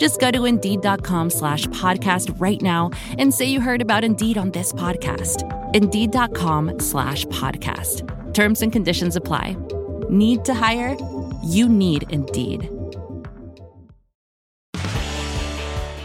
Just 0.00 0.18
go 0.18 0.30
to 0.30 0.46
Indeed.com 0.46 1.28
slash 1.28 1.66
podcast 1.66 2.34
right 2.40 2.60
now 2.62 2.90
and 3.18 3.34
say 3.34 3.44
you 3.44 3.60
heard 3.60 3.82
about 3.82 4.02
Indeed 4.02 4.38
on 4.38 4.50
this 4.52 4.72
podcast. 4.72 5.44
Indeed.com 5.74 6.80
slash 6.80 7.26
podcast. 7.26 8.00
Terms 8.32 8.62
and 8.62 8.72
conditions 8.72 9.14
apply. 9.14 9.58
Need 10.08 10.46
to 10.46 10.54
hire? 10.54 10.96
You 11.44 11.68
need 11.68 12.06
Indeed. 12.10 12.70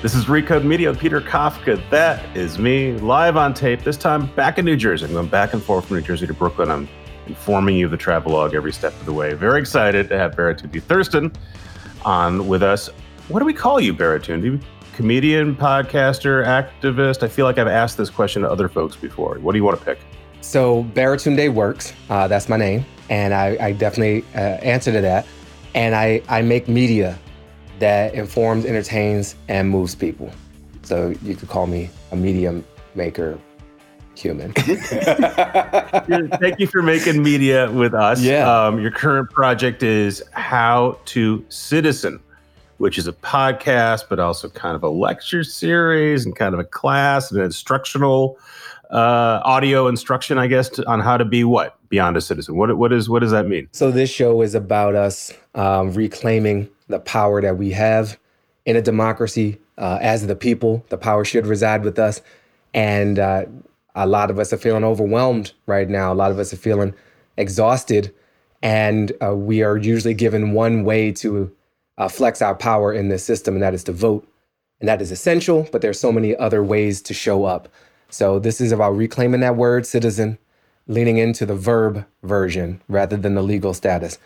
This 0.01 0.13
is 0.13 0.25
Recode 0.25 0.65
Media 0.65 0.93
Peter 0.93 1.21
Kafka. 1.21 1.81
That 1.89 2.35
is 2.35 2.59
me, 2.59 2.91
live 2.97 3.37
on 3.37 3.53
tape, 3.53 3.85
this 3.85 3.95
time 3.95 4.25
back 4.35 4.57
in 4.59 4.65
New 4.65 4.75
Jersey. 4.75 5.05
I'm 5.05 5.13
going 5.13 5.29
back 5.29 5.53
and 5.53 5.63
forth 5.63 5.85
from 5.85 5.95
New 5.95 6.03
Jersey 6.03 6.27
to 6.27 6.33
Brooklyn. 6.33 6.69
I'm 6.69 6.89
informing 7.27 7.77
you 7.77 7.85
of 7.85 7.91
the 7.91 7.97
travelogue 7.97 8.55
every 8.55 8.73
step 8.73 8.91
of 8.99 9.05
the 9.05 9.13
way. 9.13 9.35
Very 9.35 9.61
excited 9.61 10.09
to 10.09 10.17
have 10.17 10.35
Baratunde 10.35 10.83
Thurston 10.83 11.31
on 12.03 12.49
with 12.49 12.61
us. 12.61 12.89
What 13.27 13.39
do 13.39 13.45
we 13.45 13.53
call 13.53 13.79
you, 13.79 13.91
Baratunde? 13.91 14.61
Comedian, 14.93 15.55
podcaster, 15.55 16.45
activist? 16.45 17.23
I 17.23 17.27
feel 17.27 17.45
like 17.45 17.57
I've 17.57 17.67
asked 17.67 17.97
this 17.97 18.11
question 18.11 18.43
to 18.43 18.51
other 18.51 18.69
folks 18.69 18.95
before. 18.95 19.39
What 19.39 19.53
do 19.53 19.57
you 19.57 19.63
want 19.63 19.79
to 19.79 19.83
pick? 19.83 19.97
So 20.41 20.83
Baratunde 20.93 21.51
works. 21.51 21.91
Uh, 22.07 22.27
that's 22.27 22.47
my 22.47 22.57
name, 22.57 22.85
and 23.09 23.33
I, 23.33 23.57
I 23.59 23.71
definitely 23.71 24.23
uh, 24.35 24.61
answer 24.61 24.91
to 24.91 25.01
that. 25.01 25.25
And 25.73 25.95
I, 25.95 26.21
I 26.29 26.43
make 26.43 26.67
media 26.67 27.17
that 27.79 28.13
informs, 28.13 28.63
entertains, 28.63 29.35
and 29.47 29.71
moves 29.71 29.95
people. 29.95 30.31
So 30.83 31.15
you 31.23 31.35
could 31.35 31.49
call 31.49 31.65
me 31.65 31.89
a 32.11 32.15
media 32.15 32.61
maker 32.93 33.39
human. 34.13 34.53
Thank 34.55 36.59
you 36.59 36.67
for 36.67 36.83
making 36.83 37.23
media 37.23 37.71
with 37.71 37.95
us. 37.95 38.21
Yeah. 38.21 38.67
Um, 38.67 38.79
your 38.79 38.91
current 38.91 39.31
project 39.31 39.81
is 39.81 40.21
How 40.31 40.99
to 41.05 41.43
Citizen, 41.49 42.19
which 42.77 42.97
is 42.97 43.07
a 43.07 43.13
podcast, 43.13 44.05
but 44.09 44.19
also 44.19 44.49
kind 44.49 44.75
of 44.75 44.83
a 44.83 44.89
lecture 44.89 45.43
series 45.43 46.25
and 46.25 46.35
kind 46.35 46.53
of 46.53 46.59
a 46.59 46.63
class 46.63 47.31
and 47.31 47.39
an 47.39 47.45
instructional 47.45 48.37
uh, 48.91 49.41
audio 49.43 49.87
instruction, 49.87 50.37
I 50.37 50.47
guess, 50.47 50.69
to, 50.69 50.87
on 50.87 50.99
how 50.99 51.17
to 51.17 51.25
be 51.25 51.43
what 51.43 51.77
beyond 51.89 52.17
a 52.17 52.21
citizen. 52.21 52.55
What 52.55 52.77
what 52.77 52.91
is 52.91 53.09
what 53.09 53.19
does 53.19 53.31
that 53.31 53.47
mean? 53.47 53.67
So 53.71 53.91
this 53.91 54.09
show 54.09 54.41
is 54.41 54.55
about 54.55 54.95
us 54.95 55.33
um, 55.55 55.91
reclaiming 55.91 56.69
the 56.87 56.99
power 56.99 57.41
that 57.41 57.57
we 57.57 57.71
have 57.71 58.19
in 58.65 58.75
a 58.75 58.81
democracy 58.81 59.59
uh, 59.77 59.99
as 60.01 60.27
the 60.27 60.35
people. 60.35 60.85
The 60.89 60.97
power 60.97 61.25
should 61.25 61.47
reside 61.47 61.83
with 61.83 61.97
us, 61.97 62.21
and 62.73 63.19
uh, 63.19 63.45
a 63.95 64.07
lot 64.07 64.29
of 64.29 64.39
us 64.39 64.51
are 64.53 64.57
feeling 64.57 64.83
overwhelmed 64.83 65.53
right 65.65 65.89
now. 65.89 66.11
A 66.11 66.15
lot 66.15 66.31
of 66.31 66.39
us 66.39 66.53
are 66.53 66.57
feeling 66.57 66.93
exhausted, 67.37 68.13
and 68.61 69.11
uh, 69.21 69.35
we 69.35 69.63
are 69.63 69.77
usually 69.77 70.13
given 70.13 70.51
one 70.51 70.83
way 70.83 71.11
to 71.13 71.51
uh, 71.97 72.07
flex 72.07 72.41
our 72.41 72.55
power 72.55 72.93
in 72.93 73.09
this 73.09 73.23
system, 73.23 73.55
and 73.55 73.63
that 73.63 73.73
is 73.73 73.83
to 73.85 73.91
vote. 73.91 74.27
And 74.79 74.89
that 74.89 75.01
is 75.01 75.11
essential, 75.11 75.67
but 75.71 75.81
there's 75.81 75.99
so 75.99 76.11
many 76.11 76.35
other 76.35 76.63
ways 76.63 77.01
to 77.03 77.13
show 77.13 77.45
up. 77.45 77.69
So 78.09 78.39
this 78.39 78.59
is 78.59 78.71
about 78.71 78.91
reclaiming 78.95 79.41
that 79.41 79.55
word 79.55 79.85
citizen, 79.85 80.37
leaning 80.87 81.17
into 81.17 81.45
the 81.45 81.55
verb 81.55 82.05
version 82.23 82.81
rather 82.87 83.17
than 83.17 83.35
the 83.35 83.41
legal 83.41 83.73
status, 83.73 84.17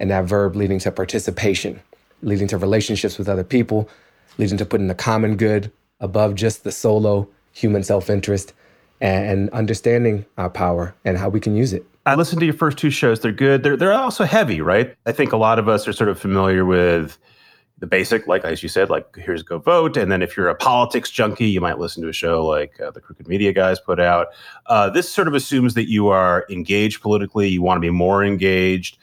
and 0.00 0.10
that 0.10 0.24
verb 0.24 0.56
leading 0.56 0.78
to 0.80 0.90
participation, 0.90 1.80
leading 2.22 2.48
to 2.48 2.58
relationships 2.58 3.18
with 3.18 3.28
other 3.28 3.44
people, 3.44 3.88
leading 4.38 4.58
to 4.58 4.66
putting 4.66 4.88
the 4.88 4.94
common 4.94 5.36
good 5.36 5.70
above 6.00 6.34
just 6.34 6.64
the 6.64 6.72
solo 6.72 7.28
human 7.52 7.82
self-interest 7.82 8.52
and 9.00 9.50
understanding 9.50 10.24
our 10.36 10.50
power 10.50 10.94
and 11.04 11.18
how 11.18 11.28
we 11.28 11.40
can 11.40 11.54
use 11.56 11.72
it. 11.72 11.84
I 12.08 12.14
listened 12.14 12.40
to 12.40 12.46
your 12.46 12.54
first 12.54 12.78
two 12.78 12.88
shows. 12.88 13.20
They're 13.20 13.32
good. 13.32 13.62
They're 13.62 13.76
they're 13.76 13.92
also 13.92 14.24
heavy, 14.24 14.62
right? 14.62 14.96
I 15.04 15.12
think 15.12 15.32
a 15.32 15.36
lot 15.36 15.58
of 15.58 15.68
us 15.68 15.86
are 15.86 15.92
sort 15.92 16.08
of 16.08 16.18
familiar 16.18 16.64
with 16.64 17.18
the 17.80 17.86
basic, 17.86 18.26
like 18.26 18.46
as 18.46 18.62
you 18.62 18.68
said, 18.70 18.88
like 18.88 19.14
here's 19.16 19.42
go 19.42 19.58
vote, 19.58 19.94
and 19.98 20.10
then 20.10 20.22
if 20.22 20.34
you're 20.34 20.48
a 20.48 20.54
politics 20.54 21.10
junkie, 21.10 21.44
you 21.44 21.60
might 21.60 21.78
listen 21.78 22.02
to 22.02 22.08
a 22.08 22.12
show 22.14 22.46
like 22.46 22.80
uh, 22.80 22.90
the 22.90 23.02
Crooked 23.02 23.28
Media 23.28 23.52
guys 23.52 23.78
put 23.78 24.00
out. 24.00 24.28
Uh, 24.68 24.88
this 24.88 25.12
sort 25.12 25.28
of 25.28 25.34
assumes 25.34 25.74
that 25.74 25.90
you 25.90 26.08
are 26.08 26.46
engaged 26.48 27.02
politically, 27.02 27.46
you 27.46 27.60
want 27.60 27.76
to 27.76 27.82
be 27.82 27.90
more 27.90 28.24
engaged, 28.24 28.96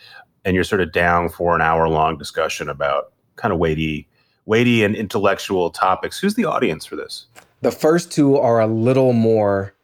and 0.44 0.56
you're 0.56 0.64
sort 0.64 0.82
of 0.82 0.92
down 0.92 1.30
for 1.30 1.54
an 1.54 1.62
hour 1.62 1.88
long 1.88 2.18
discussion 2.18 2.70
about 2.70 3.14
kind 3.36 3.54
of 3.54 3.60
weighty, 3.60 4.08
weighty 4.48 4.84
and 4.84 4.96
intellectual 4.96 5.70
topics. 5.70 6.18
Who's 6.18 6.34
the 6.34 6.46
audience 6.46 6.88
for 6.88 6.96
this? 6.96 7.28
The 7.62 7.72
first 7.72 8.12
two 8.12 8.36
are 8.38 8.60
a 8.60 8.68
little 8.68 9.14
more 9.14 9.75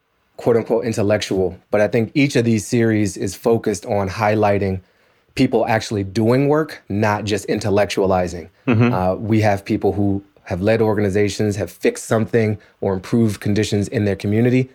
quote 0.41 0.57
unquote 0.57 0.85
intellectual, 0.85 1.55
but 1.69 1.81
I 1.81 1.87
think 1.87 2.11
each 2.15 2.35
of 2.35 2.45
these 2.45 2.65
series 2.65 3.15
is 3.15 3.35
focused 3.35 3.85
on 3.85 4.09
highlighting 4.09 4.81
people 5.35 5.67
actually 5.67 6.03
doing 6.03 6.47
work, 6.47 6.81
not 6.89 7.25
just 7.25 7.47
intellectualizing. 7.47 8.49
Mm-hmm. 8.67 8.91
Uh, 8.91 9.15
we 9.15 9.41
have 9.41 9.63
people 9.63 9.93
who 9.93 10.23
have 10.45 10.59
led 10.59 10.81
organizations, 10.81 11.55
have 11.57 11.69
fixed 11.69 12.05
something 12.05 12.57
or 12.81 12.93
improved 12.93 13.39
conditions 13.39 13.87
in 13.87 14.05
their 14.05 14.15
community. 14.15 14.67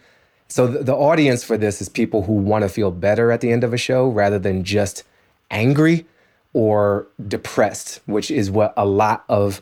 So 0.46 0.68
the, 0.68 0.84
the 0.84 0.94
audience 0.94 1.42
for 1.42 1.58
this 1.58 1.82
is 1.82 1.88
people 1.88 2.22
who 2.22 2.34
want 2.34 2.62
to 2.62 2.68
feel 2.68 2.92
better 2.92 3.32
at 3.32 3.40
the 3.40 3.50
end 3.50 3.64
of 3.64 3.74
a 3.74 3.76
show 3.76 4.08
rather 4.08 4.38
than 4.38 4.62
just 4.62 5.02
angry 5.50 6.06
or 6.52 7.08
depressed, 7.26 8.00
which 8.06 8.30
is 8.30 8.52
what 8.52 8.72
a 8.76 8.86
lot 8.86 9.24
of 9.28 9.60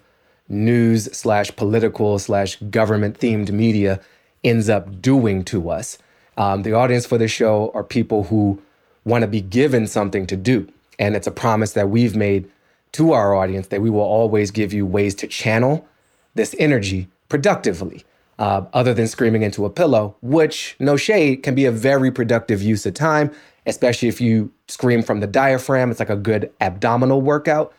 news 0.50 1.04
slash 1.16 1.56
political 1.56 2.18
slash 2.18 2.56
government 2.56 3.18
themed 3.18 3.50
media 3.50 4.00
ends 4.44 4.68
up 4.68 5.00
doing 5.00 5.44
to 5.44 5.70
us. 5.70 5.98
Um, 6.36 6.62
the 6.62 6.72
audience 6.72 7.06
for 7.06 7.18
this 7.18 7.30
show 7.30 7.70
are 7.74 7.84
people 7.84 8.24
who 8.24 8.60
want 9.04 9.22
to 9.22 9.28
be 9.28 9.40
given 9.40 9.86
something 9.86 10.26
to 10.26 10.36
do. 10.36 10.68
And 10.98 11.16
it's 11.16 11.26
a 11.26 11.32
promise 11.32 11.72
that 11.72 11.90
we've 11.90 12.16
made 12.16 12.50
to 12.92 13.12
our 13.12 13.34
audience 13.34 13.68
that 13.68 13.82
we 13.82 13.90
will 13.90 14.00
always 14.00 14.50
give 14.50 14.72
you 14.72 14.86
ways 14.86 15.14
to 15.16 15.26
channel 15.26 15.86
this 16.34 16.54
energy 16.58 17.08
productively, 17.28 18.04
uh, 18.38 18.62
other 18.72 18.94
than 18.94 19.08
screaming 19.08 19.42
into 19.42 19.64
a 19.64 19.70
pillow, 19.70 20.16
which, 20.22 20.76
no 20.78 20.96
shade, 20.96 21.42
can 21.42 21.54
be 21.54 21.64
a 21.64 21.72
very 21.72 22.10
productive 22.10 22.62
use 22.62 22.86
of 22.86 22.94
time, 22.94 23.30
especially 23.66 24.08
if 24.08 24.20
you 24.20 24.52
scream 24.68 25.02
from 25.02 25.20
the 25.20 25.26
diaphragm. 25.26 25.90
It's 25.90 26.00
like 26.00 26.10
a 26.10 26.16
good 26.16 26.52
abdominal 26.60 27.20
workout. 27.20 27.72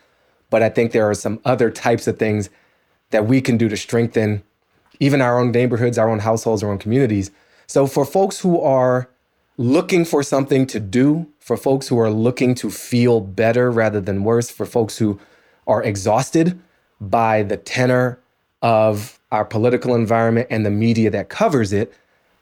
But 0.50 0.62
I 0.62 0.70
think 0.70 0.92
there 0.92 1.10
are 1.10 1.14
some 1.14 1.40
other 1.46 1.70
types 1.72 2.08
of 2.08 2.20
things 2.20 2.50
that 3.12 3.26
we 3.26 3.42
can 3.42 3.58
do 3.58 3.70
to 3.70 3.78
strengthen 3.78 4.44
even 5.00 5.22
our 5.22 5.40
own 5.40 5.52
neighborhoods, 5.52 5.98
our 5.98 6.10
own 6.10 6.20
households, 6.20 6.64
our 6.64 6.72
own 6.72 6.78
communities. 6.78 7.32
So 7.68 7.88
for 7.88 8.06
folks 8.06 8.40
who 8.40 8.62
are 8.62 9.10
looking 9.58 10.06
for 10.06 10.22
something 10.24 10.68
to 10.68 10.80
do, 10.80 11.28
for 11.40 11.58
folks 11.58 11.88
who 11.88 12.00
are 12.00 12.10
looking 12.10 12.56
to 12.56 12.70
feel 12.70 13.22
better 13.22 13.72
rather 13.72 14.02
than 14.02 14.24
worse, 14.24 14.50
for 14.50 14.66
folks 14.66 14.98
who 14.98 15.20
are 15.68 15.84
exhausted 15.84 16.60
by 17.00 17.44
the 17.44 17.58
tenor 17.58 18.20
of 18.62 19.20
our 19.32 19.46
political 19.46 19.96
environment 19.96 20.48
and 20.50 20.66
the 20.66 20.72
media 20.72 21.10
that 21.10 21.30
covers 21.30 21.74
it, 21.74 21.94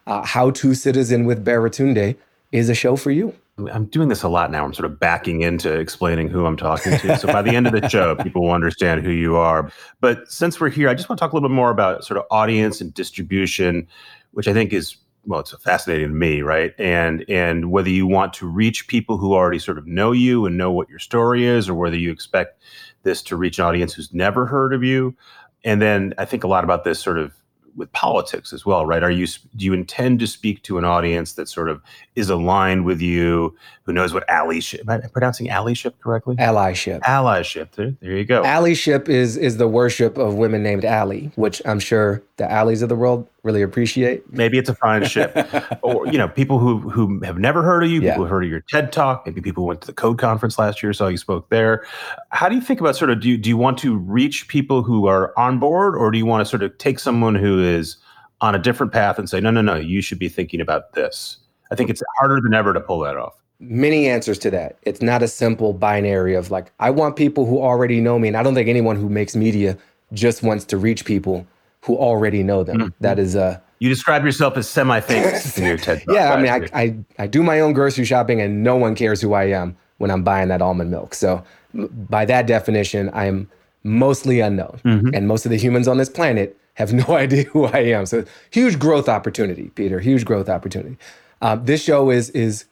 uh, 0.07 0.23
How 0.23 0.51
to 0.51 0.73
Citizen 0.73 1.25
with 1.25 1.45
Baratunde 1.45 2.15
is 2.51 2.69
a 2.69 2.75
show 2.75 2.95
for 2.95 3.11
you. 3.11 3.35
I'm 3.57 3.85
doing 3.85 4.09
this 4.09 4.23
a 4.23 4.29
lot 4.29 4.50
now. 4.50 4.65
I'm 4.65 4.73
sort 4.73 4.89
of 4.89 5.00
backing 5.00 5.41
into 5.41 5.71
explaining 5.71 6.27
who 6.27 6.47
I'm 6.47 6.57
talking 6.57 6.97
to. 6.97 7.17
So 7.17 7.27
by 7.27 7.44
the 7.44 7.55
end 7.55 7.67
of 7.67 7.73
the 7.73 7.88
show, 7.89 8.15
people 8.15 8.44
will 8.44 8.51
understand 8.51 9.05
who 9.05 9.11
you 9.11 9.35
are. 9.35 9.71
But 10.01 10.31
since 10.31 10.59
we're 10.59 10.69
here, 10.69 10.89
I 10.89 10.95
just 10.95 11.07
want 11.07 11.19
to 11.19 11.23
talk 11.23 11.33
a 11.33 11.35
little 11.35 11.50
bit 11.50 11.53
more 11.53 11.69
about 11.69 12.03
sort 12.03 12.17
of 12.17 12.25
audience 12.31 12.81
and 12.81 12.91
distribution, 12.91 13.88
which 14.31 14.47
I 14.47 14.53
think 14.53 14.73
is 14.73 14.97
well, 15.25 15.39
it's 15.39 15.55
fascinating 15.61 16.09
to 16.09 16.13
me, 16.13 16.41
right? 16.41 16.73
And 16.77 17.23
and 17.29 17.71
whether 17.71 17.89
you 17.89 18.07
want 18.07 18.33
to 18.33 18.47
reach 18.47 18.88
people 18.88 19.17
who 19.17 19.33
already 19.33 19.59
sort 19.59 19.77
of 19.77 19.88
know 19.88 20.11
you 20.11 20.45
and 20.45 20.57
know 20.57 20.71
what 20.71 20.89
your 20.89 20.99
story 20.99 21.45
is, 21.45 21.69
or 21.69 21.75
whether 21.75 21.95
you 21.95 22.11
expect 22.11 22.61
this 23.03 23.21
to 23.23 23.35
reach 23.35 23.59
an 23.59 23.65
audience 23.65 23.94
who's 23.94 24.13
never 24.13 24.45
heard 24.45 24.73
of 24.73 24.83
you. 24.83 25.15
And 25.63 25.81
then 25.81 26.13
I 26.17 26.25
think 26.25 26.44
a 26.44 26.47
lot 26.47 26.63
about 26.63 26.83
this 26.83 26.99
sort 26.99 27.17
of 27.17 27.33
with 27.75 27.91
politics 27.91 28.53
as 28.53 28.65
well, 28.65 28.85
right? 28.85 29.03
Are 29.03 29.11
you 29.11 29.27
do 29.55 29.65
you 29.65 29.73
intend 29.73 30.19
to 30.19 30.27
speak 30.27 30.63
to 30.63 30.77
an 30.77 30.85
audience 30.85 31.33
that 31.33 31.47
sort 31.47 31.69
of 31.69 31.81
is 32.15 32.29
aligned 32.29 32.85
with 32.85 33.01
you, 33.01 33.55
who 33.85 33.91
knows 33.91 34.13
what 34.13 34.25
allyship? 34.27 34.81
Am 34.81 34.89
I 34.89 35.07
pronouncing 35.07 35.47
allyship 35.47 35.94
correctly? 36.00 36.38
Allyship. 36.38 37.01
Allyship. 37.01 37.71
There, 37.71 37.94
there 38.00 38.18
you 38.18 38.24
go. 38.24 38.41
Allyship 38.44 39.09
is 39.09 39.35
is 39.35 39.57
the 39.57 39.68
worship 39.68 40.18
of 40.18 40.35
women 40.35 40.63
named 40.63 40.85
Ally, 40.85 41.27
which 41.35 41.62
I'm 41.65 41.80
sure 41.80 42.24
the 42.38 42.50
alleys 42.50 42.81
of 42.81 42.88
the 42.88 42.95
world 42.95 43.27
really 43.44 43.62
appreciate. 43.62 44.24
Maybe 44.31 44.57
it's 44.57 44.69
a 44.69 44.75
fine 44.75 45.03
ship, 45.06 45.35
or 45.81 46.07
you 46.07 46.18
know, 46.18 46.30
people 46.30 46.59
who 46.59 46.80
who 46.80 47.19
have 47.25 47.38
never 47.38 47.62
heard 47.62 47.83
of 47.83 47.89
you, 47.89 48.01
yeah. 48.01 48.12
people 48.12 48.24
who 48.25 48.30
heard 48.30 48.45
of 48.45 48.50
your 48.50 48.62
TED 48.62 48.94
talk, 48.94 49.25
maybe 49.25 49.41
people 49.41 49.63
who 49.63 49.68
went 49.68 49.81
to 49.81 49.88
the 49.88 49.94
Code 49.94 50.18
conference 50.18 50.57
last 50.57 50.81
year, 50.81 50.94
saw 50.94 51.07
you 51.07 51.18
spoke 51.18 51.50
there. 51.50 51.85
How 52.30 52.47
do 52.47 52.56
you 52.56 52.62
think 52.62 52.80
about 52.80 52.95
sort 52.95 53.12
of 53.12 53.19
do 53.19 53.27
you, 53.27 53.38
do 53.38 53.50
you 53.50 53.57
want 53.57 53.77
to 53.80 53.97
reach 53.97 54.47
people 54.47 54.81
who 54.81 55.07
are 55.07 55.38
on 55.38 55.59
board, 55.59 55.97
or 55.97 56.09
do 56.09 56.18
you 56.18 56.25
want 56.25 56.39
to 56.39 56.45
sort 56.50 56.63
of 56.63 56.77
take 56.77 57.00
someone 57.00 57.35
who 57.35 57.62
is 57.62 57.97
on 58.39 58.56
a 58.56 58.59
different 58.59 58.94
path 58.94 59.19
and 59.19 59.30
say, 59.30 59.41
no, 59.41 59.51
no, 59.51 59.62
no, 59.62 59.75
you 59.75 60.01
should 60.01 60.19
be 60.19 60.30
thinking 60.30 60.62
about 60.62 60.94
this? 60.94 61.38
I 61.69 61.75
think 61.75 61.89
it's 61.89 62.03
harder 62.19 62.39
than 62.39 62.53
ever 62.53 62.71
to 62.74 62.80
pull 62.80 63.00
that 63.00 63.18
off. 63.18 63.33
Many 63.63 64.07
answers 64.07 64.38
to 64.39 64.51
that. 64.51 64.77
It's 64.83 65.01
not 65.01 65.24
a 65.24 65.27
simple 65.27 65.74
binary 65.74 66.36
of 66.36 66.51
like, 66.51 66.71
I 66.80 66.89
want 66.89 67.15
people 67.15 67.45
who 67.45 67.62
already 67.62 68.01
know 68.01 68.19
me. 68.19 68.27
And 68.27 68.38
I 68.38 68.44
don't 68.44 68.56
think 68.56 68.69
anyone 68.69 68.95
who 68.95 69.10
makes 69.10 69.36
media 69.36 69.77
just 70.13 70.44
wants 70.44 70.65
to 70.65 70.77
reach 70.77 71.06
people 71.06 71.45
who 71.81 71.98
already 71.98 72.44
know 72.44 72.63
them. 72.63 72.77
Mm-hmm. 72.77 72.88
That 73.01 73.19
is 73.19 73.36
a. 73.36 73.62
You 73.80 73.89
describe 73.89 74.24
yourself 74.24 74.56
as 74.56 74.69
semi-famous 74.69 75.57
in 75.57 75.65
your 75.65 75.77
TED 75.77 76.04
Yeah, 76.07 76.33
I 76.33 76.42
mean, 76.42 76.51
I, 76.51 76.81
I, 76.81 76.95
I 77.19 77.27
do 77.27 77.44
my 77.44 77.60
own 77.60 77.74
grocery 77.74 78.06
shopping, 78.06 78.39
and 78.39 78.63
no 78.63 78.77
one 78.77 78.95
cares 78.95 79.19
who 79.19 79.33
I 79.33 79.45
am 79.45 79.75
when 79.98 80.09
I'm 80.09 80.24
buying 80.24 80.48
that 80.48 80.62
almond 80.62 80.89
milk. 80.89 81.13
So, 81.13 81.44
by 81.74 82.24
that 82.25 82.48
definition, 82.48 83.09
I 83.09 83.25
am 83.25 83.50
mostly 83.83 84.39
unknown, 84.39 84.80
mm-hmm. 84.86 85.09
and 85.13 85.27
most 85.27 85.45
of 85.45 85.50
the 85.50 85.57
humans 85.57 85.89
on 85.89 85.98
this 85.98 86.09
planet 86.09 86.57
have 86.75 86.94
no 87.07 87.16
idea 87.16 87.44
who 87.44 87.66
I 87.66 87.80
am. 87.80 88.06
So, 88.06 88.24
huge 88.51 88.80
growth 88.80 89.09
opportunity, 89.09 89.69
Peter. 89.75 90.00
Huge 90.00 90.24
growth 90.24 90.48
opportunity. 90.48 90.98
Uh, 91.42 91.57
this 91.57 91.83
show 91.83 92.09
is 92.09 92.30
is 92.30 92.63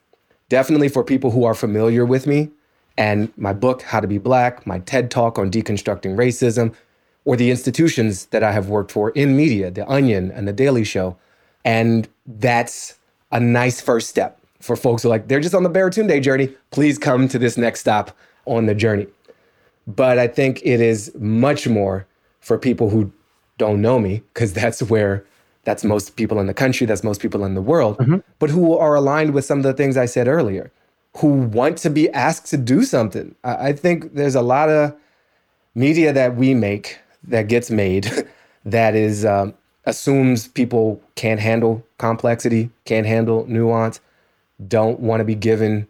definitely 0.51 0.89
for 0.89 1.01
people 1.01 1.31
who 1.31 1.45
are 1.45 1.53
familiar 1.55 2.05
with 2.05 2.27
me 2.27 2.49
and 2.97 3.31
my 3.37 3.53
book, 3.53 3.83
How 3.83 4.01
to 4.01 4.07
Be 4.07 4.17
Black, 4.17 4.67
my 4.67 4.79
TED 4.79 5.09
talk 5.09 5.39
on 5.39 5.49
deconstructing 5.49 6.17
racism, 6.17 6.75
or 7.23 7.37
the 7.37 7.49
institutions 7.49 8.25
that 8.27 8.43
I 8.43 8.51
have 8.51 8.67
worked 8.67 8.91
for 8.91 9.11
in 9.11 9.37
media, 9.37 9.71
The 9.71 9.89
Onion 9.89 10.29
and 10.29 10.45
The 10.45 10.51
Daily 10.51 10.83
Show. 10.83 11.15
And 11.63 12.09
that's 12.27 12.99
a 13.31 13.39
nice 13.39 13.79
first 13.79 14.09
step 14.09 14.41
for 14.59 14.75
folks 14.75 15.03
who 15.03 15.07
are 15.07 15.11
like, 15.11 15.29
they're 15.29 15.39
just 15.39 15.55
on 15.55 15.63
the 15.63 15.69
Baratunde 15.69 16.21
journey. 16.21 16.53
Please 16.71 16.97
come 16.97 17.29
to 17.29 17.39
this 17.39 17.55
next 17.57 17.79
stop 17.79 18.11
on 18.45 18.65
the 18.65 18.75
journey. 18.75 19.07
But 19.87 20.19
I 20.19 20.27
think 20.27 20.59
it 20.65 20.81
is 20.81 21.13
much 21.17 21.65
more 21.65 22.05
for 22.41 22.57
people 22.57 22.89
who 22.89 23.09
don't 23.57 23.81
know 23.81 23.99
me, 23.99 24.21
because 24.33 24.51
that's 24.51 24.81
where 24.83 25.23
that's 25.63 25.83
most 25.83 26.15
people 26.15 26.39
in 26.39 26.47
the 26.47 26.53
country, 26.53 26.87
that's 26.87 27.03
most 27.03 27.21
people 27.21 27.43
in 27.45 27.53
the 27.53 27.61
world, 27.61 27.97
mm-hmm. 27.97 28.17
but 28.39 28.49
who 28.49 28.77
are 28.77 28.95
aligned 28.95 29.33
with 29.33 29.45
some 29.45 29.59
of 29.59 29.63
the 29.63 29.73
things 29.73 29.97
I 29.97 30.05
said 30.05 30.27
earlier, 30.27 30.71
who 31.17 31.27
want 31.27 31.77
to 31.79 31.89
be 31.89 32.09
asked 32.09 32.47
to 32.47 32.57
do 32.57 32.83
something. 32.83 33.35
I, 33.43 33.69
I 33.69 33.73
think 33.73 34.15
there's 34.15 34.35
a 34.35 34.41
lot 34.41 34.69
of 34.69 34.95
media 35.75 36.13
that 36.13 36.35
we 36.35 36.53
make 36.53 36.99
that 37.23 37.47
gets 37.47 37.69
made 37.69 38.11
that 38.65 38.95
is 38.95 39.25
um, 39.25 39.53
assumes 39.85 40.47
people 40.47 41.01
can't 41.15 41.39
handle 41.39 41.85
complexity, 41.97 42.69
can't 42.85 43.05
handle 43.05 43.45
nuance, 43.47 43.99
don't 44.67 44.99
want 44.99 45.19
to 45.19 45.25
be 45.25 45.35
given 45.35 45.87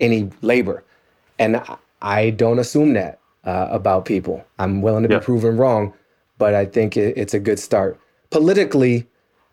any 0.00 0.30
labor, 0.42 0.84
and 1.38 1.60
I 2.00 2.30
don't 2.30 2.58
assume 2.58 2.92
that 2.92 3.18
uh, 3.44 3.68
about 3.70 4.04
people. 4.04 4.44
I'm 4.58 4.82
willing 4.82 5.02
to 5.04 5.08
yeah. 5.08 5.18
be 5.18 5.24
proven 5.24 5.56
wrong, 5.56 5.92
but 6.38 6.54
I 6.54 6.64
think 6.64 6.96
it, 6.96 7.16
it's 7.16 7.34
a 7.34 7.40
good 7.40 7.58
start. 7.58 7.98
Politically, 8.30 9.06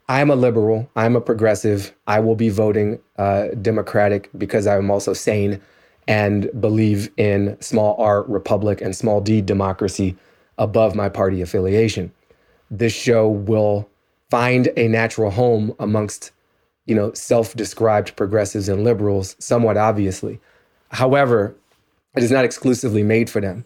I'm 0.08 0.30
a 0.30 0.36
liberal. 0.36 0.90
I'm 0.96 1.16
a 1.16 1.22
progressive. 1.22 1.94
I 2.08 2.20
will 2.20 2.36
be 2.36 2.50
voting 2.50 3.00
uh, 3.18 3.48
Democratic 3.62 4.30
because 4.38 4.68
I'm 4.68 4.92
also 4.92 5.14
sane 5.14 5.62
and 6.08 6.50
believe 6.62 7.10
in 7.18 7.58
small 7.62 7.96
r 7.98 8.24
republic 8.24 8.82
and 8.82 8.96
small 8.96 9.22
d 9.22 9.42
democracy 9.42 10.16
above 10.58 10.96
my 10.96 11.10
party 11.10 11.42
affiliation. 11.42 12.12
This 12.70 12.94
show 12.94 13.28
will 13.28 13.90
find 14.30 14.70
a 14.78 14.88
natural 14.88 15.32
home 15.32 15.74
amongst, 15.80 16.32
you 16.86 16.96
know, 16.96 17.12
self-described 17.14 18.16
progressives 18.16 18.70
and 18.70 18.84
liberals, 18.84 19.36
somewhat 19.40 19.78
obviously. 19.78 20.40
However, 20.90 21.56
it 22.16 22.24
is 22.24 22.32
not 22.32 22.46
exclusively 22.46 23.04
made 23.04 23.30
for 23.30 23.42
them. 23.42 23.66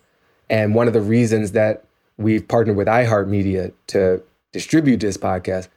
And 0.49 0.73
one 0.73 0.87
of 0.87 0.93
the 0.93 1.01
reasons 1.01 1.51
that 1.51 1.83
we've 2.17 2.47
partnered 2.47 2.77
with 2.77 2.87
iHeartMedia 2.87 3.73
to 3.87 4.21
distribute 4.51 4.99
this 4.99 5.17
podcast 5.17 5.67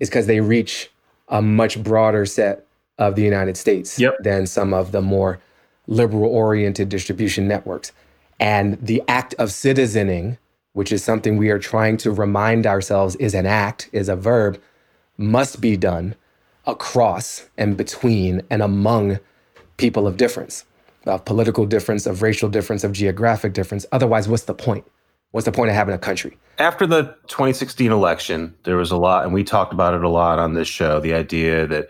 is 0.00 0.08
because 0.08 0.26
they 0.26 0.40
reach 0.40 0.90
a 1.28 1.40
much 1.40 1.82
broader 1.82 2.26
set 2.26 2.66
of 2.98 3.16
the 3.16 3.22
United 3.22 3.56
States 3.56 3.98
yep. 3.98 4.16
than 4.20 4.46
some 4.46 4.72
of 4.72 4.92
the 4.92 5.00
more 5.00 5.40
liberal 5.86 6.30
oriented 6.30 6.88
distribution 6.88 7.48
networks. 7.48 7.92
And 8.40 8.78
the 8.84 9.02
act 9.08 9.34
of 9.34 9.50
citizening 9.50 10.38
which 10.74 10.92
is 10.92 11.02
something 11.02 11.36
we 11.36 11.50
are 11.50 11.58
trying 11.58 11.96
to 11.96 12.10
remind 12.10 12.66
ourselves 12.66 13.16
is 13.16 13.32
an 13.32 13.46
act, 13.46 13.88
is 13.92 14.08
a 14.08 14.16
verb, 14.16 14.60
must 15.16 15.60
be 15.60 15.76
done 15.76 16.14
across 16.66 17.48
and 17.56 17.76
between 17.76 18.42
and 18.50 18.60
among 18.60 19.18
people 19.76 20.06
of 20.06 20.16
difference, 20.16 20.64
of 21.06 21.24
political 21.24 21.64
difference, 21.64 22.06
of 22.06 22.22
racial 22.22 22.48
difference, 22.48 22.82
of 22.82 22.92
geographic 22.92 23.52
difference. 23.52 23.86
Otherwise, 23.92 24.28
what's 24.28 24.44
the 24.44 24.54
point? 24.54 24.84
What's 25.34 25.46
the 25.46 25.50
point 25.50 25.68
of 25.68 25.74
having 25.74 25.96
a 25.96 25.98
country? 25.98 26.38
After 26.58 26.86
the 26.86 27.06
2016 27.26 27.90
election, 27.90 28.54
there 28.62 28.76
was 28.76 28.92
a 28.92 28.96
lot, 28.96 29.24
and 29.24 29.34
we 29.34 29.42
talked 29.42 29.72
about 29.72 29.92
it 29.92 30.04
a 30.04 30.08
lot 30.08 30.38
on 30.38 30.54
this 30.54 30.68
show 30.68 31.00
the 31.00 31.12
idea 31.12 31.66
that 31.66 31.88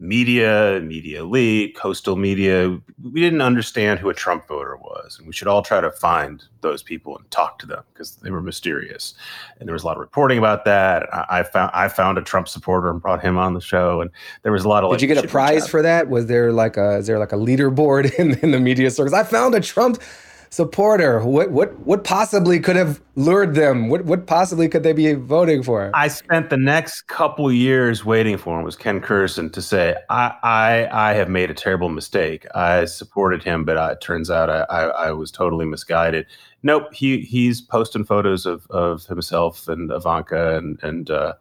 media, 0.00 0.80
media 0.82 1.22
elite, 1.22 1.76
coastal 1.76 2.16
media, 2.16 2.76
we 3.00 3.20
didn't 3.20 3.42
understand 3.42 4.00
who 4.00 4.08
a 4.08 4.14
Trump 4.14 4.48
voter 4.48 4.76
was. 4.76 5.18
And 5.18 5.28
we 5.28 5.32
should 5.32 5.46
all 5.46 5.62
try 5.62 5.80
to 5.80 5.92
find 5.92 6.42
those 6.62 6.82
people 6.82 7.16
and 7.16 7.30
talk 7.30 7.60
to 7.60 7.66
them 7.66 7.84
because 7.92 8.16
they 8.16 8.32
were 8.32 8.42
mysterious. 8.42 9.14
And 9.60 9.68
there 9.68 9.74
was 9.74 9.84
a 9.84 9.86
lot 9.86 9.96
of 9.96 10.00
reporting 10.00 10.38
about 10.38 10.64
that. 10.64 11.06
I, 11.14 11.26
I 11.30 11.42
found 11.44 11.70
I 11.72 11.86
found 11.86 12.18
a 12.18 12.22
Trump 12.22 12.48
supporter 12.48 12.90
and 12.90 13.00
brought 13.00 13.22
him 13.22 13.38
on 13.38 13.54
the 13.54 13.60
show. 13.60 14.00
And 14.00 14.10
there 14.42 14.50
was 14.50 14.64
a 14.64 14.68
lot 14.68 14.82
of 14.82 14.90
Did 14.90 14.94
like, 14.94 15.02
you 15.02 15.14
get 15.14 15.24
a 15.24 15.28
prize 15.28 15.68
for 15.68 15.80
that? 15.80 16.08
Was 16.08 16.26
there 16.26 16.50
like 16.50 16.76
a 16.76 16.96
is 16.96 17.06
there 17.06 17.20
like 17.20 17.30
a 17.30 17.36
leaderboard 17.36 18.12
in, 18.18 18.36
in 18.40 18.50
the 18.50 18.58
media 18.58 18.90
circles? 18.90 19.12
I 19.12 19.22
found 19.22 19.54
a 19.54 19.60
Trump 19.60 20.02
supporter. 20.50 21.20
What 21.24 21.50
what 21.52 21.78
what 21.80 22.04
possibly 22.04 22.60
could 22.60 22.76
have 22.76 23.00
lured 23.14 23.54
them? 23.54 23.88
What 23.88 24.04
what 24.04 24.26
possibly 24.26 24.68
could 24.68 24.82
they 24.82 24.92
be 24.92 25.14
voting 25.14 25.62
for? 25.62 25.90
I 25.94 26.08
spent 26.08 26.50
the 26.50 26.56
next 26.56 27.02
couple 27.02 27.50
years 27.50 28.04
waiting 28.04 28.36
for 28.36 28.58
him 28.58 28.64
was 28.64 28.76
Ken 28.76 29.00
Kurson 29.00 29.52
to 29.52 29.62
say, 29.62 29.96
I 30.10 30.34
I, 30.42 31.10
I 31.10 31.12
have 31.14 31.28
made 31.28 31.50
a 31.50 31.54
terrible 31.54 31.88
mistake. 31.88 32.46
I 32.54 32.84
supported 32.84 33.42
him, 33.42 33.64
but 33.64 33.76
it 33.92 34.00
turns 34.00 34.30
out 34.30 34.50
I, 34.50 34.60
I, 34.68 34.82
I 35.08 35.12
was 35.12 35.30
totally 35.30 35.64
misguided. 35.64 36.26
Nope, 36.62 36.92
he 36.92 37.20
he's 37.20 37.60
posting 37.60 38.04
photos 38.04 38.44
of, 38.44 38.66
of 38.70 39.06
himself 39.06 39.68
and 39.68 39.90
Ivanka 39.90 40.56
and 40.56 40.78
and 40.82 41.10
uh, 41.10 41.34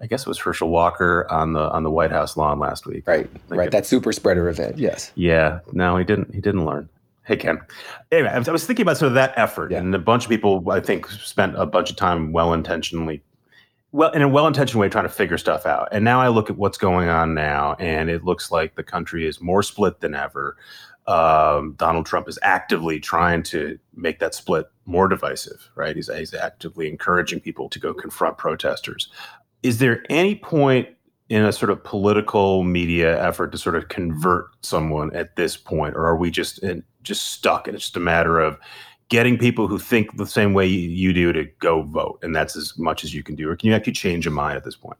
I 0.00 0.06
guess 0.06 0.22
it 0.22 0.28
was 0.28 0.38
Herschel 0.38 0.68
Walker 0.68 1.26
on 1.28 1.54
the 1.54 1.70
on 1.70 1.82
the 1.82 1.90
White 1.90 2.12
House 2.12 2.36
lawn 2.36 2.60
last 2.60 2.86
week. 2.86 3.06
Right, 3.06 3.28
right. 3.48 3.70
That 3.72 3.84
super 3.84 4.12
spreader 4.12 4.48
event. 4.48 4.78
Yes. 4.78 5.10
Yeah. 5.16 5.58
No, 5.72 5.96
he 5.96 6.04
didn't. 6.04 6.32
He 6.32 6.40
didn't 6.40 6.64
learn. 6.64 6.88
Hey, 7.28 7.36
Ken. 7.36 7.60
Anyway, 8.10 8.30
I 8.30 8.38
was 8.50 8.64
thinking 8.64 8.84
about 8.84 8.96
sort 8.96 9.08
of 9.08 9.14
that 9.14 9.34
effort, 9.36 9.70
yeah. 9.70 9.78
and 9.80 9.94
a 9.94 9.98
bunch 9.98 10.24
of 10.24 10.30
people, 10.30 10.70
I 10.70 10.80
think, 10.80 11.06
spent 11.10 11.58
a 11.58 11.66
bunch 11.66 11.90
of 11.90 11.96
time 11.96 12.32
well 12.32 12.54
intentionally, 12.54 13.22
well, 13.92 14.10
in 14.12 14.22
a 14.22 14.28
well 14.28 14.46
intentioned 14.46 14.80
way, 14.80 14.88
trying 14.88 15.04
to 15.04 15.10
figure 15.10 15.36
stuff 15.36 15.66
out. 15.66 15.88
And 15.92 16.06
now 16.06 16.22
I 16.22 16.28
look 16.28 16.48
at 16.48 16.56
what's 16.56 16.78
going 16.78 17.10
on 17.10 17.34
now, 17.34 17.74
and 17.78 18.08
it 18.08 18.24
looks 18.24 18.50
like 18.50 18.76
the 18.76 18.82
country 18.82 19.26
is 19.26 19.42
more 19.42 19.62
split 19.62 20.00
than 20.00 20.14
ever. 20.14 20.56
Um, 21.06 21.74
Donald 21.76 22.06
Trump 22.06 22.28
is 22.28 22.38
actively 22.40 22.98
trying 22.98 23.42
to 23.44 23.78
make 23.94 24.20
that 24.20 24.34
split 24.34 24.64
more 24.86 25.06
divisive, 25.06 25.68
right? 25.74 25.94
He's, 25.94 26.10
he's 26.14 26.32
actively 26.32 26.88
encouraging 26.88 27.40
people 27.40 27.68
to 27.68 27.78
go 27.78 27.92
confront 27.92 28.38
protesters. 28.38 29.10
Is 29.62 29.78
there 29.78 30.02
any 30.08 30.34
point 30.34 30.88
in 31.28 31.44
a 31.44 31.52
sort 31.52 31.70
of 31.70 31.84
political 31.84 32.62
media 32.62 33.22
effort 33.22 33.52
to 33.52 33.58
sort 33.58 33.74
of 33.76 33.88
convert 33.88 34.46
someone 34.62 35.14
at 35.14 35.36
this 35.36 35.56
point, 35.56 35.94
or 35.94 36.06
are 36.06 36.16
we 36.16 36.30
just 36.30 36.58
in, 36.60 36.82
just 37.02 37.30
stuck 37.32 37.66
and 37.66 37.74
it's 37.74 37.84
just 37.84 37.96
a 37.96 38.00
matter 38.00 38.40
of 38.40 38.58
getting 39.10 39.38
people 39.38 39.68
who 39.68 39.78
think 39.78 40.16
the 40.16 40.26
same 40.26 40.52
way 40.52 40.66
you 40.66 41.12
do 41.12 41.32
to 41.32 41.44
go 41.60 41.82
vote, 41.82 42.18
and 42.22 42.34
that's 42.34 42.56
as 42.56 42.78
much 42.78 43.04
as 43.04 43.14
you 43.14 43.22
can 43.22 43.34
do, 43.34 43.48
or 43.48 43.56
can 43.56 43.68
you 43.68 43.74
actually 43.74 43.92
change 43.92 44.26
a 44.26 44.30
mind 44.30 44.56
at 44.56 44.64
this 44.64 44.76
point? 44.76 44.98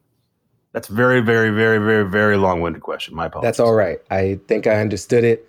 That's 0.73 0.89
very, 0.89 1.21
very, 1.21 1.51
very, 1.51 1.79
very, 1.79 2.09
very 2.09 2.37
long-winded 2.37 2.83
question. 2.83 3.15
My 3.15 3.27
apologies. 3.27 3.47
That's 3.47 3.61
all 3.61 3.75
right. 3.75 3.99
I 4.11 4.39
think 4.49 4.67
I 4.67 4.81
understood 4.81 5.25
it, 5.25 5.49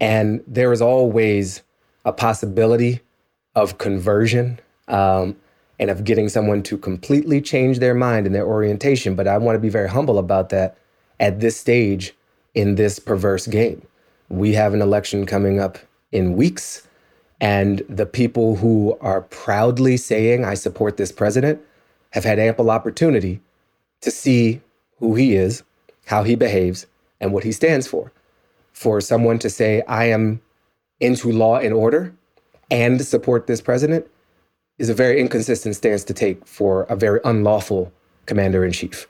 and 0.00 0.42
there 0.46 0.72
is 0.72 0.82
always 0.82 1.62
a 2.04 2.12
possibility 2.12 3.00
of 3.54 3.78
conversion. 3.78 4.60
Um, 4.88 5.36
and 5.80 5.90
of 5.90 6.04
getting 6.04 6.28
someone 6.28 6.62
to 6.62 6.76
completely 6.76 7.40
change 7.40 7.78
their 7.78 7.94
mind 7.94 8.26
and 8.26 8.34
their 8.34 8.46
orientation. 8.46 9.14
But 9.14 9.26
I 9.26 9.38
want 9.38 9.56
to 9.56 9.60
be 9.60 9.70
very 9.70 9.88
humble 9.88 10.18
about 10.18 10.50
that 10.50 10.76
at 11.18 11.40
this 11.40 11.56
stage 11.56 12.14
in 12.54 12.74
this 12.74 12.98
perverse 12.98 13.46
game. 13.46 13.84
We 14.28 14.52
have 14.52 14.74
an 14.74 14.82
election 14.82 15.24
coming 15.24 15.58
up 15.58 15.78
in 16.12 16.36
weeks, 16.36 16.86
and 17.40 17.82
the 17.88 18.04
people 18.04 18.56
who 18.56 18.96
are 19.00 19.22
proudly 19.22 19.96
saying, 19.96 20.44
I 20.44 20.52
support 20.52 20.98
this 20.98 21.10
president, 21.10 21.62
have 22.10 22.24
had 22.24 22.38
ample 22.38 22.70
opportunity 22.70 23.40
to 24.02 24.10
see 24.10 24.60
who 24.98 25.14
he 25.14 25.34
is, 25.34 25.62
how 26.06 26.24
he 26.24 26.34
behaves, 26.34 26.86
and 27.20 27.32
what 27.32 27.44
he 27.44 27.52
stands 27.52 27.86
for. 27.86 28.12
For 28.74 29.00
someone 29.00 29.38
to 29.38 29.48
say, 29.48 29.82
I 29.88 30.06
am 30.06 30.42
into 31.00 31.32
law 31.32 31.56
and 31.56 31.72
order 31.72 32.12
and 32.70 33.00
support 33.00 33.46
this 33.46 33.62
president 33.62 34.06
is 34.80 34.88
a 34.88 34.94
very 34.94 35.20
inconsistent 35.20 35.76
stance 35.76 36.02
to 36.04 36.14
take 36.14 36.44
for 36.46 36.84
a 36.84 36.96
very 36.96 37.20
unlawful 37.22 37.92
commander 38.24 38.64
in 38.64 38.72
chief. 38.72 39.06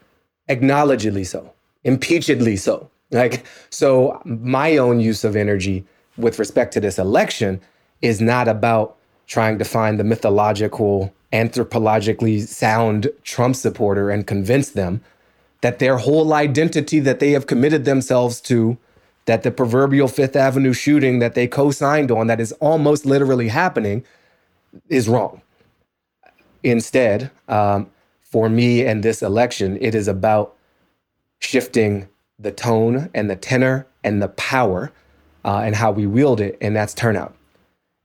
Acknowledgedly 0.49 1.25
so, 1.25 1.55
impeachedly 1.85 2.57
so. 2.57 2.91
Like, 3.13 3.45
so 3.71 4.21
my 4.25 4.77
own 4.77 4.99
use 4.99 5.23
of 5.23 5.37
energy 5.37 5.85
with 6.17 6.41
respect 6.41 6.75
to 6.75 6.81
this 6.81 6.99
election 6.99 7.61
is 8.03 8.21
not 8.21 8.49
about 8.49 8.97
trying 9.29 9.59
to 9.61 9.65
find 9.65 10.01
the 10.01 10.05
mythological, 10.05 11.15
anthropologically 11.33 12.45
sound 12.47 13.09
Trump 13.23 13.55
supporter 13.55 14.11
and 14.11 14.27
convince 14.27 14.71
them 14.71 15.01
that 15.61 15.79
their 15.79 15.99
whole 15.99 16.33
identity 16.35 16.99
that 16.99 17.21
they 17.21 17.31
have 17.31 17.47
committed 17.47 17.85
themselves 17.85 18.41
to, 18.41 18.77
that 19.27 19.45
the 19.45 19.53
proverbial 19.53 20.09
Fifth 20.09 20.35
Avenue 20.35 20.73
shooting 20.73 21.21
that 21.21 21.35
they 21.35 21.47
co 21.47 21.71
signed 21.71 22.11
on, 22.11 22.27
that 22.27 22.41
is 22.41 22.51
almost 22.55 23.07
literally 23.07 23.49
happening, 23.49 24.05
is 24.89 25.09
wrong. 25.09 25.43
Instead, 26.63 27.31
um, 27.49 27.91
for 28.23 28.49
me 28.49 28.85
and 28.85 29.03
this 29.03 29.23
election, 29.23 29.79
it 29.81 29.95
is 29.95 30.09
about 30.09 30.57
shifting 31.41 32.09
the 32.39 32.53
tone 32.53 33.11
and 33.15 33.29
the 33.29 33.37
tenor 33.37 33.87
and 34.05 34.23
the 34.23 34.29
power 34.29 34.93
uh, 35.45 35.59
and 35.59 35.77
how 35.77 35.91
we 35.91 36.07
wield 36.07 36.41
it, 36.41 36.57
and 36.61 36.77
that's 36.77 36.95
turnout. 36.95 37.35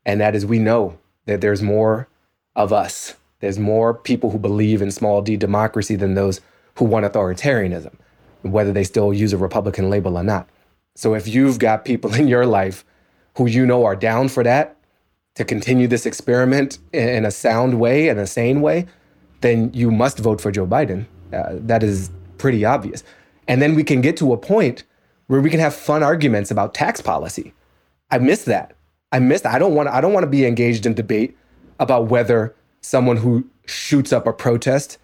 And 0.06 0.22
that 0.22 0.36
is, 0.36 0.46
we 0.46 0.60
know 0.60 0.98
that 1.26 1.42
there's 1.42 1.62
more 1.62 2.08
of 2.56 2.72
us. 2.72 3.16
There's 3.40 3.60
more 3.60 3.94
people 3.94 4.32
who 4.32 4.40
believe 4.40 4.82
in 4.82 4.92
small 4.92 5.22
d 5.22 5.36
democracy 5.36 5.96
than 5.96 6.16
those 6.16 6.42
who 6.76 6.86
want 6.86 7.06
authoritarianism, 7.06 7.94
whether 8.42 8.72
they 8.72 8.84
still 8.84 9.14
use 9.14 9.34
a 9.34 9.38
Republican 9.38 9.90
label 9.90 10.18
or 10.18 10.24
not. 10.24 10.50
So 10.96 11.14
if 11.14 11.28
you've 11.28 11.60
got 11.60 11.86
people 11.86 12.14
in 12.16 12.28
your 12.28 12.46
life 12.46 12.86
who 13.38 13.48
you 13.48 13.66
know 13.66 13.84
are 13.86 13.96
down 13.96 14.30
for 14.30 14.44
that, 14.44 14.78
to 15.36 15.46
continue 15.46 15.88
this 15.88 16.06
experiment 16.06 16.80
in 16.94 17.26
a 17.26 17.32
sound 17.32 17.80
way, 17.80 18.08
and 18.08 18.20
a 18.20 18.28
sane 18.28 18.62
way, 18.62 18.86
then 19.42 19.72
you 19.74 19.92
must 19.92 20.20
vote 20.20 20.42
for 20.42 20.52
Joe 20.52 20.66
Biden. 20.66 21.06
Uh, 21.34 21.54
that 21.54 21.84
is 21.84 22.10
pretty 22.38 22.66
obvious. 22.66 23.04
And 23.48 23.62
then 23.62 23.76
we 23.76 23.84
can 23.84 24.02
get 24.02 24.18
to 24.18 24.34
a 24.34 24.38
point 24.38 24.84
where 25.28 25.42
we 25.42 25.50
can 25.50 25.60
have 25.60 25.76
fun 25.76 26.04
arguments 26.04 26.52
about 26.52 26.74
tax 26.74 27.02
policy. 27.02 27.54
I 28.12 28.18
miss 28.18 28.46
that. 28.46 28.76
I 29.12 29.20
miss 29.20 29.42
that. 29.42 29.54
I 29.54 29.60
don't 29.60 29.76
want 29.76 29.90
I 29.90 30.02
don't 30.02 30.14
want 30.14 30.24
to 30.24 30.30
be 30.30 30.46
engaged 30.46 30.86
in 30.86 30.94
debate 30.94 31.38
about 31.80 32.08
whether 32.08 32.56
someone 32.82 33.18
who 33.18 33.48
shoots 33.66 34.14
up 34.14 34.28
a 34.28 34.34
protest 34.34 34.98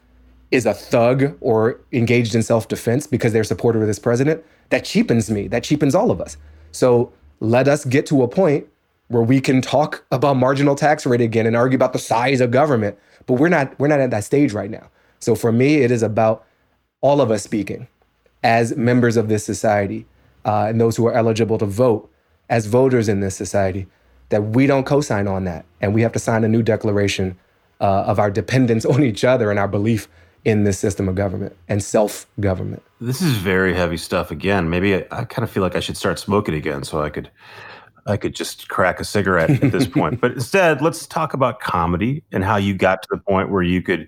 is 0.52 0.66
a 0.66 0.74
thug 0.74 1.38
or 1.42 1.80
engaged 1.92 2.36
in 2.36 2.44
self-defense 2.44 3.08
because 3.08 3.34
they're 3.34 3.42
a 3.42 3.46
supporter 3.46 3.82
of 3.82 3.88
this 3.88 4.00
president. 4.00 4.44
That 4.70 4.86
cheapens 4.86 5.32
me. 5.32 5.48
That 5.48 5.64
cheapens 5.64 5.96
all 5.96 6.12
of 6.12 6.22
us. 6.22 6.38
So 6.72 7.12
let 7.40 7.68
us 7.68 7.86
get 7.86 8.06
to 8.08 8.24
a 8.24 8.28
point 8.28 8.68
where 9.12 9.24
we 9.24 9.42
can 9.42 9.62
talk 9.62 10.04
about 10.12 10.38
marginal 10.38 10.76
tax 10.76 11.06
rate 11.06 11.22
again 11.22 11.46
and 11.46 11.56
argue 11.56 11.76
about 11.76 11.94
the 11.94 12.00
size 12.00 12.42
of 12.42 12.52
government. 12.52 12.98
But 13.26 13.34
we're 13.34 13.50
not 13.50 13.78
we're 13.80 13.88
not 13.88 14.00
at 14.00 14.12
that 14.12 14.24
stage 14.24 14.54
right 14.54 14.70
now. 14.70 14.90
So 15.20 15.36
for 15.36 15.52
me, 15.52 15.78
it 15.78 15.92
is 15.92 16.02
about 16.02 16.46
all 17.02 17.22
of 17.22 17.30
us 17.30 17.44
speaking 17.44 17.88
as 18.44 18.76
members 18.76 19.18
of 19.18 19.28
this 19.28 19.44
society 19.44 20.06
uh, 20.46 20.66
and 20.70 20.82
those 20.82 20.98
who 20.98 21.06
are 21.06 21.14
eligible 21.14 21.58
to 21.60 21.66
vote 21.66 22.10
as 22.50 22.66
voters 22.66 23.08
in 23.08 23.20
this 23.20 23.36
society 23.36 23.88
that 24.30 24.42
we 24.42 24.66
don't 24.66 24.86
co-sign 24.86 25.28
on 25.28 25.44
that, 25.44 25.66
and 25.82 25.94
we 25.94 26.02
have 26.02 26.14
to 26.14 26.20
sign 26.20 26.44
a 26.44 26.48
new 26.48 26.64
declaration 26.64 27.38
uh, 27.82 28.04
of 28.04 28.18
our 28.18 28.32
dependence 28.32 28.86
on 28.94 29.04
each 29.04 29.24
other 29.24 29.52
and 29.52 29.60
our 29.60 29.68
belief 29.68 30.08
in 30.44 30.64
this 30.64 30.80
system 30.80 31.08
of 31.08 31.14
government 31.14 31.56
and 31.68 31.84
self-government. 31.84 32.82
This 33.00 33.22
is 33.22 33.34
very 33.34 33.76
heavy 33.76 33.98
stuff. 33.98 34.32
Again, 34.32 34.70
maybe 34.70 34.96
I, 34.96 35.06
I 35.12 35.24
kind 35.26 35.44
of 35.44 35.52
feel 35.52 35.62
like 35.62 35.76
I 35.76 35.80
should 35.80 35.98
start 35.98 36.18
smoking 36.18 36.56
again 36.56 36.84
so 36.84 37.02
I 37.02 37.10
could 37.10 37.30
I 38.06 38.18
could 38.18 38.36
just 38.36 38.70
crack 38.70 39.00
a 39.00 39.04
cigarette 39.04 39.64
at 39.64 39.72
this 39.72 39.88
point. 39.88 40.22
But 40.22 40.34
instead, 40.34 40.82
let's 40.82 41.06
talk 41.06 41.34
about 41.34 41.60
comedy 41.60 42.24
and 42.32 42.44
how 42.44 42.58
you 42.58 42.74
got 42.74 43.02
to 43.04 43.08
the 43.12 43.18
point 43.18 43.50
where 43.50 43.64
you 43.64 43.82
could 43.82 44.08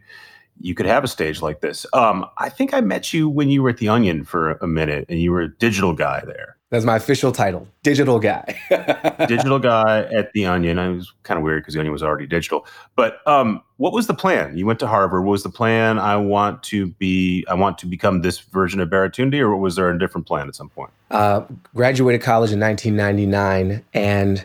you 0.59 0.75
could 0.75 0.85
have 0.85 1.03
a 1.03 1.07
stage 1.07 1.41
like 1.41 1.61
this. 1.61 1.85
Um, 1.93 2.25
I 2.37 2.49
think 2.49 2.73
I 2.73 2.81
met 2.81 3.11
you 3.11 3.27
when 3.27 3.49
you 3.49 3.63
were 3.63 3.69
at 3.69 3.77
the 3.77 3.89
Onion 3.89 4.23
for 4.23 4.51
a 4.53 4.67
minute, 4.67 5.05
and 5.09 5.19
you 5.19 5.31
were 5.31 5.41
a 5.41 5.57
digital 5.57 5.93
guy 5.93 6.23
there. 6.25 6.57
That's 6.73 6.85
my 6.85 6.95
official 6.95 7.31
title, 7.31 7.67
digital 7.83 8.17
guy. 8.17 8.59
digital 9.27 9.59
guy 9.59 10.05
at 10.05 10.33
the 10.33 10.47
Onion. 10.47 10.79
I 10.79 10.87
was 10.87 11.13
kind 11.21 11.37
of 11.37 11.43
weird 11.43 11.61
because 11.61 11.75
the 11.75 11.79
Onion 11.79 11.93
was 11.93 12.01
already 12.01 12.25
digital. 12.25 12.65
But 12.95 13.19
um, 13.27 13.61
what 13.77 13.93
was 13.93 14.07
the 14.07 14.15
plan? 14.15 14.57
You 14.57 14.65
went 14.65 14.79
to 14.79 14.87
Harvard. 14.87 15.23
What 15.23 15.33
was 15.33 15.43
the 15.43 15.51
plan? 15.51 15.99
I 15.99 16.15
want 16.17 16.63
to 16.63 16.87
be. 16.87 17.45
I 17.47 17.53
want 17.53 17.77
to 17.77 17.85
become 17.85 18.23
this 18.23 18.39
version 18.39 18.79
of 18.79 18.89
Baratunde, 18.89 19.39
or 19.39 19.55
was 19.55 19.75
there 19.75 19.87
a 19.91 19.99
different 19.99 20.25
plan 20.25 20.47
at 20.47 20.55
some 20.55 20.67
point? 20.67 20.89
Uh, 21.11 21.41
graduated 21.75 22.23
college 22.23 22.51
in 22.51 22.59
1999, 22.59 23.85
and 23.93 24.43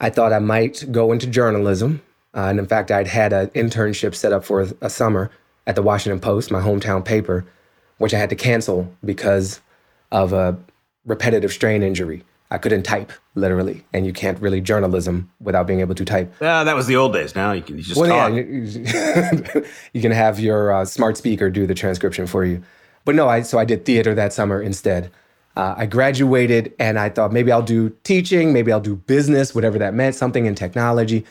I 0.00 0.10
thought 0.10 0.32
I 0.32 0.38
might 0.38 0.84
go 0.92 1.10
into 1.10 1.26
journalism. 1.26 2.00
Uh, 2.36 2.46
and 2.50 2.60
in 2.60 2.66
fact, 2.66 2.92
I'd 2.92 3.08
had 3.08 3.32
an 3.32 3.48
internship 3.48 4.14
set 4.14 4.32
up 4.32 4.44
for 4.44 4.62
a, 4.62 4.72
a 4.82 4.88
summer 4.88 5.28
at 5.66 5.74
the 5.74 5.82
Washington 5.82 6.20
Post, 6.20 6.52
my 6.52 6.60
hometown 6.60 7.04
paper, 7.04 7.44
which 7.98 8.14
I 8.14 8.18
had 8.18 8.30
to 8.30 8.36
cancel 8.36 8.94
because 9.04 9.60
of 10.12 10.32
a 10.32 10.56
repetitive 11.04 11.52
strain 11.52 11.82
injury. 11.82 12.22
I 12.50 12.58
couldn't 12.58 12.84
type 12.84 13.10
literally, 13.34 13.84
and 13.92 14.06
you 14.06 14.12
can't 14.12 14.38
really 14.38 14.60
journalism 14.60 15.30
without 15.40 15.66
being 15.66 15.80
able 15.80 15.94
to 15.94 16.04
type. 16.04 16.32
Yeah, 16.40 16.62
that 16.62 16.76
was 16.76 16.86
the 16.86 16.94
old 16.96 17.12
days. 17.12 17.34
Now 17.34 17.52
you 17.52 17.62
can 17.62 17.80
just 17.80 17.98
well, 17.98 18.08
talk. 18.08 18.32
Yeah, 18.32 19.62
you 19.92 20.00
can 20.00 20.12
have 20.12 20.38
your 20.38 20.72
uh, 20.72 20.84
smart 20.84 21.16
speaker 21.16 21.50
do 21.50 21.66
the 21.66 21.74
transcription 21.74 22.26
for 22.26 22.44
you. 22.44 22.62
But 23.04 23.14
no, 23.14 23.28
I 23.28 23.42
so 23.42 23.58
I 23.58 23.64
did 23.64 23.84
theater 23.84 24.14
that 24.14 24.32
summer 24.32 24.62
instead. 24.62 25.10
Uh, 25.56 25.74
I 25.76 25.86
graduated, 25.86 26.74
and 26.78 26.98
I 26.98 27.08
thought 27.08 27.32
maybe 27.32 27.50
I'll 27.52 27.62
do 27.62 27.90
teaching, 28.02 28.52
maybe 28.52 28.72
I'll 28.72 28.80
do 28.80 28.96
business, 28.96 29.54
whatever 29.54 29.78
that 29.78 29.94
meant, 29.94 30.14
something 30.14 30.46
in 30.46 30.54
technology. 30.54 31.24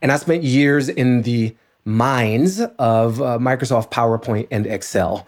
And 0.00 0.12
I 0.12 0.16
spent 0.16 0.42
years 0.42 0.88
in 0.88 1.22
the 1.22 1.56
mines 1.84 2.60
of 2.60 3.20
uh, 3.20 3.38
Microsoft 3.38 3.90
PowerPoint 3.90 4.48
and 4.50 4.66
Excel 4.66 5.26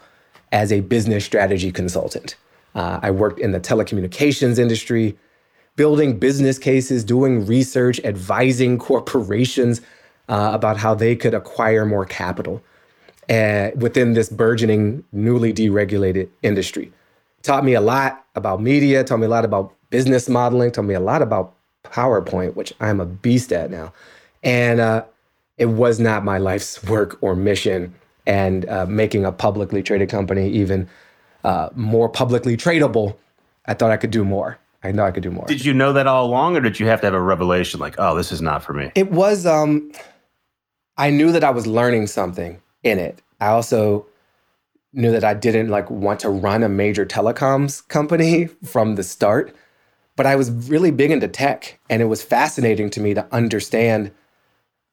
as 0.52 0.73
a 0.73 0.80
business 0.80 1.25
strategy 1.25 1.73
consultant. 1.73 2.37
Uh, 2.75 3.00
I 3.02 3.10
worked 3.10 3.40
in 3.40 3.52
the 3.52 3.60
telecommunications 3.60 4.58
industry, 4.58 5.16
building 5.76 6.18
business 6.18 6.58
cases, 6.58 7.04
doing 7.04 7.46
research, 7.46 8.00
advising 8.04 8.78
corporations 8.78 9.80
uh, 10.28 10.50
about 10.52 10.76
how 10.76 10.94
they 10.94 11.16
could 11.16 11.34
acquire 11.34 11.87
more 11.87 12.04
capital 12.04 12.62
uh, 13.30 13.70
within 13.76 14.14
this 14.14 14.28
burgeoning, 14.28 15.04
newly 15.12 15.52
deregulated 15.52 16.28
industry. 16.42 16.92
Taught 17.42 17.64
me 17.64 17.75
a 17.75 17.80
lot 17.80 18.25
about 18.34 18.60
media, 18.60 19.04
taught 19.04 19.18
me 19.18 19.26
a 19.26 19.30
lot 19.30 19.44
about 19.44 19.75
business 19.90 20.28
modeling, 20.28 20.70
taught 20.70 20.82
me 20.82 20.94
a 20.94 21.00
lot 21.00 21.22
about 21.22 21.54
PowerPoint, 21.84 22.54
which 22.54 22.72
I'm 22.80 23.00
a 23.00 23.06
beast 23.06 23.52
at 23.52 23.70
now. 23.70 23.92
And 24.42 24.80
uh, 24.80 25.04
it 25.56 25.66
was 25.66 25.98
not 25.98 26.25
my 26.25 26.38
life's 26.38 26.82
work 26.84 27.18
or 27.20 27.34
mission. 27.34 27.94
And 28.26 28.68
uh, 28.68 28.84
making 28.84 29.25
a 29.25 29.32
publicly 29.32 29.82
traded 29.82 30.10
company 30.10 30.50
even 30.50 30.87
uh, 31.45 31.71
more 31.75 32.09
publicly 32.09 32.57
tradable, 32.57 33.16
I 33.66 33.75
thought 33.75 33.90
I 33.90 33.97
could 33.97 34.11
do 34.11 34.25
more. 34.25 34.59
I 34.83 34.92
know 34.92 35.04
I 35.04 35.11
could 35.11 35.23
do 35.23 35.30
more. 35.30 35.47
Did 35.47 35.64
you 35.64 35.75
know 35.75 35.92
that 35.92 36.07
all 36.07 36.26
along, 36.26 36.57
or 36.57 36.61
did 36.61 36.78
you 36.78 36.87
have 36.87 37.00
to 37.00 37.07
have 37.07 37.14
a 37.14 37.21
revelation 37.21 37.80
like, 37.80 37.97
oh, 37.99 38.14
this 38.16 38.30
is 38.30 38.40
not 38.40 38.62
for 38.62 38.73
me? 38.73 38.92
It 38.95 39.11
was, 39.11 39.45
um, 39.45 39.92
I 40.97 41.11
knew 41.11 41.33
that 41.33 41.42
I 41.42 41.50
was 41.50 41.66
learning 41.66 42.07
something 42.07 42.61
in 42.83 42.99
it. 42.99 43.21
I 43.40 43.49
also 43.49 44.07
knew 44.92 45.11
that 45.12 45.25
I 45.25 45.35
didn't 45.35 45.68
like 45.68 45.90
want 45.90 46.21
to 46.21 46.30
run 46.30 46.62
a 46.62 46.68
major 46.68 47.04
telecoms 47.04 47.87
company 47.88 48.47
from 48.64 48.95
the 48.95 49.02
start, 49.02 49.54
but 50.16 50.26
I 50.26 50.37
was 50.37 50.50
really 50.50 50.90
big 50.90 51.11
into 51.11 51.28
tech 51.28 51.78
and 51.90 52.02
it 52.02 52.07
was 52.07 52.23
fascinating 52.23 52.90
to 52.90 53.00
me 53.00 53.14
to 53.14 53.26
understand 53.33 54.11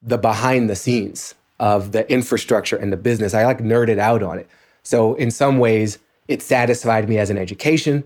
the 0.02 0.18
behind 0.18 0.70
the 0.70 0.76
scenes 0.76 1.34
of 1.60 1.92
the 1.92 2.10
infrastructure 2.12 2.76
and 2.76 2.92
the 2.92 2.98
business. 2.98 3.34
I 3.34 3.46
like 3.46 3.60
nerded 3.60 3.98
out 3.98 4.22
on 4.22 4.38
it. 4.38 4.50
So 4.84 5.16
in 5.16 5.32
some 5.32 5.58
ways, 5.58 5.98
it 6.28 6.42
satisfied 6.42 7.08
me 7.08 7.18
as 7.18 7.30
an 7.30 7.38
education 7.38 8.04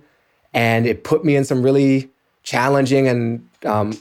and 0.54 0.86
it 0.86 1.04
put 1.04 1.24
me 1.24 1.36
in 1.36 1.46
some 1.46 1.62
really 1.62 2.10
challenging 2.44 3.08
and 3.08 3.48
um, 3.66 3.94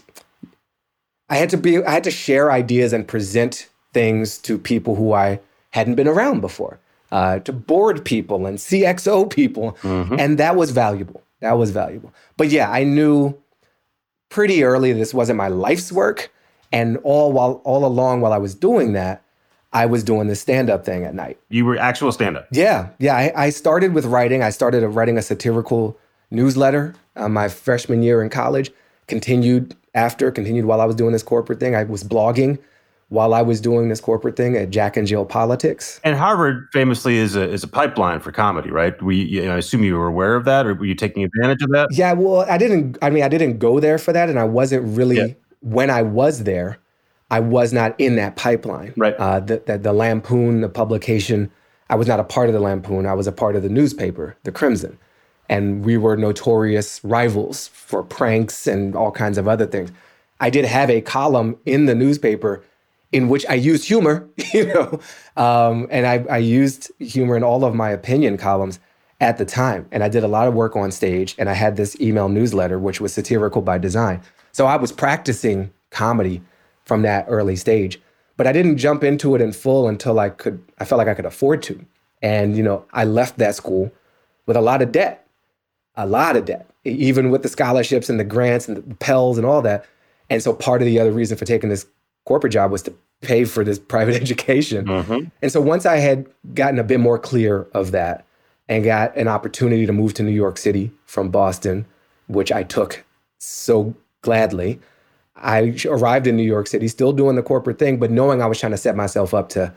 I 1.28 1.36
had 1.36 1.50
to 1.50 1.56
be 1.56 1.82
I 1.84 1.90
had 1.90 2.04
to 2.04 2.10
share 2.10 2.50
ideas 2.50 2.92
and 2.92 3.06
present 3.06 3.68
things 3.92 4.38
to 4.38 4.58
people 4.58 4.94
who 4.94 5.12
I 5.12 5.40
hadn't 5.70 5.96
been 5.96 6.08
around 6.08 6.40
before, 6.40 6.78
uh, 7.12 7.40
to 7.40 7.52
board 7.52 8.04
people 8.04 8.46
and 8.46 8.58
CXO 8.58 9.30
people, 9.30 9.76
mm-hmm. 9.82 10.16
and 10.18 10.38
that 10.38 10.56
was 10.56 10.70
valuable. 10.70 11.22
That 11.40 11.52
was 11.52 11.70
valuable. 11.70 12.12
But 12.36 12.48
yeah, 12.48 12.70
I 12.70 12.84
knew 12.84 13.36
pretty 14.28 14.64
early 14.64 14.92
this 14.92 15.14
wasn't 15.14 15.36
my 15.36 15.48
life's 15.48 15.92
work, 15.92 16.32
and 16.72 16.96
all 16.98 17.32
while 17.32 17.60
all 17.64 17.84
along 17.84 18.20
while 18.20 18.32
I 18.32 18.38
was 18.38 18.54
doing 18.54 18.94
that, 18.94 19.22
I 19.72 19.86
was 19.86 20.02
doing 20.02 20.28
the 20.28 20.36
stand 20.36 20.70
up 20.70 20.84
thing 20.84 21.04
at 21.04 21.14
night. 21.14 21.38
You 21.50 21.64
were 21.64 21.76
actual 21.76 22.10
stand 22.12 22.36
up? 22.36 22.48
Yeah. 22.50 22.88
Yeah. 22.98 23.16
I, 23.16 23.32
I, 23.36 23.50
started 23.50 23.92
with 23.92 24.06
writing. 24.06 24.42
I 24.42 24.50
started 24.50 24.86
writing 24.86 25.18
a 25.18 25.22
satirical 25.22 25.98
newsletter 26.30 26.94
uh, 27.18 27.28
my 27.28 27.48
freshman 27.48 28.02
year 28.02 28.22
in 28.22 28.30
college, 28.30 28.70
continued 29.06 29.76
after, 29.94 30.30
continued 30.30 30.64
while 30.64 30.80
I 30.80 30.84
was 30.84 30.96
doing 30.96 31.12
this 31.12 31.22
corporate 31.22 31.60
thing. 31.60 31.74
I 31.74 31.84
was 31.84 32.04
blogging 32.04 32.58
while 33.08 33.32
I 33.32 33.42
was 33.42 33.60
doing 33.60 33.88
this 33.88 34.00
corporate 34.00 34.36
thing 34.36 34.56
at 34.56 34.70
Jack 34.70 34.96
and 34.96 35.06
Jill 35.06 35.24
Politics. 35.24 36.00
And 36.04 36.14
Harvard 36.14 36.68
famously 36.72 37.16
is 37.16 37.36
a 37.36 37.48
is 37.48 37.64
a 37.64 37.68
pipeline 37.68 38.20
for 38.20 38.32
comedy, 38.32 38.70
right? 38.70 39.00
We 39.02 39.16
you 39.16 39.46
know, 39.46 39.54
I 39.54 39.58
assume 39.58 39.82
you 39.82 39.96
were 39.96 40.06
aware 40.06 40.34
of 40.34 40.44
that, 40.44 40.66
or 40.66 40.74
were 40.74 40.84
you 40.84 40.94
taking 40.94 41.24
advantage 41.24 41.62
of 41.62 41.70
that? 41.70 41.88
Yeah, 41.90 42.12
well, 42.12 42.42
I 42.48 42.58
didn't. 42.58 42.98
I 43.02 43.10
mean, 43.10 43.24
I 43.24 43.28
didn't 43.28 43.58
go 43.58 43.80
there 43.80 43.98
for 43.98 44.12
that, 44.12 44.28
and 44.28 44.38
I 44.38 44.44
wasn't 44.44 44.96
really. 44.96 45.16
Yeah. 45.16 45.26
When 45.60 45.90
I 45.90 46.02
was 46.02 46.44
there, 46.44 46.78
I 47.30 47.40
was 47.40 47.72
not 47.72 47.94
in 47.98 48.16
that 48.16 48.36
pipeline. 48.36 48.94
Right. 48.96 49.14
Uh, 49.14 49.40
the, 49.40 49.62
the 49.66 49.78
the 49.78 49.92
Lampoon, 49.92 50.60
the 50.60 50.68
publication. 50.68 51.50
I 51.90 51.94
was 51.94 52.06
not 52.06 52.20
a 52.20 52.24
part 52.24 52.48
of 52.48 52.52
the 52.52 52.60
Lampoon. 52.60 53.06
I 53.06 53.14
was 53.14 53.26
a 53.26 53.32
part 53.32 53.56
of 53.56 53.62
the 53.62 53.68
newspaper, 53.68 54.36
the 54.44 54.52
Crimson, 54.52 54.98
and 55.48 55.84
we 55.84 55.96
were 55.96 56.16
notorious 56.16 57.02
rivals 57.02 57.68
for 57.68 58.02
pranks 58.02 58.66
and 58.66 58.94
all 58.94 59.10
kinds 59.10 59.38
of 59.38 59.48
other 59.48 59.66
things. 59.66 59.90
I 60.40 60.50
did 60.50 60.64
have 60.66 60.90
a 60.90 61.00
column 61.00 61.56
in 61.64 61.86
the 61.86 61.94
newspaper 61.94 62.62
in 63.12 63.28
which 63.28 63.46
I 63.48 63.54
used 63.54 63.86
humor, 63.86 64.28
you 64.52 64.66
know, 64.66 65.00
um, 65.36 65.86
and 65.90 66.06
I, 66.06 66.24
I 66.30 66.38
used 66.38 66.90
humor 66.98 67.36
in 67.36 67.42
all 67.42 67.64
of 67.64 67.74
my 67.74 67.90
opinion 67.90 68.36
columns 68.36 68.78
at 69.20 69.38
the 69.38 69.44
time. 69.44 69.86
And 69.90 70.04
I 70.04 70.08
did 70.08 70.24
a 70.24 70.28
lot 70.28 70.46
of 70.46 70.54
work 70.54 70.76
on 70.76 70.90
stage, 70.90 71.34
and 71.38 71.48
I 71.48 71.54
had 71.54 71.76
this 71.76 71.98
email 72.00 72.28
newsletter, 72.28 72.78
which 72.78 73.00
was 73.00 73.12
satirical 73.12 73.62
by 73.62 73.78
design. 73.78 74.20
So 74.52 74.66
I 74.66 74.76
was 74.76 74.92
practicing 74.92 75.72
comedy 75.90 76.42
from 76.88 77.02
that 77.02 77.26
early 77.28 77.54
stage, 77.54 78.00
but 78.38 78.46
I 78.46 78.52
didn't 78.52 78.78
jump 78.78 79.04
into 79.04 79.34
it 79.34 79.42
in 79.42 79.52
full 79.52 79.86
until 79.86 80.18
I 80.18 80.30
could. 80.30 80.60
I 80.78 80.86
felt 80.86 80.98
like 80.98 81.06
I 81.06 81.14
could 81.14 81.26
afford 81.26 81.62
to, 81.64 81.84
and 82.22 82.56
you 82.56 82.62
know, 82.62 82.84
I 82.92 83.04
left 83.04 83.38
that 83.38 83.54
school 83.54 83.92
with 84.46 84.56
a 84.56 84.62
lot 84.62 84.80
of 84.80 84.90
debt, 84.90 85.26
a 85.94 86.06
lot 86.06 86.34
of 86.34 86.46
debt, 86.46 86.68
even 86.84 87.30
with 87.30 87.42
the 87.42 87.48
scholarships 87.48 88.08
and 88.08 88.18
the 88.18 88.24
grants 88.24 88.66
and 88.66 88.78
the 88.78 88.94
Pells 88.96 89.36
and 89.36 89.46
all 89.46 89.60
that. 89.62 89.84
And 90.30 90.42
so 90.42 90.54
part 90.54 90.80
of 90.80 90.86
the 90.86 90.98
other 90.98 91.12
reason 91.12 91.36
for 91.36 91.44
taking 91.44 91.68
this 91.68 91.86
corporate 92.24 92.52
job 92.52 92.70
was 92.70 92.82
to 92.82 92.94
pay 93.20 93.44
for 93.44 93.62
this 93.62 93.78
private 93.94 94.14
education. 94.14 94.86
Mm-hmm. 94.86 95.28
And 95.42 95.52
so 95.52 95.60
once 95.60 95.84
I 95.86 95.96
had 95.96 96.26
gotten 96.54 96.78
a 96.78 96.84
bit 96.84 97.00
more 97.00 97.18
clear 97.18 97.68
of 97.74 97.90
that 97.90 98.24
and 98.68 98.84
got 98.84 99.14
an 99.16 99.28
opportunity 99.28 99.86
to 99.86 99.92
move 99.92 100.14
to 100.14 100.22
New 100.22 100.32
York 100.32 100.58
City 100.58 100.90
from 101.04 101.28
Boston, 101.30 101.86
which 102.26 102.50
I 102.50 102.62
took 102.62 103.04
so 103.38 103.94
gladly, 104.22 104.80
I 105.40 105.76
arrived 105.86 106.26
in 106.26 106.36
New 106.36 106.42
York 106.42 106.66
City, 106.66 106.88
still 106.88 107.12
doing 107.12 107.36
the 107.36 107.42
corporate 107.42 107.78
thing, 107.78 107.98
but 107.98 108.10
knowing 108.10 108.42
I 108.42 108.46
was 108.46 108.58
trying 108.58 108.72
to 108.72 108.78
set 108.78 108.96
myself 108.96 109.34
up 109.34 109.48
to 109.50 109.72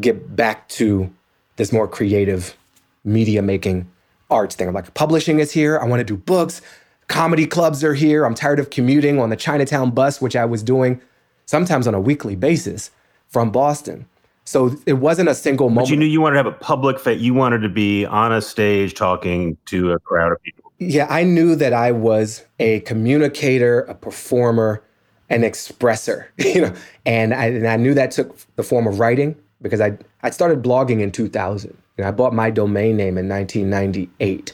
get 0.00 0.36
back 0.36 0.68
to 0.70 1.10
this 1.56 1.72
more 1.72 1.88
creative 1.88 2.56
media 3.04 3.42
making 3.42 3.88
arts 4.30 4.54
thing. 4.54 4.68
I'm 4.68 4.74
like, 4.74 4.92
publishing 4.94 5.38
is 5.38 5.52
here. 5.52 5.78
I 5.78 5.86
want 5.86 6.00
to 6.00 6.04
do 6.04 6.16
books. 6.16 6.60
Comedy 7.08 7.46
clubs 7.46 7.84
are 7.84 7.94
here. 7.94 8.24
I'm 8.24 8.34
tired 8.34 8.58
of 8.58 8.70
commuting 8.70 9.20
on 9.20 9.30
the 9.30 9.36
Chinatown 9.36 9.90
bus, 9.92 10.20
which 10.20 10.34
I 10.34 10.44
was 10.44 10.62
doing 10.62 11.00
sometimes 11.46 11.86
on 11.86 11.94
a 11.94 12.00
weekly 12.00 12.34
basis 12.34 12.90
from 13.28 13.50
Boston. 13.50 14.06
So 14.44 14.76
it 14.86 14.94
wasn't 14.94 15.28
a 15.28 15.34
single 15.34 15.68
moment. 15.70 15.86
But 15.86 15.90
you 15.90 15.96
knew 15.96 16.06
you 16.06 16.20
wanted 16.20 16.34
to 16.34 16.44
have 16.44 16.52
a 16.52 16.58
public 16.58 16.98
fit. 16.98 17.18
You 17.18 17.34
wanted 17.34 17.58
to 17.60 17.68
be 17.68 18.04
on 18.06 18.32
a 18.32 18.40
stage 18.40 18.94
talking 18.94 19.56
to 19.66 19.92
a 19.92 19.98
crowd 19.98 20.32
of 20.32 20.42
people. 20.42 20.72
Yeah, 20.78 21.06
I 21.08 21.24
knew 21.24 21.56
that 21.56 21.72
I 21.72 21.90
was 21.92 22.44
a 22.60 22.80
communicator, 22.80 23.80
a 23.82 23.94
performer, 23.94 24.82
an 25.28 25.42
expresser, 25.42 26.26
you 26.38 26.62
know, 26.62 26.74
and 27.04 27.34
I, 27.34 27.46
and 27.46 27.66
I 27.66 27.76
knew 27.76 27.94
that 27.94 28.10
took 28.10 28.36
the 28.56 28.62
form 28.62 28.86
of 28.86 29.00
writing 29.00 29.36
because 29.62 29.80
I 29.80 29.98
I 30.22 30.30
started 30.30 30.62
blogging 30.62 31.00
in 31.00 31.12
2000. 31.12 31.76
And 31.98 32.06
I 32.06 32.10
bought 32.10 32.34
my 32.34 32.50
domain 32.50 32.96
name 32.96 33.16
in 33.16 33.28
1998 33.28 34.52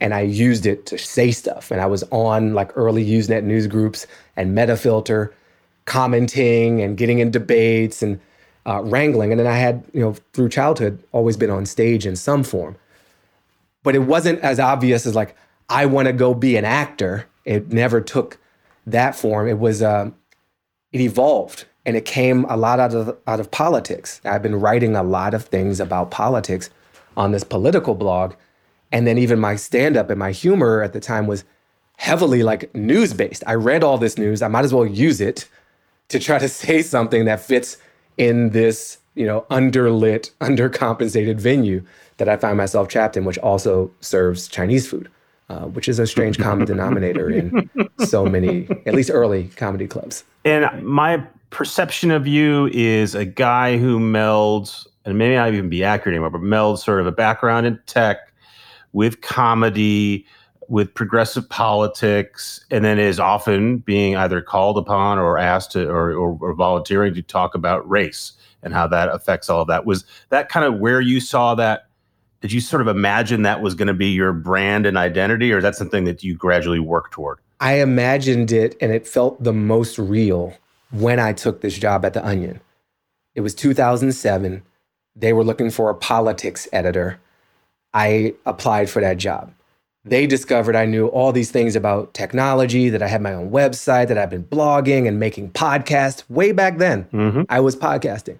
and 0.00 0.14
I 0.14 0.20
used 0.20 0.66
it 0.66 0.86
to 0.86 0.98
say 0.98 1.30
stuff. 1.30 1.70
And 1.70 1.80
I 1.80 1.86
was 1.86 2.02
on 2.04 2.54
like 2.54 2.70
early 2.76 3.04
Usenet 3.04 3.44
news 3.44 3.66
groups 3.66 4.06
and 4.36 4.56
Metafilter 4.56 5.32
commenting 5.84 6.80
and 6.80 6.96
getting 6.96 7.18
in 7.18 7.30
debates 7.30 8.02
and 8.02 8.20
uh, 8.66 8.82
wrangling. 8.84 9.32
And 9.32 9.40
then 9.40 9.46
I 9.46 9.56
had, 9.56 9.84
you 9.92 10.00
know, 10.00 10.14
through 10.32 10.50
childhood, 10.50 11.02
always 11.12 11.36
been 11.36 11.50
on 11.50 11.66
stage 11.66 12.06
in 12.06 12.16
some 12.16 12.44
form. 12.44 12.76
But 13.82 13.94
it 13.94 14.00
wasn't 14.00 14.40
as 14.40 14.60
obvious 14.60 15.06
as 15.06 15.14
like, 15.14 15.34
I 15.68 15.86
want 15.86 16.06
to 16.06 16.12
go 16.12 16.34
be 16.34 16.56
an 16.56 16.64
actor. 16.64 17.26
It 17.44 17.72
never 17.72 18.00
took 18.00 18.38
that 18.90 19.14
form. 19.14 19.48
It 19.48 19.58
was, 19.58 19.82
uh, 19.82 20.10
it 20.92 21.00
evolved 21.00 21.66
and 21.86 21.96
it 21.96 22.04
came 22.04 22.44
a 22.46 22.56
lot 22.56 22.80
out 22.80 22.94
of, 22.94 23.16
out 23.26 23.40
of 23.40 23.50
politics. 23.50 24.20
I've 24.24 24.42
been 24.42 24.60
writing 24.60 24.96
a 24.96 25.02
lot 25.02 25.34
of 25.34 25.44
things 25.44 25.80
about 25.80 26.10
politics 26.10 26.70
on 27.16 27.32
this 27.32 27.44
political 27.44 27.94
blog. 27.94 28.34
And 28.92 29.06
then 29.06 29.18
even 29.18 29.38
my 29.38 29.56
stand 29.56 29.96
up 29.96 30.08
and 30.08 30.18
my 30.18 30.32
humor 30.32 30.82
at 30.82 30.92
the 30.92 31.00
time 31.00 31.26
was 31.26 31.44
heavily 31.98 32.42
like 32.42 32.74
news 32.74 33.12
based. 33.12 33.42
I 33.46 33.54
read 33.54 33.84
all 33.84 33.98
this 33.98 34.16
news. 34.16 34.40
I 34.40 34.48
might 34.48 34.64
as 34.64 34.72
well 34.72 34.86
use 34.86 35.20
it 35.20 35.48
to 36.08 36.18
try 36.18 36.38
to 36.38 36.48
say 36.62 36.80
something 36.82 37.26
that 37.26 37.40
fits 37.40 37.76
in 38.16 38.50
this, 38.50 38.98
you 39.14 39.26
know, 39.26 39.44
underlit, 39.50 40.30
undercompensated 40.40 41.36
venue 41.36 41.82
that 42.16 42.28
I 42.28 42.36
find 42.36 42.56
myself 42.56 42.88
trapped 42.88 43.16
in, 43.16 43.24
which 43.24 43.38
also 43.38 43.90
serves 44.00 44.48
Chinese 44.48 44.88
food, 44.88 45.08
uh, 45.48 45.64
which 45.66 45.88
is 45.88 45.98
a 45.98 46.06
strange 46.06 46.38
common 46.38 46.66
denominator 46.66 47.30
in 47.30 47.70
so 48.00 48.26
many, 48.26 48.68
at 48.86 48.94
least 48.94 49.10
early 49.10 49.44
comedy 49.56 49.86
clubs. 49.86 50.24
And 50.44 50.84
my 50.84 51.24
perception 51.50 52.10
of 52.10 52.26
you 52.26 52.68
is 52.72 53.14
a 53.14 53.24
guy 53.24 53.78
who 53.78 53.98
melds, 53.98 54.86
and 55.04 55.16
maybe 55.16 55.34
not 55.34 55.52
even 55.52 55.68
be 55.68 55.82
accurate 55.82 56.14
anymore, 56.14 56.30
but 56.30 56.42
melds 56.42 56.78
sort 56.78 57.00
of 57.00 57.06
a 57.06 57.12
background 57.12 57.66
in 57.66 57.80
tech 57.86 58.32
with 58.92 59.20
comedy 59.20 60.26
with 60.68 60.92
progressive 60.92 61.48
politics 61.48 62.64
and 62.70 62.84
then 62.84 62.98
is 62.98 63.18
often 63.18 63.78
being 63.78 64.16
either 64.16 64.42
called 64.42 64.76
upon 64.76 65.18
or 65.18 65.38
asked 65.38 65.72
to 65.72 65.88
or, 65.88 66.12
or, 66.12 66.36
or, 66.40 66.52
volunteering 66.52 67.14
to 67.14 67.22
talk 67.22 67.54
about 67.54 67.88
race 67.88 68.32
and 68.62 68.74
how 68.74 68.86
that 68.86 69.08
affects 69.08 69.48
all 69.48 69.62
of 69.62 69.68
that 69.68 69.86
was 69.86 70.04
that 70.28 70.50
kind 70.50 70.66
of 70.66 70.78
where 70.78 71.00
you 71.00 71.20
saw 71.20 71.54
that 71.54 71.87
did 72.40 72.52
you 72.52 72.60
sort 72.60 72.82
of 72.82 72.88
imagine 72.88 73.42
that 73.42 73.60
was 73.62 73.74
going 73.74 73.88
to 73.88 73.94
be 73.94 74.08
your 74.08 74.32
brand 74.32 74.86
and 74.86 74.96
identity 74.96 75.52
or 75.52 75.58
is 75.58 75.64
that 75.64 75.74
something 75.74 76.04
that 76.04 76.22
you 76.22 76.34
gradually 76.34 76.80
worked 76.80 77.12
toward 77.12 77.38
i 77.60 77.74
imagined 77.74 78.52
it 78.52 78.76
and 78.80 78.92
it 78.92 79.06
felt 79.06 79.42
the 79.42 79.52
most 79.52 79.98
real 79.98 80.54
when 80.90 81.18
i 81.18 81.32
took 81.32 81.60
this 81.60 81.78
job 81.78 82.04
at 82.04 82.14
the 82.14 82.26
onion 82.26 82.60
it 83.34 83.40
was 83.40 83.54
2007 83.54 84.62
they 85.16 85.32
were 85.32 85.44
looking 85.44 85.70
for 85.70 85.90
a 85.90 85.94
politics 85.94 86.68
editor 86.72 87.18
i 87.94 88.34
applied 88.46 88.88
for 88.88 89.00
that 89.00 89.16
job 89.16 89.52
they 90.08 90.26
discovered 90.26 90.76
I 90.76 90.86
knew 90.86 91.08
all 91.08 91.32
these 91.32 91.50
things 91.50 91.76
about 91.76 92.14
technology, 92.14 92.88
that 92.88 93.02
I 93.02 93.08
had 93.08 93.20
my 93.20 93.34
own 93.34 93.50
website, 93.50 94.08
that 94.08 94.18
I've 94.18 94.30
been 94.30 94.44
blogging 94.44 95.06
and 95.06 95.20
making 95.20 95.50
podcasts 95.50 96.28
way 96.28 96.52
back 96.52 96.78
then. 96.78 97.04
Mm-hmm. 97.12 97.42
I 97.48 97.60
was 97.60 97.76
podcasting. 97.76 98.38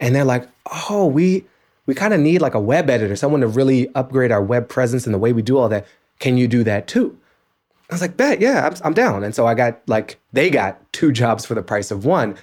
And 0.00 0.14
they're 0.14 0.24
like, 0.24 0.48
oh, 0.90 1.06
we 1.06 1.44
we 1.88 1.94
kind 1.94 2.12
of 2.12 2.20
need 2.20 2.42
like 2.42 2.52
a 2.52 2.60
web 2.60 2.90
editor, 2.90 3.16
someone 3.16 3.40
to 3.40 3.48
really 3.48 3.88
upgrade 3.94 4.30
our 4.30 4.42
web 4.42 4.68
presence 4.68 5.06
and 5.06 5.14
the 5.14 5.18
way 5.18 5.32
we 5.32 5.40
do 5.40 5.56
all 5.56 5.70
that. 5.70 5.86
Can 6.18 6.36
you 6.36 6.46
do 6.46 6.62
that 6.64 6.86
too? 6.86 7.18
I 7.88 7.94
was 7.94 8.02
like, 8.02 8.14
bet, 8.14 8.42
yeah, 8.42 8.66
I'm, 8.66 8.74
I'm 8.84 8.92
down. 8.92 9.24
And 9.24 9.34
so 9.34 9.46
I 9.46 9.54
got 9.54 9.80
like, 9.86 10.20
they 10.34 10.50
got 10.50 10.92
two 10.92 11.12
jobs 11.12 11.46
for 11.46 11.54
the 11.54 11.62
price 11.62 11.90
of 11.90 12.04
one. 12.04 12.36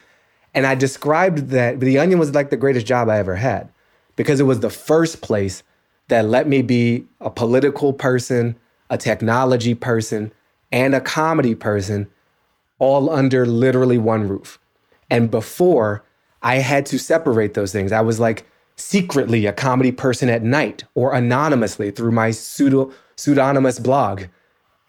And 0.55 0.65
I 0.65 0.73
described 0.73 1.49
that 1.49 1.79
The 1.79 1.99
Onion 1.99 2.17
was 2.17 2.33
like 2.33 2.49
the 2.49 2.57
greatest 2.57 2.87
job 2.87 3.07
I 3.07 3.19
ever 3.19 3.35
had 3.35 3.69
because 4.15 4.39
it 4.39 4.45
was 4.45 4.61
the 4.61 4.71
first 4.71 5.21
place 5.21 5.61
that 6.07 6.25
let 6.25 6.47
me 6.47 6.63
be 6.63 7.05
a 7.21 7.29
political 7.29 7.93
person, 7.93 8.55
a 8.89 8.97
technology 8.97 9.75
person, 9.75 10.31
and 10.71 10.95
a 10.95 11.01
comedy 11.01 11.53
person 11.53 12.07
all 12.79 13.11
under 13.11 13.45
literally 13.45 13.99
one 13.99 14.27
roof. 14.27 14.57
And 15.11 15.29
before, 15.29 16.03
I 16.41 16.55
had 16.55 16.87
to 16.87 16.97
separate 16.97 17.53
those 17.53 17.71
things. 17.71 17.91
I 17.91 18.01
was 18.01 18.19
like 18.19 18.47
secretly 18.75 19.45
a 19.45 19.53
comedy 19.53 19.91
person 19.91 20.29
at 20.29 20.43
night 20.43 20.83
or 20.95 21.13
anonymously 21.13 21.91
through 21.91 22.11
my 22.11 22.31
pseudo 22.31 22.91
pseudonymous 23.15 23.79
blog. 23.79 24.23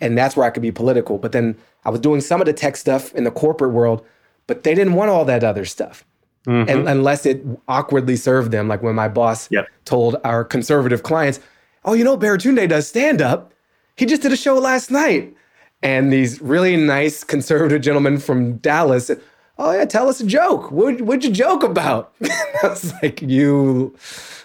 And 0.01 0.17
that's 0.19 0.37
where 0.37 0.47
I 0.47 0.51
could 0.51 0.63
be 0.63 0.73
political. 0.73 1.19
But 1.19 1.33
then 1.33 1.57
I 1.85 1.91
was 1.91 2.01
doing 2.01 2.21
some 2.21 2.41
of 2.41 2.47
the 2.47 2.53
tech 2.53 2.77
stuff 2.77 3.15
in 3.15 3.25
the 3.25 3.31
corporate 3.31 3.73
world, 3.73 4.05
but 4.47 4.65
they 4.65 4.75
didn't 4.75 4.95
want 4.95 5.11
all 5.11 5.25
that 5.25 5.45
other 5.45 5.65
stuff. 5.65 6.05
Mm-hmm. 6.47 6.71
And, 6.71 6.89
unless 6.89 7.27
it 7.27 7.45
awkwardly 7.67 8.15
served 8.15 8.53
them, 8.53 8.69
like 8.69 8.81
when 8.83 8.95
my 8.95 9.09
boss 9.09 9.49
yep. 9.51 9.67
told 9.85 10.17
our 10.23 10.45
conservative 10.45 11.03
clients, 11.03 11.41
"Oh, 11.85 11.93
you 11.93 12.05
know, 12.05 12.17
Baratunde 12.17 12.69
does 12.69 12.87
stand 12.87 13.21
up 13.21 13.53
he 13.97 14.05
just 14.05 14.23
did 14.23 14.33
a 14.33 14.37
show 14.37 14.59
last 14.59 14.91
night. 14.91 15.35
And 15.83 16.13
these 16.13 16.41
really 16.41 16.77
nice 16.77 17.25
conservative 17.25 17.83
gentlemen 17.83 18.19
from 18.19 18.59
Dallas 18.59 19.07
said, 19.07 19.21
Oh, 19.59 19.73
yeah, 19.73 19.87
tell 19.87 20.09
us 20.09 20.21
a 20.21 20.27
joke. 20.27 20.71
What, 20.71 21.01
what'd 21.01 21.25
you 21.25 21.31
joke 21.31 21.63
about? 21.63 22.13
I 22.23 22.69
was 22.69 22.93
like, 23.03 23.23
You, 23.23 23.95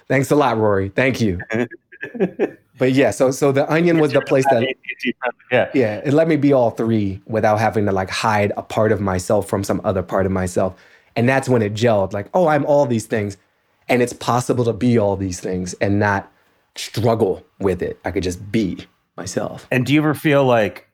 thanks 0.07 0.31
a 0.31 0.35
lot, 0.35 0.57
Rory. 0.57 0.89
Thank 0.89 1.19
you. 1.19 1.39
but 2.77 2.93
yeah, 2.93 3.11
so 3.11 3.29
so 3.31 3.51
the 3.51 3.71
onion 3.71 3.99
was 3.99 4.13
the 4.13 4.21
place 4.21 4.45
that 4.49 4.63
yeah. 5.51 5.69
yeah, 5.73 6.01
it 6.03 6.13
let 6.13 6.27
me 6.27 6.35
be 6.35 6.53
all 6.53 6.71
three 6.71 7.21
without 7.27 7.59
having 7.59 7.85
to 7.85 7.91
like 7.91 8.09
hide 8.09 8.53
a 8.57 8.63
part 8.63 8.91
of 8.91 9.01
myself 9.01 9.47
from 9.47 9.63
some 9.63 9.81
other 9.83 10.01
part 10.01 10.25
of 10.25 10.31
myself. 10.31 10.75
And 11.15 11.27
that's 11.27 11.49
when 11.49 11.61
it 11.61 11.73
gelled, 11.73 12.13
like, 12.13 12.29
oh, 12.33 12.47
I'm 12.47 12.65
all 12.65 12.85
these 12.85 13.05
things. 13.05 13.37
And 13.89 14.01
it's 14.01 14.13
possible 14.13 14.63
to 14.63 14.73
be 14.73 14.97
all 14.97 15.17
these 15.17 15.41
things 15.41 15.73
and 15.75 15.99
not 15.99 16.31
struggle 16.75 17.45
with 17.59 17.81
it. 17.81 17.99
I 18.05 18.11
could 18.11 18.23
just 18.23 18.51
be 18.51 18.87
myself. 19.17 19.67
And 19.71 19.85
do 19.85 19.93
you 19.93 19.99
ever 19.99 20.13
feel 20.13 20.45
like 20.45 20.87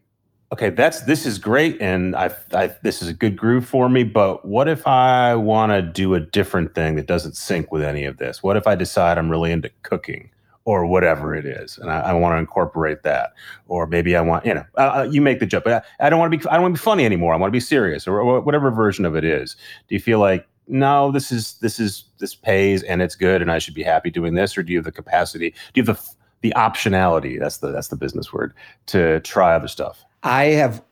okay, 0.51 0.69
that's 0.69 1.01
this 1.01 1.25
is 1.25 1.39
great, 1.39 1.81
and 1.81 2.15
I, 2.15 2.31
I 2.53 2.75
this 2.83 3.01
is 3.01 3.07
a 3.07 3.13
good 3.13 3.37
groove 3.37 3.67
for 3.67 3.89
me. 3.89 4.03
But 4.03 4.45
what 4.45 4.67
if 4.67 4.85
I 4.87 5.35
want 5.35 5.71
to 5.71 5.81
do 5.81 6.13
a 6.13 6.19
different 6.19 6.75
thing 6.75 6.95
that 6.95 7.07
doesn't 7.07 7.35
sync 7.35 7.71
with 7.71 7.81
any 7.81 8.05
of 8.05 8.17
this? 8.17 8.41
What 8.43 8.57
if 8.57 8.67
I 8.67 8.75
decide 8.75 9.17
I'm 9.17 9.29
really 9.29 9.51
into 9.51 9.69
cooking? 9.83 10.31
or 10.67 10.85
whatever 10.85 11.33
it 11.33 11.45
is, 11.45 11.77
and 11.77 11.89
I, 11.89 11.99
I 12.01 12.13
want 12.13 12.33
to 12.33 12.39
incorporate 12.39 13.03
that. 13.03 13.31
Or 13.69 13.87
maybe 13.87 14.17
I 14.17 14.21
want, 14.21 14.45
you 14.45 14.53
know, 14.53 14.65
uh, 14.75 15.07
you 15.09 15.21
make 15.21 15.39
the 15.39 15.45
but 15.45 15.85
I, 16.01 16.05
I 16.05 16.09
don't 16.09 16.19
want 16.19 16.29
to 16.29 16.37
be, 16.37 16.45
I 16.49 16.55
don't 16.55 16.63
want 16.63 16.75
to 16.75 16.81
be 16.81 16.83
funny 16.83 17.05
anymore. 17.05 17.33
I 17.33 17.37
want 17.37 17.47
to 17.47 17.55
be 17.55 17.61
serious, 17.61 18.05
or, 18.05 18.19
or 18.19 18.41
whatever 18.41 18.69
version 18.69 19.05
of 19.05 19.15
it 19.15 19.23
is. 19.23 19.55
Do 19.87 19.95
you 19.95 20.01
feel 20.01 20.19
like 20.19 20.45
no, 20.67 21.09
this 21.09 21.31
is 21.31 21.53
this 21.59 21.79
is 21.79 22.03
this 22.19 22.35
pays 22.35 22.83
and 22.83 23.01
it's 23.01 23.15
good, 23.15 23.41
and 23.41 23.49
I 23.49 23.59
should 23.59 23.75
be 23.75 23.83
happy 23.83 24.09
doing 24.09 24.33
this, 24.33 24.57
or 24.57 24.63
do 24.63 24.73
you 24.73 24.79
have 24.79 24.83
the 24.83 24.91
capacity? 24.91 25.51
Do 25.51 25.79
you 25.79 25.85
have 25.85 25.95
the 25.95 26.11
the 26.41 26.53
optionality? 26.57 27.39
That's 27.39 27.59
the 27.59 27.71
that's 27.71 27.87
the 27.87 27.95
business 27.95 28.33
word 28.33 28.53
to 28.87 29.21
try 29.21 29.55
other 29.55 29.69
stuff. 29.69 30.03
I 30.23 30.45
have 30.45 30.83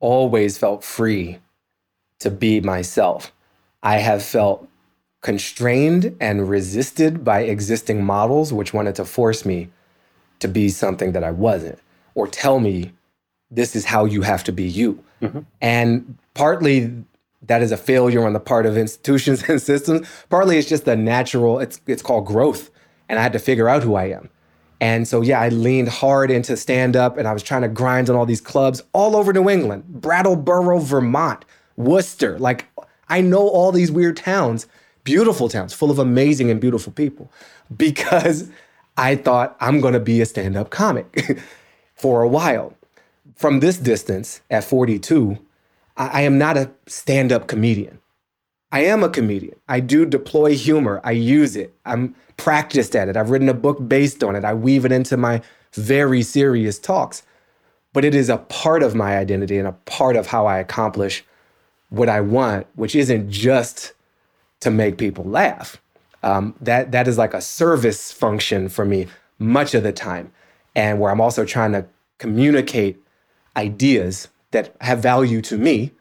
always 0.00 0.58
felt 0.58 0.84
free 0.84 1.38
to 2.20 2.30
be 2.30 2.60
myself. 2.60 3.32
I 3.82 3.98
have 3.98 4.22
felt 4.22 4.68
constrained 5.20 6.16
and 6.20 6.48
resisted 6.48 7.24
by 7.24 7.40
existing 7.40 8.04
models, 8.04 8.52
which 8.52 8.72
wanted 8.72 8.94
to 8.96 9.04
force 9.04 9.44
me 9.44 9.68
to 10.40 10.48
be 10.48 10.68
something 10.68 11.12
that 11.12 11.24
I 11.24 11.32
wasn't, 11.32 11.78
or 12.14 12.26
tell 12.28 12.60
me 12.60 12.92
this 13.50 13.74
is 13.74 13.84
how 13.84 14.04
you 14.04 14.22
have 14.22 14.44
to 14.44 14.52
be 14.52 14.64
you. 14.64 15.02
Mm-hmm. 15.20 15.40
And 15.60 16.18
partly 16.34 16.92
that 17.42 17.62
is 17.62 17.72
a 17.72 17.76
failure 17.76 18.24
on 18.24 18.32
the 18.32 18.40
part 18.40 18.66
of 18.66 18.76
institutions 18.76 19.42
and 19.48 19.60
systems. 19.60 20.06
Partly 20.28 20.58
it's 20.58 20.68
just 20.68 20.86
a 20.86 20.96
natural, 20.96 21.58
it's 21.58 21.80
it's 21.86 22.02
called 22.02 22.26
growth. 22.26 22.70
And 23.08 23.18
I 23.18 23.22
had 23.22 23.32
to 23.32 23.38
figure 23.38 23.68
out 23.68 23.82
who 23.82 23.94
I 23.94 24.04
am. 24.04 24.28
And 24.80 25.08
so 25.08 25.20
yeah, 25.20 25.40
I 25.40 25.48
leaned 25.48 25.88
hard 25.88 26.30
into 26.30 26.56
stand 26.56 26.96
up 26.96 27.16
and 27.16 27.26
I 27.26 27.32
was 27.32 27.42
trying 27.42 27.62
to 27.62 27.68
grind 27.68 28.08
on 28.08 28.16
all 28.16 28.26
these 28.26 28.40
clubs 28.40 28.82
all 28.92 29.16
over 29.16 29.32
New 29.32 29.48
England, 29.48 29.84
Brattleboro, 29.88 30.78
Vermont, 30.78 31.44
Worcester. 31.76 32.38
Like 32.38 32.66
I 33.08 33.20
know 33.20 33.48
all 33.48 33.72
these 33.72 33.90
weird 33.90 34.16
towns 34.16 34.66
beautiful 35.08 35.48
towns 35.48 35.72
full 35.72 35.90
of 35.90 35.98
amazing 35.98 36.50
and 36.50 36.60
beautiful 36.60 36.92
people 36.92 37.32
because 37.76 38.50
I 38.98 39.16
thought 39.16 39.56
I'm 39.58 39.80
going 39.80 39.94
to 39.94 40.00
be 40.00 40.20
a 40.20 40.26
stand 40.26 40.54
up 40.54 40.68
comic 40.68 41.40
for 41.94 42.22
a 42.22 42.28
while. 42.28 42.74
From 43.34 43.60
this 43.60 43.78
distance 43.78 44.42
at 44.50 44.64
42, 44.64 45.38
I, 45.96 46.08
I 46.08 46.20
am 46.22 46.36
not 46.36 46.58
a 46.58 46.70
stand 46.86 47.32
up 47.32 47.46
comedian. 47.46 48.00
I 48.70 48.80
am 48.80 49.02
a 49.02 49.08
comedian. 49.08 49.58
I 49.68 49.80
do 49.80 50.04
deploy 50.04 50.54
humor. 50.54 51.00
I 51.02 51.12
use 51.12 51.56
it. 51.56 51.74
I'm 51.86 52.14
practiced 52.36 52.94
at 52.94 53.08
it. 53.08 53.16
I've 53.16 53.30
written 53.30 53.48
a 53.48 53.54
book 53.54 53.88
based 53.88 54.22
on 54.22 54.36
it. 54.36 54.44
I 54.44 54.54
weave 54.54 54.84
it 54.84 54.92
into 54.92 55.16
my 55.16 55.40
very 55.72 56.22
serious 56.22 56.78
talks. 56.78 57.22
But 57.92 58.04
it 58.04 58.14
is 58.14 58.28
a 58.28 58.36
part 58.36 58.82
of 58.82 58.94
my 58.94 59.16
identity 59.16 59.58
and 59.58 59.66
a 59.66 59.72
part 59.72 60.16
of 60.16 60.26
how 60.26 60.46
I 60.46 60.58
accomplish 60.58 61.24
what 61.88 62.08
I 62.08 62.20
want, 62.20 62.66
which 62.74 62.94
isn't 62.94 63.30
just 63.30 63.94
to 64.60 64.70
make 64.70 64.98
people 64.98 65.24
laugh. 65.24 65.80
Um, 66.22 66.54
that 66.60 66.92
that 66.92 67.06
is 67.08 67.16
like 67.16 67.32
a 67.32 67.40
service 67.40 68.12
function 68.12 68.68
for 68.68 68.84
me 68.84 69.06
much 69.38 69.74
of 69.74 69.84
the 69.84 69.92
time, 69.92 70.32
and 70.74 70.98
where 70.98 71.12
I'm 71.12 71.20
also 71.20 71.44
trying 71.44 71.72
to 71.72 71.86
communicate 72.18 73.00
ideas 73.56 74.28
that 74.50 74.74
have 74.80 74.98
value 74.98 75.40
to 75.42 75.56
me, 75.56 75.92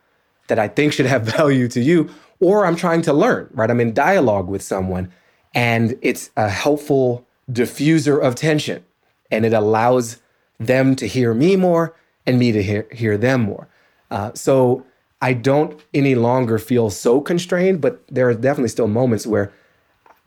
that 0.47 0.57
I 0.57 0.67
think 0.67 0.93
should 0.93 1.05
have 1.05 1.21
value 1.37 1.67
to 1.69 1.79
you, 1.79 2.09
or 2.39 2.65
I'm 2.65 2.75
trying 2.75 3.01
to 3.03 3.13
learn. 3.13 3.49
Right, 3.53 3.69
I'm 3.69 3.79
in 3.79 3.93
dialogue 3.93 4.47
with 4.47 4.61
someone, 4.61 5.11
and 5.53 5.97
it's 6.01 6.29
a 6.35 6.49
helpful 6.49 7.25
diffuser 7.51 8.21
of 8.21 8.35
tension, 8.35 8.83
and 9.31 9.45
it 9.45 9.53
allows 9.53 10.21
them 10.59 10.95
to 10.95 11.07
hear 11.07 11.33
me 11.33 11.55
more 11.55 11.95
and 12.25 12.39
me 12.39 12.51
to 12.51 12.61
hear 12.63 12.87
hear 12.91 13.17
them 13.17 13.41
more. 13.41 13.67
Uh, 14.09 14.31
so 14.33 14.85
I 15.21 15.33
don't 15.33 15.79
any 15.93 16.15
longer 16.15 16.59
feel 16.59 16.89
so 16.89 17.21
constrained, 17.21 17.81
but 17.81 18.01
there 18.07 18.29
are 18.29 18.33
definitely 18.33 18.69
still 18.69 18.87
moments 18.87 19.25
where, 19.25 19.51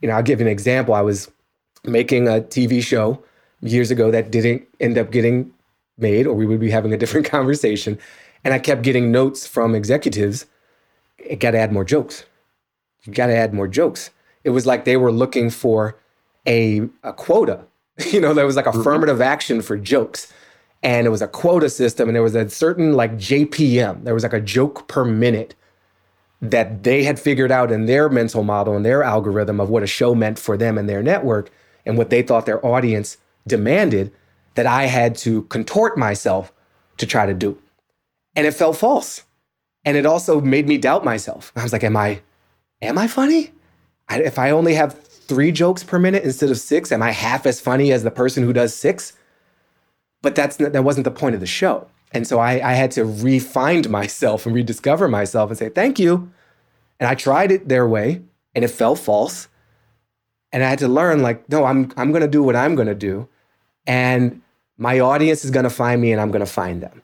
you 0.01 0.07
know, 0.07 0.15
I'll 0.15 0.23
give 0.23 0.39
you 0.39 0.45
an 0.45 0.51
example. 0.51 0.93
I 0.93 1.01
was 1.01 1.31
making 1.83 2.27
a 2.27 2.41
TV 2.41 2.81
show 2.83 3.23
years 3.61 3.91
ago 3.91 4.11
that 4.11 4.31
didn't 4.31 4.67
end 4.79 4.97
up 4.97 5.11
getting 5.11 5.51
made, 5.97 6.27
or 6.27 6.33
we 6.33 6.45
would 6.45 6.59
be 6.59 6.69
having 6.69 6.93
a 6.93 6.97
different 6.97 7.25
conversation. 7.37 7.97
And 8.43 8.53
I 8.53 8.59
kept 8.59 8.81
getting 8.81 9.11
notes 9.11 9.47
from 9.47 9.75
executives. 9.75 10.45
You 11.29 11.35
got 11.35 11.51
to 11.51 11.57
add 11.57 11.71
more 11.71 11.83
jokes. 11.83 12.25
You 13.03 13.13
got 13.13 13.27
to 13.27 13.35
add 13.35 13.53
more 13.53 13.67
jokes. 13.67 14.11
It 14.43 14.51
was 14.51 14.65
like 14.65 14.85
they 14.85 14.97
were 14.97 15.11
looking 15.11 15.49
for 15.49 15.97
a, 16.45 16.81
a 17.03 17.13
quota. 17.13 17.65
You 18.11 18.19
know, 18.19 18.33
there 18.33 18.47
was 18.47 18.55
like 18.55 18.65
mm-hmm. 18.65 18.79
affirmative 18.79 19.15
mm-hmm. 19.15 19.23
action 19.23 19.61
for 19.61 19.77
jokes 19.77 20.33
and 20.83 21.05
it 21.05 21.11
was 21.11 21.21
a 21.21 21.27
quota 21.27 21.69
system 21.69 22.09
and 22.09 22.15
there 22.15 22.23
was 22.23 22.35
a 22.35 22.49
certain 22.49 22.93
like 22.93 23.13
JPM. 23.13 24.03
There 24.03 24.13
was 24.13 24.23
like 24.23 24.33
a 24.33 24.41
joke 24.41 24.87
per 24.87 25.05
minute 25.05 25.55
that 26.41 26.83
they 26.83 27.03
had 27.03 27.19
figured 27.19 27.51
out 27.51 27.71
in 27.71 27.85
their 27.85 28.09
mental 28.09 28.43
model 28.43 28.75
and 28.75 28.83
their 28.83 29.03
algorithm 29.03 29.59
of 29.59 29.69
what 29.69 29.83
a 29.83 29.87
show 29.87 30.15
meant 30.15 30.39
for 30.39 30.57
them 30.57 30.77
and 30.77 30.89
their 30.89 31.03
network 31.03 31.51
and 31.85 31.97
what 31.97 32.09
they 32.09 32.23
thought 32.23 32.47
their 32.47 32.65
audience 32.65 33.17
demanded 33.45 34.11
that 34.55 34.65
I 34.65 34.85
had 34.85 35.15
to 35.17 35.43
contort 35.43 35.97
myself 35.97 36.51
to 36.97 37.05
try 37.05 37.25
to 37.25 37.33
do. 37.33 37.57
And 38.35 38.47
it 38.47 38.53
felt 38.53 38.77
false. 38.77 39.23
And 39.85 39.97
it 39.97 40.05
also 40.05 40.41
made 40.41 40.67
me 40.67 40.77
doubt 40.77 41.03
myself. 41.03 41.51
I 41.55 41.63
was 41.63 41.73
like, 41.73 41.83
am 41.83 41.97
I 41.97 42.21
am 42.81 42.97
I 42.97 43.07
funny? 43.07 43.51
I, 44.09 44.21
if 44.21 44.37
I 44.39 44.51
only 44.51 44.73
have 44.75 44.97
3 45.01 45.51
jokes 45.51 45.83
per 45.83 45.99
minute 45.99 46.23
instead 46.23 46.49
of 46.49 46.57
6, 46.57 46.91
am 46.91 47.01
I 47.01 47.11
half 47.11 47.45
as 47.45 47.61
funny 47.61 47.91
as 47.91 48.03
the 48.03 48.11
person 48.11 48.43
who 48.43 48.53
does 48.53 48.75
6? 48.75 49.13
but 50.21 50.35
that's 50.35 50.57
that 50.57 50.83
wasn't 50.83 51.03
the 51.03 51.11
point 51.11 51.35
of 51.35 51.41
the 51.41 51.47
show. 51.47 51.87
And 52.13 52.27
so 52.27 52.39
I, 52.39 52.71
I 52.71 52.73
had 52.73 52.91
to 52.91 53.05
refine 53.05 53.89
myself 53.89 54.45
and 54.45 54.53
rediscover 54.53 55.07
myself 55.07 55.49
and 55.49 55.57
say, 55.57 55.69
thank 55.69 55.97
you. 55.97 56.29
And 56.99 57.07
I 57.07 57.15
tried 57.15 57.51
it 57.51 57.69
their 57.69 57.87
way 57.87 58.21
and 58.53 58.65
it 58.65 58.67
felt 58.67 58.99
false. 58.99 59.47
And 60.51 60.63
I 60.63 60.69
had 60.69 60.79
to 60.79 60.89
learn, 60.89 61.21
like, 61.21 61.47
no, 61.49 61.63
I'm 61.63 61.91
I'm 61.97 62.11
gonna 62.11 62.27
do 62.27 62.43
what 62.43 62.55
I'm 62.55 62.75
gonna 62.75 62.95
do. 62.95 63.27
And 63.87 64.41
my 64.77 64.99
audience 64.99 65.45
is 65.45 65.51
gonna 65.51 65.69
find 65.69 66.01
me 66.01 66.11
and 66.11 66.21
I'm 66.21 66.31
gonna 66.31 66.45
find 66.45 66.83
them. 66.83 67.01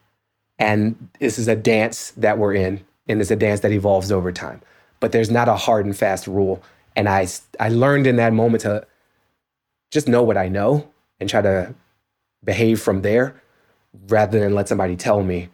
And 0.60 1.10
this 1.20 1.38
is 1.38 1.48
a 1.48 1.56
dance 1.56 2.12
that 2.18 2.38
we're 2.38 2.54
in, 2.54 2.84
and 3.08 3.22
it's 3.22 3.32
a 3.32 3.36
dance 3.36 3.60
that 3.62 3.72
evolves 3.72 4.12
over 4.12 4.32
time. 4.32 4.62
But 5.00 5.12
there's 5.12 5.30
not 5.30 5.48
a 5.48 5.56
hard 5.56 5.86
and 5.86 5.96
fast 5.96 6.28
rule. 6.28 6.64
And 6.96 7.08
I 7.08 7.28
I 7.60 7.70
learned 7.70 8.08
in 8.08 8.16
that 8.16 8.34
moment 8.34 8.62
to 8.62 8.86
just 9.92 10.08
know 10.08 10.24
what 10.24 10.38
I 10.38 10.48
know 10.50 10.90
and 11.20 11.30
try 11.30 11.42
to 11.42 11.74
behave 12.44 12.82
from 12.82 13.02
there 13.02 13.42
rather 14.10 14.40
than 14.40 14.56
let 14.56 14.68
somebody 14.68 14.96
tell 14.96 15.24
me 15.24 15.50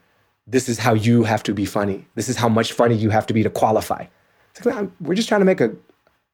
this 0.47 0.67
is 0.67 0.79
how 0.79 0.93
you 0.93 1.23
have 1.23 1.43
to 1.43 1.53
be 1.53 1.65
funny. 1.65 2.05
This 2.15 2.29
is 2.29 2.35
how 2.35 2.49
much 2.49 2.73
funny 2.73 2.95
you 2.95 3.09
have 3.09 3.25
to 3.27 3.33
be 3.33 3.43
to 3.43 3.49
qualify. 3.49 4.05
Like, 4.65 4.89
we're 4.99 5.15
just 5.15 5.29
trying 5.29 5.41
to 5.41 5.45
make 5.45 5.61
a, 5.61 5.69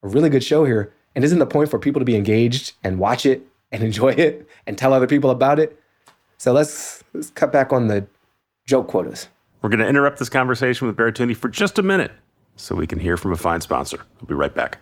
a 0.03 0.07
really 0.07 0.29
good 0.29 0.43
show 0.43 0.65
here. 0.65 0.91
And 1.15 1.23
isn't 1.23 1.39
the 1.39 1.45
point 1.45 1.69
for 1.69 1.79
people 1.79 1.99
to 1.99 2.05
be 2.05 2.15
engaged 2.15 2.73
and 2.83 2.99
watch 2.99 3.25
it 3.25 3.43
and 3.71 3.83
enjoy 3.89 4.09
it 4.09 4.47
and 4.65 4.77
tell 4.77 4.93
other 4.93 5.07
people 5.07 5.29
about 5.29 5.59
it? 5.59 5.79
So 6.37 6.53
let's, 6.53 7.03
let's 7.13 7.29
cut 7.29 7.51
back 7.51 7.71
on 7.71 7.87
the 7.87 8.07
joke 8.69 8.87
quotas. 8.87 9.27
We're 9.61 9.69
going 9.69 9.79
to 9.79 9.87
interrupt 9.87 10.19
this 10.19 10.29
conversation 10.29 10.87
with 10.87 10.95
Baratunde 10.95 11.35
for 11.35 11.49
just 11.49 11.79
a 11.79 11.81
minute 11.81 12.11
so 12.55 12.75
we 12.75 12.85
can 12.85 12.99
hear 12.99 13.17
from 13.17 13.33
a 13.33 13.35
fine 13.35 13.61
sponsor. 13.61 13.97
We'll 14.21 14.27
be 14.27 14.35
right 14.35 14.53
back. 14.53 14.77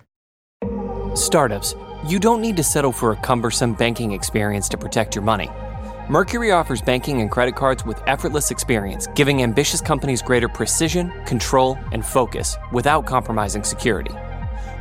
Startups, 1.16 1.74
you 2.06 2.20
don't 2.20 2.42
need 2.42 2.58
to 2.58 2.64
settle 2.64 2.92
for 2.92 3.14
a 3.14 3.16
cumbersome 3.16 3.74
banking 3.74 4.12
experience 4.12 4.68
to 4.70 4.78
protect 4.78 5.16
your 5.16 5.24
money. 5.24 5.50
Mercury 6.10 6.52
offers 6.52 6.82
banking 6.82 7.22
and 7.22 7.32
credit 7.32 7.56
cards 7.56 7.86
with 7.86 8.02
effortless 8.08 8.52
experience, 8.52 9.08
giving 9.16 9.42
ambitious 9.42 9.82
companies 9.82 10.22
greater 10.22 10.50
precision, 10.50 11.12
control, 11.26 11.78
and 11.94 12.06
focus 12.06 12.58
without 12.74 13.06
compromising 13.06 13.64
security. 13.64 14.14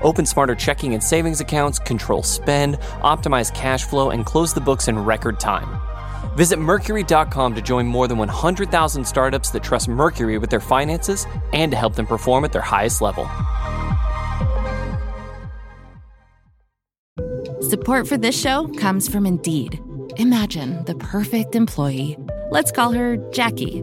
Open 0.02 0.26
smarter 0.26 0.56
checking 0.56 0.94
and 0.94 1.02
savings 1.02 1.40
accounts, 1.40 1.78
control 1.78 2.22
spend, 2.22 2.76
optimize 3.02 3.54
cash 3.54 3.84
flow, 3.84 4.10
and 4.10 4.26
close 4.26 4.52
the 4.52 4.60
books 4.60 4.88
in 4.88 4.98
record 4.98 5.38
time. 5.38 5.80
Visit 6.36 6.58
Mercury.com 6.58 7.54
to 7.54 7.62
join 7.62 7.86
more 7.86 8.08
than 8.08 8.18
100,000 8.18 9.06
startups 9.06 9.50
that 9.50 9.62
trust 9.62 9.88
Mercury 9.88 10.38
with 10.38 10.50
their 10.50 10.60
finances 10.60 11.26
and 11.52 11.72
to 11.72 11.78
help 11.78 11.94
them 11.94 12.06
perform 12.06 12.44
at 12.44 12.52
their 12.52 12.62
highest 12.62 13.00
level. 13.00 13.28
Support 17.60 18.06
for 18.06 18.16
this 18.16 18.40
show 18.40 18.68
comes 18.78 19.08
from 19.08 19.26
Indeed. 19.26 19.80
Imagine 20.18 20.84
the 20.84 20.94
perfect 20.94 21.54
employee. 21.56 22.16
Let's 22.50 22.70
call 22.70 22.92
her 22.92 23.16
Jackie. 23.32 23.82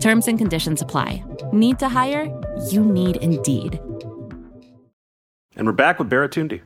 Terms 0.00 0.28
and 0.28 0.38
conditions 0.38 0.80
apply. 0.80 1.24
Need 1.52 1.80
to 1.80 1.88
hire? 1.88 2.26
You 2.70 2.84
need 2.84 3.16
Indeed. 3.16 3.80
And 5.56 5.66
we're 5.66 5.72
back 5.72 5.98
with 5.98 6.08
Baratunde. 6.08 6.60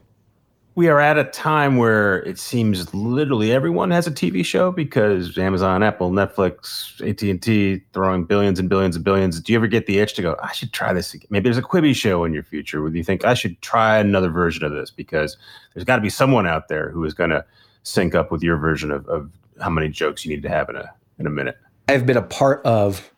We 0.75 0.89
are 0.89 1.01
at 1.01 1.17
a 1.17 1.25
time 1.25 1.79
where 1.79 2.23
it 2.25 2.39
seems 2.39 2.93
literally 2.95 3.51
everyone 3.51 3.91
has 3.91 4.07
a 4.07 4.11
TV 4.11 4.45
show 4.45 4.71
because 4.71 5.39
Amazon, 5.39 5.83
Apple, 5.83 6.11
Netflix, 6.11 7.01
AT&T 7.01 7.83
throwing 7.95 8.25
billions 8.25 8.59
and 8.59 8.69
billions 8.69 8.97
and 8.97 9.05
billions. 9.05 9.41
Do 9.41 9.53
you 9.53 9.59
ever 9.59 9.67
get 9.67 9.87
the 9.87 9.99
itch 9.99 10.13
to 10.15 10.23
go, 10.23 10.37
I 10.43 10.53
should 10.53 10.75
try 10.75 10.93
this 10.93 11.15
again? 11.15 11.29
Maybe 11.31 11.45
there's 11.45 11.59
a 11.59 11.63
Quibi 11.63 11.95
show 11.95 12.25
in 12.25 12.35
your 12.35 12.43
future 12.43 12.83
where 12.83 12.95
you 12.95 13.03
think 13.05 13.25
I 13.25 13.33
should 13.33 13.61
try 13.63 13.99
another 13.99 14.29
version 14.29 14.63
of 14.63 14.73
this 14.73 14.91
because 14.91 15.39
there's 15.75 15.85
got 15.85 15.97
to 15.97 16.03
be 16.03 16.11
someone 16.11 16.47
out 16.47 16.69
there 16.69 16.91
who 16.91 17.03
is 17.05 17.15
going 17.15 17.31
to 17.31 17.45
sync 17.83 18.15
up 18.15 18.31
with 18.31 18.43
your 18.43 18.59
version 18.59 18.91
of, 18.91 19.07
of 19.09 19.31
how 19.61 19.71
many 19.71 19.89
jokes 19.89 20.25
you 20.27 20.35
need 20.35 20.43
to 20.43 20.51
have 20.51 20.69
in 20.69 20.77
a 20.77 20.91
in 21.19 21.27
a 21.27 21.31
minute. 21.31 21.57
I've 21.89 22.07
been 22.07 22.17
a 22.17 22.23
part 22.23 22.65
of 22.65 23.12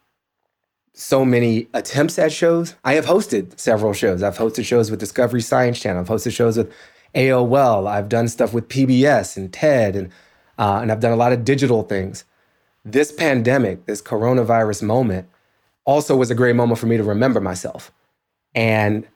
so 0.94 1.24
many 1.24 1.66
attempts 1.74 2.18
at 2.18 2.32
shows. 2.32 2.76
I 2.84 2.94
have 2.94 3.04
hosted 3.04 3.58
several 3.58 3.92
shows. 3.92 4.22
I've 4.22 4.38
hosted 4.38 4.64
shows 4.64 4.90
with 4.90 5.00
Discovery 5.00 5.42
Science 5.42 5.80
Channel. 5.80 6.00
I've 6.00 6.08
hosted 6.08 6.32
shows 6.32 6.56
with 6.56 6.72
AOL. 7.14 7.86
I've 7.86 8.08
done 8.08 8.28
stuff 8.28 8.54
with 8.54 8.68
PBS 8.68 9.36
and 9.36 9.52
TED, 9.52 9.96
and 9.96 10.10
uh, 10.58 10.78
and 10.80 10.90
I've 10.90 11.00
done 11.00 11.12
a 11.12 11.16
lot 11.16 11.32
of 11.32 11.44
digital 11.44 11.82
things. 11.82 12.24
This 12.84 13.10
pandemic, 13.10 13.86
this 13.86 14.00
coronavirus 14.00 14.82
moment, 14.82 15.28
also 15.84 16.16
was 16.16 16.30
a 16.30 16.34
great 16.34 16.54
moment 16.54 16.78
for 16.78 16.86
me 16.86 16.96
to 16.96 17.02
remember 17.02 17.40
myself. 17.40 17.90
And 18.54 19.06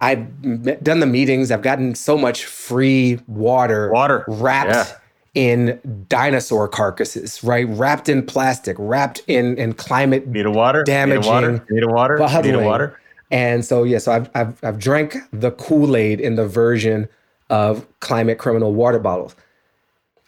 I've 0.00 0.82
done 0.82 1.00
the 1.00 1.06
meetings. 1.06 1.50
I've 1.50 1.62
gotten 1.62 1.94
so 1.94 2.18
much 2.18 2.44
free 2.44 3.18
water, 3.26 3.90
water 3.90 4.24
wrapped 4.28 4.70
yeah. 4.70 4.98
In 5.36 5.78
dinosaur 6.08 6.66
carcasses, 6.66 7.44
right? 7.44 7.68
Wrapped 7.68 8.08
in 8.08 8.24
plastic, 8.24 8.74
wrapped 8.80 9.20
in 9.28 9.56
in 9.58 9.74
climate 9.74 10.26
need 10.26 10.46
a 10.46 10.50
water, 10.50 10.82
damaging, 10.82 11.20
need 11.20 11.28
a 11.28 11.30
water, 11.30 11.66
need 11.70 11.82
a 11.82 11.88
water, 11.88 12.42
need 12.42 12.54
a 12.54 12.58
water. 12.58 12.98
And 13.30 13.64
so 13.64 13.84
yeah, 13.84 13.98
so 13.98 14.12
I've 14.12 14.30
I've, 14.34 14.64
I've 14.64 14.78
drank 14.78 15.16
the 15.32 15.50
Kool 15.52 15.94
Aid 15.94 16.20
in 16.20 16.36
the 16.36 16.48
version 16.48 17.08
of 17.50 17.86
climate 18.00 18.38
criminal 18.38 18.72
water 18.72 18.98
bottles. 18.98 19.36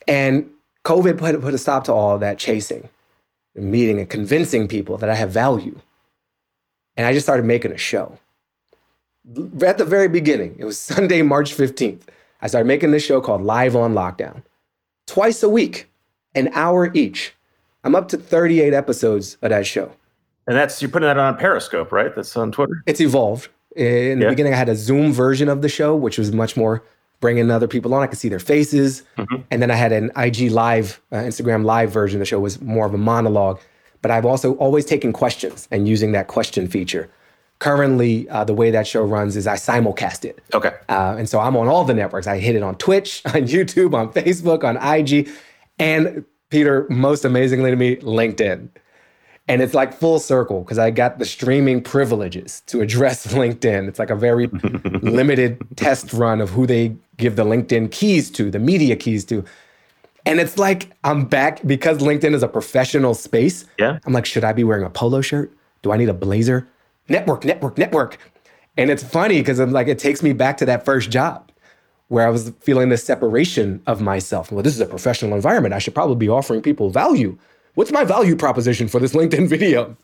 And 0.07 0.49
COVID 0.85 1.19
put, 1.19 1.41
put 1.41 1.55
a 1.55 1.59
stop 1.59 1.85
to 1.85 1.93
all 1.93 2.19
that 2.19 2.39
chasing, 2.39 2.89
and 3.57 3.71
meeting, 3.71 3.99
and 3.99 4.09
convincing 4.09 4.69
people 4.69 4.99
that 4.99 5.09
I 5.09 5.15
have 5.15 5.31
value. 5.31 5.81
And 6.99 7.07
I 7.07 7.15
just 7.15 7.25
started 7.25 7.47
making 7.47 7.73
a 7.73 7.79
show. 7.79 8.19
At 9.63 9.79
the 9.79 9.85
very 9.85 10.09
beginning, 10.09 10.57
it 10.59 10.67
was 10.67 10.79
Sunday, 10.95 11.23
March 11.23 11.57
15th. 11.57 12.03
I 12.43 12.47
started 12.47 12.67
making 12.67 12.91
this 12.91 13.05
show 13.05 13.23
called 13.23 13.43
Live 13.43 13.75
on 13.75 13.95
Lockdown. 13.95 14.43
Twice 15.09 15.43
a 15.43 15.49
week, 15.49 15.91
an 16.35 16.51
hour 16.53 16.93
each. 16.95 17.35
I'm 17.83 17.95
up 17.95 18.09
to 18.09 18.19
38 18.19 18.75
episodes 18.75 19.39
of 19.43 19.51
that 19.51 19.67
show. 19.67 19.91
And 20.47 20.57
that's 20.57 20.81
you're 20.81 20.91
putting 20.91 21.07
that 21.07 21.19
on 21.19 21.37
Periscope, 21.37 21.91
right? 21.91 22.15
That's 22.15 22.37
on 22.37 22.53
Twitter. 22.53 22.83
It's 22.87 23.01
evolved. 23.01 23.49
In 23.75 24.19
the 24.19 24.27
yeah. 24.27 24.31
beginning, 24.31 24.53
I 24.53 24.57
had 24.57 24.69
a 24.69 24.77
Zoom 24.77 25.13
version 25.13 25.49
of 25.49 25.63
the 25.63 25.69
show, 25.69 25.97
which 25.97 26.19
was 26.19 26.33
much 26.33 26.57
more 26.57 26.83
bringing 27.21 27.51
other 27.51 27.67
people 27.67 27.95
on. 27.95 28.03
I 28.03 28.07
could 28.07 28.19
see 28.19 28.29
their 28.29 28.39
faces. 28.39 29.03
Mm-hmm. 29.17 29.43
And 29.51 29.63
then 29.63 29.71
I 29.71 29.75
had 29.75 29.93
an 29.93 30.11
IG 30.17 30.51
live, 30.51 31.01
uh, 31.11 31.17
Instagram 31.17 31.65
live 31.65 31.91
version. 31.91 32.19
The 32.19 32.27
show 32.27 32.41
was 32.41 32.61
more 32.61 32.87
of 32.87 32.95
a 32.95 32.99
monologue. 32.99 33.61
But 34.03 34.11
I've 34.11 34.27
also 34.27 34.55
always 34.55 34.85
taken 34.85 35.13
questions 35.13 35.69
and 35.71 35.89
using 35.89 36.13
that 36.13 36.29
question 36.29 36.69
feature. 36.69 37.11
Currently, 37.61 38.29
uh, 38.29 38.45
the 38.45 38.55
way 38.55 38.71
that 38.71 38.87
show 38.87 39.03
runs 39.03 39.37
is 39.37 39.49
I 39.49 39.55
simulcast 39.55 40.25
it. 40.25 40.41
Okay. 40.55 40.73
Uh, 40.89 41.17
and 41.19 41.29
so 41.29 41.41
I'm 41.41 41.57
on 41.57 41.67
all 41.67 41.85
the 41.85 41.95
networks. 41.95 42.29
I 42.29 42.39
hit 42.39 42.55
it 42.55 42.63
on 42.63 42.77
Twitch, 42.77 43.23
on 43.27 43.33
YouTube, 43.33 43.95
on 43.95 44.13
Facebook, 44.13 44.63
on 44.63 44.77
IG, 44.77 45.29
and 45.79 46.25
Peter, 46.51 46.87
most 46.89 47.25
amazingly 47.25 47.71
to 47.71 47.77
me, 47.77 47.97
LinkedIn. 47.97 48.69
And 49.49 49.63
it's 49.63 49.73
like 49.73 49.95
full 49.95 50.21
circle 50.21 50.61
because 50.63 50.79
I 50.79 50.91
got 50.91 51.19
the 51.19 51.25
streaming 51.25 51.83
privileges 51.83 52.63
to 52.67 52.81
address 52.83 53.27
LinkedIn. 53.33 53.89
It's 53.89 53.99
like 53.99 54.11
a 54.11 54.17
very 54.17 54.47
limited 55.03 55.59
test 55.77 56.13
run 56.13 56.41
of 56.41 56.51
who 56.51 56.67
they 56.67 56.95
give 57.17 57.37
the 57.37 57.45
LinkedIn 57.45 57.91
keys 57.91 58.31
to, 58.33 58.51
the 58.51 58.59
media 58.59 58.95
keys 58.95 59.25
to. 59.27 59.45
And 60.27 60.39
it's 60.39 60.59
like 60.59 60.91
I'm 61.05 61.25
back 61.25 61.67
because 61.67 61.99
LinkedIn 61.99 62.35
is 62.35 62.43
a 62.43 62.49
professional 62.49 63.15
space. 63.15 63.65
Yeah. 63.79 63.99
I'm 64.05 64.13
like, 64.13 64.27
should 64.27 64.45
I 64.45 64.53
be 64.53 64.65
wearing 64.65 64.85
a 64.85 64.91
polo 64.91 65.23
shirt? 65.23 65.51
Do 65.83 65.93
I 65.93 65.97
need 65.97 66.11
a 66.11 66.15
blazer? 66.15 66.69
Network, 67.09 67.45
network, 67.45 67.79
network. 67.79 68.19
And 68.77 68.91
it's 68.91 69.03
funny 69.03 69.41
because 69.41 69.59
I'm 69.59 69.73
like, 69.73 69.89
it 69.89 69.99
takes 69.99 70.23
me 70.23 70.33
back 70.33 70.57
to 70.59 70.67
that 70.67 70.85
first 70.85 71.11
job 71.11 71.51
where 72.09 72.27
I 72.27 72.31
was 72.31 72.53
feeling 72.61 72.89
this 72.89 73.05
separation 73.05 73.83
of 73.87 74.01
myself. 74.01 74.51
Well, 74.51 74.63
this 74.63 74.75
is 74.75 74.81
a 74.81 74.87
professional 74.87 75.35
environment. 75.35 75.75
I 75.75 75.79
should 75.79 75.95
probably 75.95 76.17
be 76.17 76.29
offering 76.29 76.63
people 76.63 76.91
value 76.91 77.39
what's 77.79 77.93
my 77.93 78.03
value 78.03 78.35
proposition 78.35 78.89
for 78.89 78.99
this 78.99 79.13
LinkedIn 79.19 79.49
video? 79.49 79.97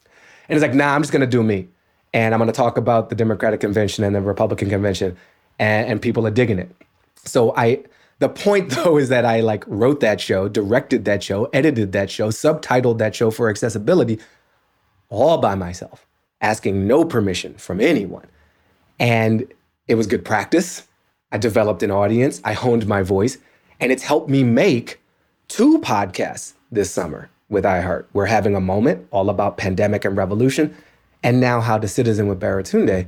And 0.48 0.56
it's 0.56 0.62
like, 0.62 0.74
nah, 0.74 0.94
I'm 0.94 1.02
just 1.02 1.12
gonna 1.12 1.26
do 1.26 1.42
me. 1.42 1.68
And 2.12 2.32
I'm 2.32 2.38
gonna 2.38 2.52
talk 2.52 2.78
about 2.78 3.08
the 3.08 3.16
Democratic 3.16 3.58
convention 3.60 4.04
and 4.04 4.14
the 4.14 4.20
Republican 4.20 4.70
convention, 4.70 5.16
and, 5.58 5.88
and 5.88 6.00
people 6.00 6.24
are 6.24 6.30
digging 6.30 6.60
it. 6.60 6.70
So 7.24 7.54
I 7.56 7.82
the 8.20 8.28
point 8.28 8.70
though 8.84 8.96
is 8.96 9.08
that 9.08 9.24
I 9.24 9.40
like 9.40 9.64
wrote 9.66 9.98
that 10.00 10.20
show, 10.20 10.48
directed 10.48 11.04
that 11.06 11.24
show, 11.24 11.46
edited 11.46 11.90
that 11.92 12.10
show, 12.12 12.28
subtitled 12.28 12.98
that 12.98 13.16
show 13.16 13.32
for 13.32 13.50
accessibility 13.50 14.20
all 15.08 15.38
by 15.38 15.56
myself, 15.56 16.06
asking 16.44 16.86
no 16.86 17.04
permission 17.04 17.54
from 17.54 17.80
anyone. 17.80 18.26
And 19.00 19.46
it 19.88 19.94
was 19.94 20.06
good 20.06 20.24
practice. 20.24 20.86
I 21.32 21.38
developed 21.38 21.82
an 21.82 21.90
audience, 21.90 22.40
I 22.44 22.52
honed 22.52 22.86
my 22.86 23.02
voice, 23.02 23.38
and 23.80 23.90
it's 23.90 24.02
helped 24.04 24.28
me 24.28 24.44
make 24.44 25.00
two 25.48 25.78
podcasts 25.80 26.52
this 26.70 26.90
summer 26.90 27.30
with 27.48 27.64
iHeart. 27.64 28.04
We're 28.12 28.26
having 28.26 28.54
a 28.54 28.60
moment 28.60 29.08
all 29.10 29.30
about 29.30 29.56
pandemic 29.56 30.04
and 30.04 30.16
revolution, 30.16 30.76
and 31.22 31.40
now 31.40 31.60
How 31.60 31.78
to 31.78 31.88
Citizen 31.88 32.28
with 32.28 32.40
Baratunde, 32.40 33.06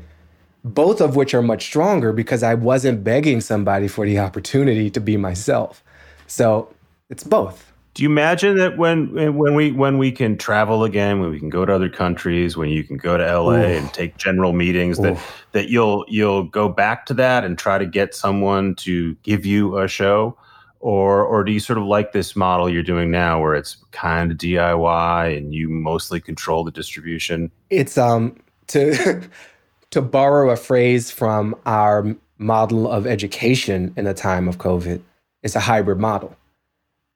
both 0.65 1.01
of 1.01 1.15
which 1.15 1.35
are 1.35 1.43
much 1.43 1.63
stronger 1.63 2.13
because 2.13 2.43
I 2.43 2.55
wasn't 2.55 3.05
begging 3.05 3.41
somebody 3.41 3.87
for 3.87 4.07
the 4.07 4.19
opportunity 4.19 4.91
to 4.91 5.01
be 5.01 5.17
myself. 5.17 5.85
So 6.27 6.75
it's 7.11 7.23
both. 7.23 7.71
Do 7.97 8.03
you 8.03 8.11
imagine 8.11 8.59
that 8.59 8.77
when 8.77 9.37
when 9.37 9.55
we 9.55 9.73
when 9.73 9.97
we 9.97 10.13
can 10.13 10.37
travel 10.37 10.85
again, 10.85 11.19
when 11.19 11.31
we 11.31 11.39
can 11.39 11.49
go 11.49 11.65
to 11.65 11.73
other 11.73 11.89
countries, 11.89 12.55
when 12.55 12.69
you 12.69 12.85
can 12.85 12.99
go 12.99 13.17
to 13.17 13.25
LA 13.25 13.53
Oof. 13.53 13.65
and 13.65 13.95
take 13.95 14.19
general 14.19 14.53
meetings, 14.53 14.99
that 14.99 15.15
Oof. 15.15 15.47
that 15.53 15.71
you'll 15.71 16.05
you'll 16.07 16.45
go 16.45 16.69
back 16.69 17.07
to 17.07 17.15
that 17.15 17.43
and 17.43 17.57
try 17.59 17.79
to 17.79 17.87
get 17.87 18.15
someone 18.15 18.75
to 18.77 19.15
give 19.23 19.47
you 19.47 19.79
a 19.79 19.89
show? 19.89 20.37
or 20.81 21.25
or 21.25 21.43
do 21.43 21.53
you 21.53 21.59
sort 21.59 21.79
of 21.79 21.85
like 21.85 22.13
this 22.13 22.37
model 22.37 22.69
you're 22.69 22.83
doing 22.83 23.11
now 23.11 23.41
where 23.41 23.55
it's 23.55 23.79
kind 23.93 24.31
of 24.31 24.37
DIY 24.37 25.37
and 25.37 25.55
you 25.55 25.69
mostly 25.69 26.21
control 26.21 26.65
the 26.65 26.71
distribution? 26.71 27.51
It's 27.71 27.97
um 27.97 28.37
to 28.69 29.23
to 29.91 30.03
borrow 30.03 30.51
a 30.51 30.57
phrase 30.57 31.11
from 31.11 31.57
our 31.67 32.15
model 32.39 32.91
of 32.91 33.07
education 33.07 33.95
in 33.97 34.05
the 34.05 34.15
time 34.15 34.47
of 34.47 34.59
COVID, 34.59 35.01
it's 35.43 35.57
a 35.57 35.61
hybrid 35.61 35.99
model. 35.99 36.37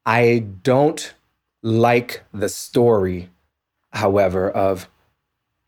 I 0.06 0.44
don't 0.62 1.14
like 1.62 2.24
the 2.32 2.48
story, 2.48 3.30
however, 3.92 4.50
of 4.50 4.88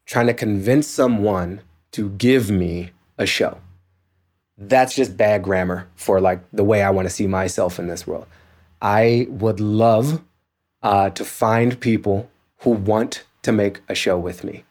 trying 0.07 0.27
to 0.27 0.35
convince 0.35 0.87
someone 0.87 1.61
to 1.93 2.11
give 2.11 2.51
me 2.51 2.91
a 3.19 3.27
show 3.27 3.59
that's 4.69 4.95
just 4.95 5.17
bad 5.17 5.43
grammar 5.43 5.89
for 5.97 6.21
like 6.21 6.41
the 6.53 6.65
way 6.65 6.83
I 6.83 6.91
want 6.91 7.09
to 7.09 7.15
see 7.15 7.27
myself 7.27 7.79
in 7.79 7.87
this 7.87 8.07
world. 8.07 8.27
I 8.81 9.27
would 9.31 9.61
love 9.61 10.23
uh, 10.83 11.11
to 11.11 11.25
find 11.25 11.79
people 11.81 12.31
who 12.59 12.71
want 12.71 13.25
to 13.43 13.53
make 13.53 13.81
a 13.89 13.95
show 13.95 14.19
with 14.19 14.45
me, 14.45 14.65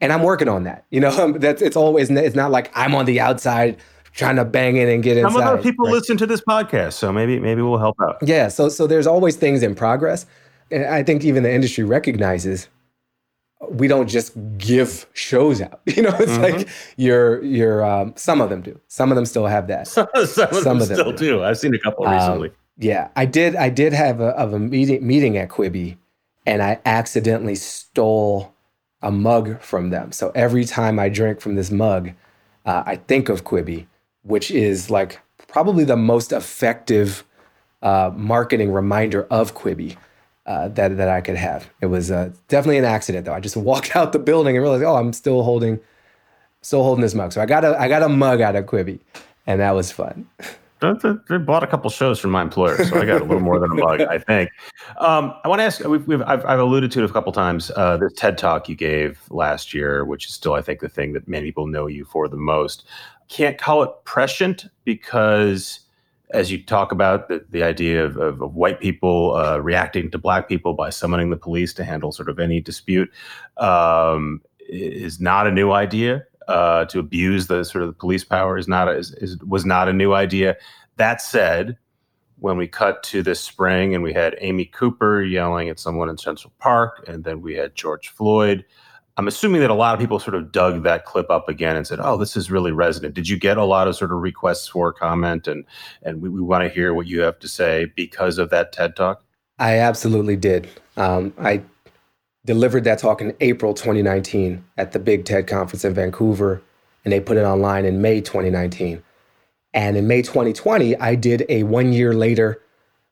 and 0.00 0.12
I'm 0.12 0.22
working 0.22 0.48
on 0.48 0.64
that. 0.64 0.84
You 0.90 1.00
know, 1.00 1.32
that's 1.38 1.62
it's 1.62 1.76
always 1.76 2.10
it's 2.10 2.36
not 2.36 2.50
like 2.50 2.70
I'm 2.74 2.94
on 2.94 3.04
the 3.06 3.20
outside 3.20 3.78
trying 4.16 4.36
to 4.36 4.44
bang 4.44 4.76
in 4.76 4.88
and 4.88 5.02
get 5.02 5.16
inside. 5.16 5.32
Some 5.32 5.42
other 5.42 5.62
people 5.62 5.86
right? 5.86 5.92
listen 5.92 6.16
to 6.16 6.26
this 6.26 6.40
podcast, 6.40 6.94
so 6.94 7.12
maybe 7.12 7.38
maybe 7.38 7.62
we'll 7.62 7.78
help 7.78 7.96
out. 8.00 8.16
Yeah, 8.22 8.48
so 8.48 8.68
so 8.68 8.86
there's 8.86 9.06
always 9.06 9.36
things 9.36 9.62
in 9.62 9.74
progress, 9.74 10.26
and 10.70 10.86
I 10.86 11.02
think 11.02 11.24
even 11.24 11.42
the 11.42 11.52
industry 11.52 11.84
recognizes 11.84 12.68
we 13.70 13.88
don't 13.88 14.08
just 14.08 14.32
give 14.58 15.06
shows 15.12 15.60
out. 15.60 15.80
You 15.96 16.02
know, 16.02 16.16
it's 16.18 16.32
mm-hmm. 16.32 16.58
like 16.58 16.68
you're 16.96 17.42
you're 17.42 17.84
um, 17.84 18.14
some 18.16 18.40
of 18.40 18.50
them 18.50 18.62
do. 18.62 18.78
Some 18.88 19.12
of 19.12 19.16
them 19.16 19.26
still 19.26 19.46
have 19.46 19.68
that. 19.68 19.86
some, 19.88 20.08
of 20.14 20.28
some 20.28 20.48
them, 20.50 20.80
of 20.80 20.88
them 20.88 20.96
still 20.96 21.12
do. 21.12 21.16
do. 21.16 21.44
I've 21.44 21.58
seen 21.58 21.74
a 21.74 21.78
couple 21.78 22.06
um, 22.06 22.14
recently. 22.14 22.50
Yeah, 22.78 23.08
I 23.16 23.24
did. 23.24 23.54
I 23.56 23.70
did 23.70 23.92
have 23.92 24.20
a 24.20 24.28
of 24.30 24.52
a 24.52 24.58
meeting 24.58 25.06
meeting 25.06 25.36
at 25.36 25.48
Quibi, 25.48 25.96
and 26.44 26.62
I 26.62 26.80
accidentally 26.84 27.54
stole 27.54 28.54
a 29.02 29.10
mug 29.10 29.60
from 29.60 29.90
them. 29.90 30.12
So 30.12 30.32
every 30.34 30.64
time 30.64 30.98
I 30.98 31.08
drink 31.08 31.40
from 31.40 31.54
this 31.54 31.70
mug, 31.70 32.12
uh, 32.64 32.82
I 32.84 32.96
think 32.96 33.28
of 33.28 33.44
Quibi, 33.44 33.86
which 34.26 34.50
is 34.50 34.90
like 34.90 35.20
probably 35.48 35.84
the 35.84 35.96
most 35.96 36.32
effective 36.32 37.24
uh, 37.82 38.10
marketing 38.14 38.72
reminder 38.72 39.26
of 39.30 39.54
Quibi 39.54 39.96
uh, 40.46 40.68
that 40.68 40.96
that 40.96 41.08
I 41.08 41.20
could 41.20 41.36
have. 41.36 41.68
It 41.80 41.86
was 41.86 42.10
uh, 42.10 42.30
definitely 42.48 42.78
an 42.78 42.84
accident 42.84 43.26
though. 43.26 43.34
I 43.34 43.40
just 43.40 43.56
walked 43.70 43.96
out 43.96 44.12
the 44.12 44.18
building 44.18 44.56
and 44.56 44.62
realized, 44.62 44.84
oh, 44.84 44.96
I'm 44.96 45.12
still 45.12 45.42
holding, 45.42 45.80
still 46.62 46.82
holding 46.82 47.02
this 47.02 47.14
mug. 47.14 47.32
So 47.32 47.40
I 47.40 47.46
got 47.46 47.64
a 47.64 47.78
I 47.80 47.88
got 47.88 48.02
a 48.02 48.08
mug 48.08 48.40
out 48.40 48.56
of 48.56 48.66
Quibi, 48.66 49.00
and 49.46 49.60
that 49.60 49.72
was 49.72 49.92
fun. 49.92 50.28
They 50.80 51.38
bought 51.38 51.62
a 51.62 51.66
couple 51.66 51.88
shows 51.88 52.18
from 52.18 52.32
my 52.32 52.42
employer, 52.42 52.84
so 52.84 53.00
I 53.00 53.06
got 53.06 53.22
a 53.22 53.24
little 53.24 53.40
more 53.40 53.58
than 53.58 53.70
a 53.70 53.74
mug, 53.82 54.02
I 54.02 54.18
think. 54.18 54.50
Um, 54.98 55.34
I 55.42 55.48
want 55.48 55.60
to 55.60 55.64
ask. 55.64 55.82
We've, 55.82 56.06
we've 56.06 56.20
I've, 56.20 56.44
I've, 56.44 56.60
alluded 56.60 56.92
to 56.92 57.02
it 57.02 57.10
a 57.10 57.12
couple 57.12 57.32
times. 57.32 57.70
Uh, 57.74 57.96
this 57.96 58.12
TED 58.12 58.36
talk 58.36 58.68
you 58.68 58.76
gave 58.76 59.18
last 59.30 59.72
year, 59.72 60.04
which 60.04 60.26
is 60.26 60.34
still, 60.34 60.52
I 60.52 60.60
think, 60.60 60.80
the 60.80 60.88
thing 60.90 61.14
that 61.14 61.26
many 61.26 61.46
people 61.46 61.66
know 61.66 61.86
you 61.86 62.04
for 62.04 62.28
the 62.28 62.36
most. 62.36 62.86
Can't 63.28 63.58
call 63.58 63.82
it 63.82 63.90
prescient 64.04 64.66
because 64.84 65.80
as 66.30 66.50
you 66.50 66.62
talk 66.62 66.92
about 66.92 67.28
the, 67.28 67.44
the 67.50 67.62
idea 67.62 68.04
of, 68.04 68.16
of, 68.16 68.40
of 68.40 68.54
white 68.54 68.80
people 68.80 69.36
uh, 69.36 69.58
reacting 69.58 70.10
to 70.10 70.18
black 70.18 70.48
people 70.48 70.74
by 70.74 70.90
summoning 70.90 71.30
the 71.30 71.36
police 71.36 71.72
to 71.74 71.84
handle 71.84 72.12
sort 72.12 72.28
of 72.28 72.38
any 72.38 72.60
dispute 72.60 73.10
um, 73.58 74.40
is 74.68 75.20
not 75.20 75.46
a 75.46 75.50
new 75.50 75.72
idea. 75.72 76.24
Uh, 76.48 76.84
to 76.84 77.00
abuse 77.00 77.48
the 77.48 77.64
sort 77.64 77.82
of 77.82 77.88
the 77.88 77.92
police 77.92 78.22
power 78.22 78.56
is 78.56 78.68
not 78.68 78.86
a, 78.86 78.92
is, 78.92 79.10
is, 79.14 79.36
was 79.38 79.66
not 79.66 79.88
a 79.88 79.92
new 79.92 80.12
idea. 80.12 80.56
That 80.96 81.20
said, 81.20 81.76
when 82.38 82.56
we 82.56 82.68
cut 82.68 83.02
to 83.04 83.22
this 83.22 83.40
spring 83.40 83.94
and 83.94 84.04
we 84.04 84.12
had 84.12 84.36
Amy 84.40 84.66
Cooper 84.66 85.22
yelling 85.22 85.68
at 85.68 85.80
someone 85.80 86.08
in 86.08 86.18
Central 86.18 86.52
Park, 86.60 87.04
and 87.08 87.24
then 87.24 87.40
we 87.40 87.54
had 87.54 87.74
George 87.74 88.10
Floyd 88.10 88.64
I'm 89.18 89.28
assuming 89.28 89.62
that 89.62 89.70
a 89.70 89.74
lot 89.74 89.94
of 89.94 90.00
people 90.00 90.18
sort 90.18 90.34
of 90.34 90.52
dug 90.52 90.82
that 90.82 91.06
clip 91.06 91.30
up 91.30 91.48
again 91.48 91.76
and 91.76 91.86
said, 91.86 92.00
"Oh, 92.02 92.16
this 92.16 92.36
is 92.36 92.50
really 92.50 92.72
resonant." 92.72 93.14
Did 93.14 93.28
you 93.28 93.38
get 93.38 93.56
a 93.56 93.64
lot 93.64 93.88
of 93.88 93.96
sort 93.96 94.12
of 94.12 94.18
requests 94.18 94.68
for 94.68 94.92
comment 94.92 95.48
and 95.48 95.64
and 96.02 96.20
we, 96.20 96.28
we 96.28 96.40
want 96.40 96.64
to 96.64 96.68
hear 96.68 96.92
what 96.92 97.06
you 97.06 97.20
have 97.20 97.38
to 97.40 97.48
say 97.48 97.86
because 97.96 98.38
of 98.38 98.50
that 98.50 98.72
TED 98.72 98.94
talk? 98.96 99.24
I 99.58 99.78
absolutely 99.78 100.36
did. 100.36 100.68
Um, 100.96 101.32
I 101.38 101.62
delivered 102.44 102.84
that 102.84 102.98
talk 102.98 103.20
in 103.20 103.34
April 103.40 103.74
2019 103.74 104.64
at 104.76 104.92
the 104.92 104.98
Big 104.98 105.24
TED 105.24 105.46
conference 105.46 105.84
in 105.84 105.94
Vancouver, 105.94 106.62
and 107.04 107.12
they 107.12 107.20
put 107.20 107.36
it 107.36 107.44
online 107.44 107.84
in 107.84 108.02
May 108.02 108.20
2019. 108.20 109.02
And 109.72 109.96
in 109.96 110.06
May 110.06 110.22
2020, 110.22 110.96
I 110.96 111.14
did 111.14 111.44
a 111.48 111.62
one 111.64 111.92
year 111.92 112.14
later 112.14 112.62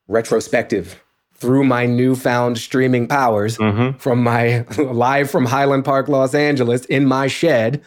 retrospective 0.08 1.02
through 1.34 1.64
my 1.64 1.86
newfound 1.86 2.58
streaming 2.58 3.06
powers 3.06 3.58
mm-hmm. 3.58 3.98
from 3.98 4.22
my 4.22 4.60
live 4.78 5.30
from 5.30 5.46
Highland 5.46 5.84
Park, 5.84 6.08
Los 6.08 6.34
Angeles, 6.34 6.84
in 6.86 7.06
my 7.06 7.26
shed, 7.26 7.82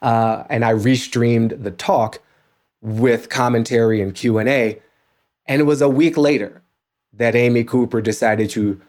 uh, 0.00 0.44
and 0.48 0.64
I 0.64 0.72
restreamed 0.72 1.62
the 1.62 1.70
talk 1.70 2.20
with 2.80 3.28
commentary 3.28 4.00
and 4.00 4.14
Q 4.14 4.38
and 4.38 4.48
A. 4.48 4.80
And 5.46 5.60
it 5.60 5.64
was 5.64 5.82
a 5.82 5.88
week 5.88 6.16
later 6.16 6.62
that 7.12 7.34
Amy 7.34 7.64
Cooper 7.64 8.00
decided 8.00 8.50
to 8.50 8.80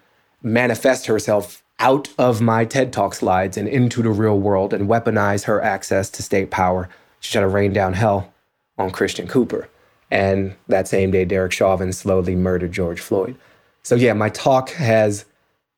manifest 0.42 1.08
herself 1.08 1.64
out 1.80 2.10
of 2.18 2.42
my 2.42 2.66
TED 2.66 2.94
Talk 2.94 3.14
slides 3.14 3.58
and 3.58 3.68
into 3.68 4.02
the 4.02 4.10
real 4.10 4.40
world 4.40 4.74
and 4.74 4.88
weaponize 4.88 5.46
her 5.46 5.62
access 5.62 6.10
to 6.12 6.24
state 6.24 6.52
power 6.52 6.88
to 7.22 7.32
try 7.32 7.42
to 7.42 7.48
rain 7.48 7.74
down 7.74 7.94
hell 7.94 8.32
on 8.78 8.92
Christian 8.92 9.28
Cooper. 9.28 9.68
And 10.12 10.56
that 10.68 10.88
same 10.88 11.12
day, 11.12 11.26
Derek 11.26 11.52
Chauvin 11.52 11.92
slowly 11.92 12.36
murdered 12.36 12.72
George 12.72 13.02
Floyd. 13.02 13.36
So 13.84 13.96
yeah, 13.96 14.14
my 14.14 14.30
talk 14.30 14.70
has 14.72 15.26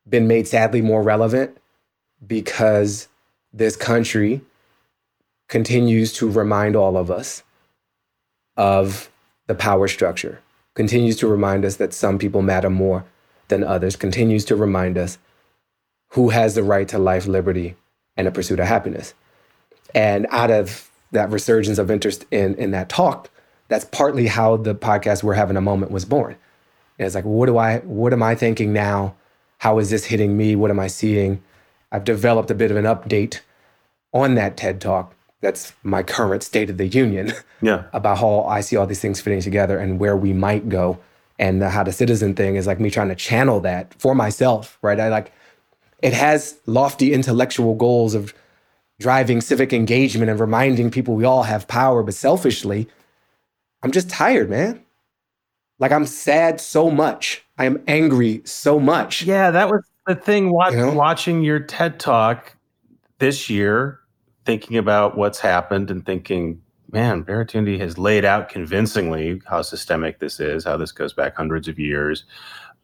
been 0.08 0.28
made 0.28 0.46
sadly 0.46 0.80
more 0.80 1.02
relevant 1.02 1.56
because 2.24 3.08
this 3.52 3.76
country 3.76 4.40
continues 5.48 6.12
to 6.14 6.30
remind 6.30 6.76
all 6.76 6.96
of 6.96 7.10
us 7.10 7.42
of 8.56 9.10
the 9.46 9.54
power 9.54 9.88
structure, 9.88 10.40
continues 10.74 11.16
to 11.16 11.26
remind 11.26 11.64
us 11.64 11.76
that 11.76 11.92
some 11.92 12.18
people 12.18 12.42
matter 12.42 12.70
more 12.70 13.04
than 13.48 13.62
others, 13.62 13.96
continues 13.96 14.44
to 14.44 14.56
remind 14.56 14.98
us 14.98 15.18
who 16.10 16.30
has 16.30 16.54
the 16.54 16.62
right 16.62 16.88
to 16.88 16.98
life, 16.98 17.26
liberty, 17.26 17.76
and 18.16 18.26
the 18.26 18.30
pursuit 18.30 18.60
of 18.60 18.66
happiness. 18.66 19.14
And 19.94 20.26
out 20.30 20.50
of 20.50 20.90
that 21.12 21.30
resurgence 21.30 21.78
of 21.78 21.90
interest 21.90 22.24
in, 22.30 22.54
in 22.54 22.70
that 22.72 22.88
talk, 22.88 23.30
that's 23.68 23.84
partly 23.84 24.26
how 24.26 24.56
the 24.56 24.74
podcast 24.74 25.22
We're 25.22 25.34
Having 25.34 25.56
a 25.56 25.60
Moment 25.60 25.92
was 25.92 26.04
born. 26.04 26.36
And 26.98 27.06
it's 27.06 27.14
like, 27.14 27.24
what 27.24 27.46
do 27.46 27.58
I, 27.58 27.78
what 27.80 28.12
am 28.12 28.22
I 28.22 28.34
thinking 28.34 28.72
now? 28.72 29.14
How 29.58 29.78
is 29.78 29.90
this 29.90 30.06
hitting 30.06 30.36
me? 30.36 30.56
What 30.56 30.70
am 30.70 30.80
I 30.80 30.86
seeing? 30.86 31.42
I've 31.92 32.04
developed 32.04 32.50
a 32.50 32.54
bit 32.54 32.70
of 32.70 32.76
an 32.76 32.84
update 32.84 33.40
on 34.12 34.34
that 34.34 34.56
TED 34.56 34.80
talk. 34.80 35.14
That's 35.40 35.72
my 35.82 36.02
current 36.02 36.42
state 36.42 36.70
of 36.70 36.78
the 36.78 36.86
union. 36.86 37.32
Yeah. 37.60 37.84
about 37.92 38.18
how 38.18 38.44
I 38.44 38.60
see 38.60 38.76
all 38.76 38.86
these 38.86 39.00
things 39.00 39.20
fitting 39.20 39.40
together 39.40 39.78
and 39.78 39.98
where 39.98 40.16
we 40.16 40.32
might 40.32 40.68
go. 40.68 40.98
And 41.38 41.60
the, 41.60 41.68
how 41.68 41.82
the 41.82 41.92
citizen 41.92 42.34
thing 42.34 42.56
is 42.56 42.66
like 42.66 42.80
me 42.80 42.90
trying 42.90 43.08
to 43.08 43.14
channel 43.14 43.60
that 43.60 43.94
for 43.98 44.14
myself, 44.14 44.78
right? 44.80 44.98
I 44.98 45.08
like, 45.08 45.32
it 46.00 46.14
has 46.14 46.58
lofty 46.66 47.12
intellectual 47.12 47.74
goals 47.74 48.14
of 48.14 48.34
driving 48.98 49.40
civic 49.40 49.72
engagement 49.72 50.30
and 50.30 50.40
reminding 50.40 50.90
people 50.90 51.14
we 51.14 51.24
all 51.24 51.42
have 51.42 51.68
power, 51.68 52.02
but 52.02 52.14
selfishly, 52.14 52.88
I'm 53.82 53.92
just 53.92 54.08
tired, 54.08 54.48
man. 54.48 54.82
Like 55.78 55.92
I'm 55.92 56.06
sad 56.06 56.60
so 56.60 56.90
much. 56.90 57.44
I 57.58 57.64
am 57.64 57.82
angry 57.86 58.42
so 58.44 58.78
much. 58.80 59.22
Yeah, 59.22 59.50
that 59.50 59.68
was 59.68 59.84
the 60.06 60.14
thing. 60.14 60.50
Watch, 60.52 60.72
you 60.72 60.78
know? 60.78 60.92
Watching 60.92 61.42
your 61.42 61.60
TED 61.60 62.00
talk 62.00 62.56
this 63.18 63.50
year, 63.50 64.00
thinking 64.44 64.76
about 64.76 65.16
what's 65.16 65.38
happened 65.40 65.90
and 65.90 66.04
thinking, 66.04 66.60
man, 66.92 67.24
Baratunde 67.24 67.78
has 67.80 67.98
laid 67.98 68.24
out 68.24 68.48
convincingly 68.48 69.40
how 69.46 69.62
systemic 69.62 70.18
this 70.18 70.40
is, 70.40 70.64
how 70.64 70.76
this 70.76 70.92
goes 70.92 71.12
back 71.12 71.36
hundreds 71.36 71.68
of 71.68 71.78
years. 71.78 72.24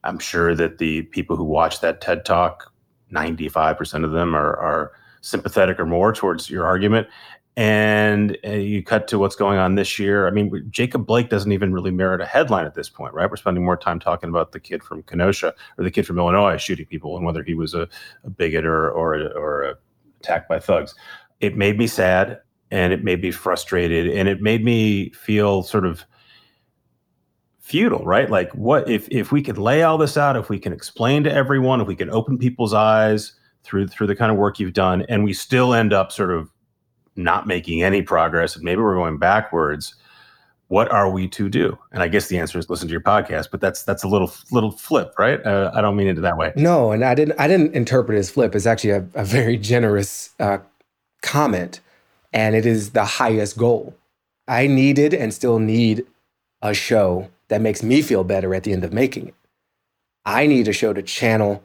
I'm 0.05 0.19
sure 0.19 0.55
that 0.55 0.79
the 0.79 1.03
people 1.03 1.37
who 1.37 1.45
watch 1.45 1.81
that 1.81 2.01
TED 2.01 2.25
talk, 2.25 2.73
95% 3.13 4.05
of 4.05 4.11
them 4.11 4.35
are, 4.35 4.57
are 4.57 4.93
sympathetic 5.21 5.79
or 5.79 5.87
more 5.87 6.13
towards 6.13 6.51
your 6.51 6.67
argument 6.67 7.07
and 7.57 8.39
uh, 8.47 8.53
you 8.53 8.83
cut 8.83 9.09
to 9.09 9.19
what's 9.19 9.37
going 9.37 9.59
on 9.59 9.75
this 9.75 9.99
year. 9.99 10.27
I 10.27 10.31
mean, 10.31 10.67
Jacob 10.71 11.05
Blake 11.05 11.29
doesn't 11.29 11.53
even 11.53 11.73
really 11.73 11.91
merit 11.91 12.21
a 12.21 12.27
headline 12.27 12.65
at 12.65 12.75
this 12.75 12.89
point, 12.89 13.13
right? 13.13 13.29
We're 13.29 13.37
spending 13.37 13.65
more 13.65 13.77
time 13.77 14.01
talking 14.01 14.31
about 14.31 14.53
the 14.53 14.61
kid 14.61 14.83
from 14.83 15.03
Kenosha 15.03 15.55
or 15.77 15.85
the 15.85 15.91
kid 15.91 16.07
from 16.07 16.19
Illinois 16.19 16.57
shooting 16.57 16.87
people 16.87 17.17
and 17.17 17.27
whether 17.27 17.43
he 17.43 17.55
was 17.55 17.75
a, 17.75 17.89
a 18.25 18.31
bigot 18.31 18.65
or 18.65 18.91
or 18.91 19.17
or 19.37 19.79
attacked 20.21 20.49
by 20.49 20.59
thugs. 20.59 20.95
It 21.41 21.57
made 21.57 21.77
me 21.77 21.87
sad 21.87 22.41
and 22.71 22.93
it 22.93 23.05
made 23.05 23.21
me 23.21 23.31
frustrated 23.31 24.09
and 24.09 24.29
it 24.29 24.41
made 24.41 24.65
me 24.65 25.11
feel 25.11 25.63
sort 25.63 25.85
of 25.85 26.07
futile, 27.61 28.05
right? 28.05 28.31
Like, 28.31 28.51
what 28.53 28.89
if 28.89 29.09
if 29.11 29.31
we 29.31 29.43
could 29.43 29.59
lay 29.59 29.83
all 29.83 29.99
this 29.99 30.17
out, 30.17 30.37
if 30.37 30.49
we 30.49 30.59
can 30.59 30.73
explain 30.73 31.23
to 31.25 31.33
everyone, 31.33 31.83
if 31.83 31.87
we 31.87 31.97
can 31.97 32.09
open 32.09 32.39
people's 32.39 32.73
eyes 32.73 33.33
through 33.63 33.89
through 33.89 34.07
the 34.07 34.17
kind 34.17 34.33
of 34.33 34.39
work 34.39 34.59
you've 34.59 34.73
done, 34.73 35.05
and 35.11 35.23
we 35.23 35.35
still 35.35 35.75
end 35.75 35.93
up 35.93 36.13
sort 36.13 36.31
of 36.31 36.51
not 37.17 37.47
making 37.47 37.83
any 37.83 38.03
progress 38.03 38.55
and 38.55 38.65
maybe 38.65 38.81
we're 38.81 38.95
going 38.95 39.19
backwards 39.19 39.95
what 40.69 40.91
are 40.91 41.11
we 41.11 41.29
to 41.29 41.51
do? 41.51 41.79
And 41.93 42.03
i 42.03 42.09
guess 42.09 42.29
the 42.29 42.39
answer 42.39 42.59
is 42.59 42.71
listen 42.71 42.89
to 42.89 42.93
your 42.93 43.03
podcast 43.03 43.49
but 43.51 43.61
that's 43.61 43.83
that's 43.83 44.05
a 44.05 44.09
little 44.09 44.33
little 44.51 44.71
flip 44.71 45.15
right? 45.19 45.45
Uh, 45.45 45.71
i 45.75 45.81
don't 45.81 45.97
mean 45.97 46.07
it 46.07 46.21
that 46.21 46.37
way. 46.37 46.53
No 46.57 46.93
and 46.93 47.05
i 47.05 47.15
didn't 47.15 47.39
i 47.39 47.47
didn't 47.47 47.75
interpret 47.75 48.17
it 48.17 48.21
as 48.21 48.31
flip. 48.31 48.55
It's 48.55 48.67
actually 48.67 48.91
a, 48.91 49.07
a 49.15 49.25
very 49.25 49.57
generous 49.57 50.31
uh, 50.41 50.59
comment 51.23 51.81
and 52.33 52.55
it 52.55 52.65
is 52.65 52.91
the 52.91 53.05
highest 53.05 53.59
goal. 53.59 53.95
I 54.49 54.67
needed 54.67 55.13
and 55.13 55.35
still 55.35 55.59
need 55.59 56.07
a 56.63 56.73
show 56.73 57.29
that 57.49 57.61
makes 57.61 57.83
me 57.83 58.01
feel 58.01 58.25
better 58.25 58.55
at 58.55 58.65
the 58.65 58.73
end 58.73 58.85
of 58.85 58.93
making 58.93 59.29
it. 59.29 59.35
I 60.25 60.47
need 60.47 60.69
a 60.69 60.73
show 60.73 60.93
to 60.95 61.03
channel 61.03 61.63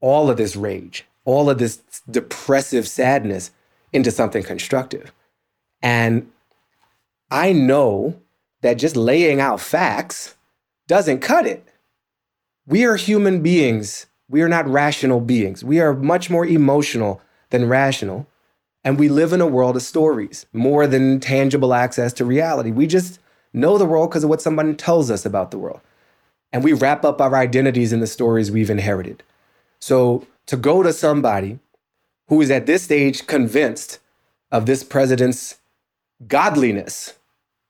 all 0.00 0.28
of 0.28 0.36
this 0.36 0.56
rage 0.56 1.06
all 1.24 1.50
of 1.50 1.58
this 1.58 1.80
depressive 2.10 2.88
sadness 2.88 3.50
into 3.92 4.10
something 4.10 4.42
constructive. 4.42 5.12
And 5.82 6.30
I 7.30 7.52
know 7.52 8.20
that 8.62 8.74
just 8.74 8.96
laying 8.96 9.40
out 9.40 9.60
facts 9.60 10.36
doesn't 10.86 11.20
cut 11.20 11.46
it. 11.46 11.66
We 12.66 12.84
are 12.84 12.96
human 12.96 13.42
beings. 13.42 14.06
We 14.28 14.42
are 14.42 14.48
not 14.48 14.68
rational 14.68 15.20
beings. 15.20 15.64
We 15.64 15.80
are 15.80 15.94
much 15.94 16.30
more 16.30 16.46
emotional 16.46 17.20
than 17.50 17.68
rational. 17.68 18.26
And 18.84 18.98
we 18.98 19.08
live 19.08 19.32
in 19.32 19.40
a 19.40 19.46
world 19.46 19.76
of 19.76 19.82
stories 19.82 20.46
more 20.52 20.86
than 20.86 21.20
tangible 21.20 21.74
access 21.74 22.12
to 22.14 22.24
reality. 22.24 22.70
We 22.70 22.86
just 22.86 23.18
know 23.52 23.76
the 23.76 23.86
world 23.86 24.10
because 24.10 24.24
of 24.24 24.30
what 24.30 24.42
someone 24.42 24.76
tells 24.76 25.10
us 25.10 25.26
about 25.26 25.50
the 25.50 25.58
world. 25.58 25.80
And 26.52 26.64
we 26.64 26.72
wrap 26.72 27.04
up 27.04 27.20
our 27.20 27.34
identities 27.34 27.92
in 27.92 28.00
the 28.00 28.06
stories 28.06 28.50
we've 28.50 28.70
inherited. 28.70 29.22
So 29.80 30.26
to 30.46 30.56
go 30.56 30.82
to 30.82 30.92
somebody 30.92 31.58
who 32.30 32.40
is 32.40 32.50
at 32.50 32.64
this 32.64 32.84
stage 32.84 33.26
convinced 33.26 33.98
of 34.50 34.64
this 34.64 34.82
president's 34.82 35.58
godliness, 36.26 37.18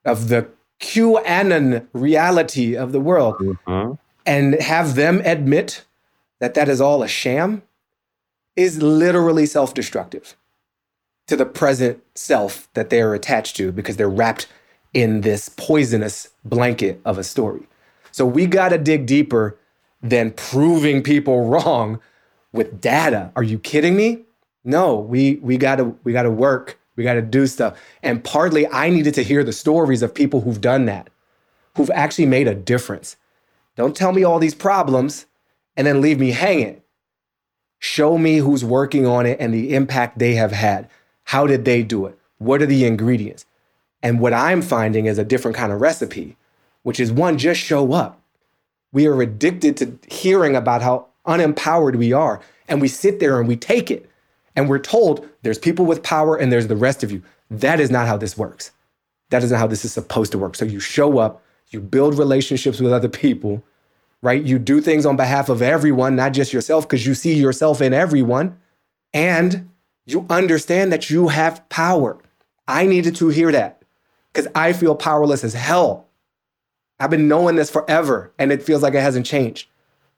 of 0.05 0.29
the 0.29 0.47
QAnon 0.79 1.87
reality 1.93 2.75
of 2.75 2.91
the 2.91 2.99
world, 2.99 3.35
mm-hmm. 3.39 3.93
and 4.25 4.53
have 4.61 4.95
them 4.95 5.21
admit 5.25 5.83
that 6.39 6.53
that 6.53 6.69
is 6.69 6.79
all 6.79 7.01
a 7.01 7.07
sham, 7.07 7.63
is 8.55 8.81
literally 8.81 9.47
self 9.47 9.73
destructive 9.73 10.37
to 11.27 11.35
the 11.35 11.45
present 11.45 12.03
self 12.13 12.67
that 12.73 12.91
they're 12.91 13.15
attached 13.15 13.55
to 13.55 13.71
because 13.71 13.97
they're 13.97 14.09
wrapped 14.09 14.47
in 14.93 15.21
this 15.21 15.49
poisonous 15.49 16.29
blanket 16.45 17.01
of 17.03 17.17
a 17.17 17.23
story. 17.23 17.67
So 18.11 18.27
we 18.27 18.45
got 18.45 18.69
to 18.69 18.77
dig 18.77 19.07
deeper 19.07 19.57
than 20.03 20.31
proving 20.31 21.01
people 21.01 21.45
wrong 21.49 21.99
with 22.51 22.79
data. 22.79 23.31
Are 23.35 23.43
you 23.43 23.57
kidding 23.57 23.95
me? 23.95 24.25
No, 24.63 24.95
we 24.95 25.35
we 25.35 25.57
got 25.57 25.77
to 25.77 25.95
we 26.03 26.13
got 26.13 26.23
to 26.23 26.31
work. 26.31 26.79
We 26.95 27.03
got 27.03 27.13
to 27.13 27.21
do 27.21 27.47
stuff. 27.47 27.79
And 28.03 28.23
partly 28.23 28.67
I 28.67 28.89
needed 28.89 29.13
to 29.15 29.23
hear 29.23 29.43
the 29.43 29.53
stories 29.53 30.01
of 30.01 30.13
people 30.13 30.41
who've 30.41 30.61
done 30.61 30.85
that, 30.85 31.09
who've 31.75 31.89
actually 31.91 32.25
made 32.25 32.47
a 32.47 32.55
difference. 32.55 33.15
Don't 33.75 33.95
tell 33.95 34.11
me 34.11 34.23
all 34.23 34.39
these 34.39 34.55
problems 34.55 35.25
and 35.75 35.87
then 35.87 36.01
leave 36.01 36.19
me 36.19 36.31
hanging. 36.31 36.81
Show 37.79 38.17
me 38.17 38.37
who's 38.37 38.63
working 38.63 39.07
on 39.07 39.25
it 39.25 39.39
and 39.39 39.53
the 39.53 39.73
impact 39.73 40.19
they 40.19 40.35
have 40.35 40.51
had. 40.51 40.89
How 41.23 41.47
did 41.47 41.65
they 41.65 41.81
do 41.81 42.05
it? 42.05 42.17
What 42.37 42.61
are 42.61 42.67
the 42.67 42.85
ingredients? 42.85 43.45
And 44.03 44.19
what 44.19 44.33
I'm 44.33 44.61
finding 44.61 45.05
is 45.05 45.17
a 45.17 45.23
different 45.23 45.57
kind 45.57 45.71
of 45.71 45.81
recipe, 45.81 46.37
which 46.83 46.99
is 46.99 47.11
one, 47.11 47.37
just 47.37 47.59
show 47.59 47.93
up. 47.93 48.21
We 48.91 49.07
are 49.07 49.21
addicted 49.21 49.77
to 49.77 49.97
hearing 50.13 50.55
about 50.55 50.81
how 50.81 51.07
unempowered 51.25 51.95
we 51.95 52.13
are. 52.13 52.41
And 52.67 52.81
we 52.81 52.87
sit 52.87 53.19
there 53.19 53.39
and 53.39 53.47
we 53.47 53.55
take 53.55 53.89
it. 53.89 54.10
And 54.55 54.69
we're 54.69 54.79
told 54.79 55.27
there's 55.43 55.59
people 55.59 55.85
with 55.85 56.03
power 56.03 56.35
and 56.35 56.51
there's 56.51 56.67
the 56.67 56.75
rest 56.75 57.03
of 57.03 57.11
you. 57.11 57.23
That 57.49 57.79
is 57.79 57.89
not 57.89 58.07
how 58.07 58.17
this 58.17 58.37
works. 58.37 58.71
That 59.29 59.43
is 59.43 59.51
not 59.51 59.59
how 59.59 59.67
this 59.67 59.85
is 59.85 59.93
supposed 59.93 60.31
to 60.33 60.37
work. 60.37 60.55
So 60.55 60.65
you 60.65 60.79
show 60.79 61.17
up, 61.17 61.41
you 61.69 61.79
build 61.79 62.17
relationships 62.17 62.79
with 62.79 62.91
other 62.91 63.09
people, 63.09 63.63
right? 64.21 64.43
You 64.43 64.59
do 64.59 64.81
things 64.81 65.05
on 65.05 65.15
behalf 65.15 65.49
of 65.49 65.61
everyone, 65.61 66.15
not 66.15 66.33
just 66.33 66.53
yourself, 66.53 66.87
because 66.87 67.05
you 67.05 67.13
see 67.13 67.33
yourself 67.33 67.81
in 67.81 67.93
everyone. 67.93 68.59
And 69.13 69.69
you 70.05 70.25
understand 70.29 70.91
that 70.91 71.09
you 71.09 71.29
have 71.29 71.67
power. 71.69 72.17
I 72.67 72.85
needed 72.85 73.15
to 73.17 73.29
hear 73.29 73.51
that 73.51 73.83
because 74.31 74.47
I 74.55 74.73
feel 74.73 74.95
powerless 74.95 75.43
as 75.43 75.53
hell. 75.53 76.07
I've 76.99 77.09
been 77.09 77.27
knowing 77.27 77.55
this 77.55 77.69
forever 77.69 78.31
and 78.37 78.51
it 78.51 78.63
feels 78.63 78.83
like 78.83 78.93
it 78.93 79.01
hasn't 79.01 79.25
changed. 79.25 79.67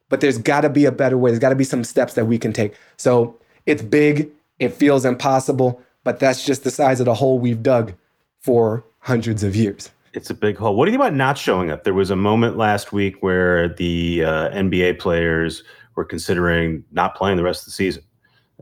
But 0.09 0.21
there's 0.21 0.37
got 0.37 0.61
to 0.61 0.69
be 0.69 0.85
a 0.85 0.91
better 0.91 1.17
way. 1.17 1.31
There's 1.31 1.39
got 1.39 1.49
to 1.49 1.55
be 1.55 1.63
some 1.63 1.83
steps 1.83 2.13
that 2.15 2.25
we 2.25 2.37
can 2.37 2.53
take. 2.53 2.75
So 2.97 3.39
it's 3.65 3.81
big, 3.81 4.29
it 4.59 4.69
feels 4.69 5.05
impossible, 5.05 5.81
but 6.03 6.19
that's 6.19 6.45
just 6.45 6.63
the 6.63 6.71
size 6.71 6.99
of 6.99 7.05
the 7.05 7.13
hole 7.13 7.39
we've 7.39 7.63
dug 7.63 7.93
for 8.39 8.83
hundreds 8.99 9.43
of 9.43 9.55
years. 9.55 9.89
It's 10.13 10.29
a 10.29 10.33
big 10.33 10.57
hole. 10.57 10.75
What 10.75 10.85
do 10.85 10.91
you 10.91 10.97
think 10.97 11.07
about 11.07 11.15
not 11.15 11.37
showing 11.37 11.71
up? 11.71 11.83
There 11.83 11.93
was 11.93 12.11
a 12.11 12.15
moment 12.15 12.57
last 12.57 12.93
week 12.93 13.21
where 13.21 13.69
the 13.69 14.23
uh, 14.23 14.49
NBA 14.49 14.99
players 14.99 15.63
were 15.95 16.05
considering 16.05 16.83
not 16.91 17.15
playing 17.15 17.37
the 17.37 17.43
rest 17.43 17.61
of 17.61 17.65
the 17.65 17.71
season. 17.71 18.03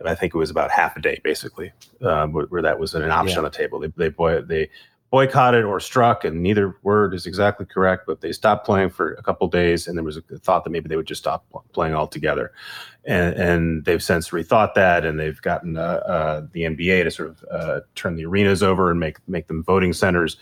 I 0.06 0.16
think 0.16 0.34
it 0.34 0.38
was 0.38 0.50
about 0.50 0.72
half 0.72 0.96
a 0.96 1.02
day, 1.02 1.20
basically, 1.24 1.72
uh, 2.02 2.26
where, 2.28 2.46
where, 2.46 2.62
that 2.62 2.80
was 2.80 2.96
an 2.96 3.12
option 3.12 3.34
yeah. 3.34 3.38
on 3.40 3.44
the 3.44 3.50
table. 3.50 3.80
They 3.80 3.92
they, 3.98 4.10
boy, 4.10 4.42
they 4.42 4.70
boycotted 5.12 5.66
or 5.66 5.80
struck, 5.80 6.24
and 6.24 6.42
neither 6.42 6.78
word 6.84 7.14
is 7.14 7.26
exactly 7.26 7.66
correct. 7.66 8.06
But 8.08 8.22
they 8.22 8.32
stopped 8.32 8.66
playing 8.66 8.90
for 8.90 9.14
a 9.14 9.22
couple 9.22 9.48
days, 9.50 9.88
and 9.88 9.98
there 9.98 10.04
was 10.04 10.18
a 10.18 10.22
thought 10.40 10.64
that 10.64 10.70
maybe 10.70 10.88
they 10.88 10.96
would 10.96 11.06
just 11.06 11.22
stop 11.22 11.46
playing 11.74 11.94
altogether. 11.94 12.52
And, 13.06 13.36
and 13.36 13.86
they've 13.86 14.02
since 14.02 14.30
rethought 14.30 14.74
that, 14.76 15.06
and 15.06 15.20
they've 15.20 15.42
gotten 15.42 15.78
uh, 15.78 16.02
uh, 16.08 16.48
the 16.54 16.62
NBA 16.62 17.04
to 17.04 17.12
sort 17.12 17.30
of 17.30 17.46
uh, 17.52 17.80
turn 17.96 18.16
the 18.16 18.26
arenas 18.26 18.64
over 18.64 18.90
and 18.90 19.00
make 19.00 19.18
make 19.28 19.48
them 19.48 19.64
voting 19.64 19.94
centers. 19.94 20.38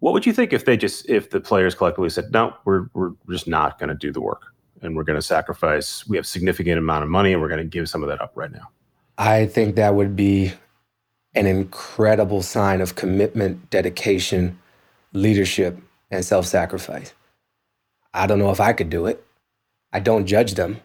What 0.00 0.14
would 0.14 0.26
you 0.26 0.32
think 0.32 0.52
if 0.52 0.64
they 0.64 0.76
just 0.76 1.08
if 1.08 1.30
the 1.30 1.40
players 1.40 1.74
collectively 1.74 2.10
said, 2.10 2.32
"No, 2.32 2.54
we're 2.64 2.86
we're 2.94 3.12
just 3.30 3.46
not 3.46 3.78
going 3.78 3.90
to 3.90 3.94
do 3.94 4.10
the 4.10 4.20
work, 4.20 4.42
and 4.80 4.96
we're 4.96 5.04
going 5.04 5.18
to 5.18 5.22
sacrifice. 5.22 6.06
We 6.08 6.16
have 6.16 6.26
significant 6.26 6.78
amount 6.78 7.04
of 7.04 7.10
money, 7.10 7.32
and 7.32 7.42
we're 7.42 7.48
going 7.48 7.58
to 7.58 7.64
give 7.64 7.88
some 7.88 8.02
of 8.02 8.08
that 8.08 8.20
up 8.20 8.32
right 8.34 8.50
now." 8.50 8.70
I 9.18 9.46
think 9.46 9.76
that 9.76 9.94
would 9.94 10.16
be 10.16 10.52
an 11.34 11.46
incredible 11.46 12.42
sign 12.42 12.80
of 12.80 12.94
commitment, 12.94 13.70
dedication, 13.70 14.58
leadership, 15.12 15.78
and 16.10 16.24
self 16.24 16.46
sacrifice. 16.46 17.14
I 18.14 18.26
don't 18.26 18.38
know 18.38 18.50
if 18.50 18.60
I 18.60 18.72
could 18.72 18.90
do 18.90 19.06
it. 19.06 19.24
I 19.92 20.00
don't 20.00 20.26
judge 20.26 20.54
them 20.54 20.80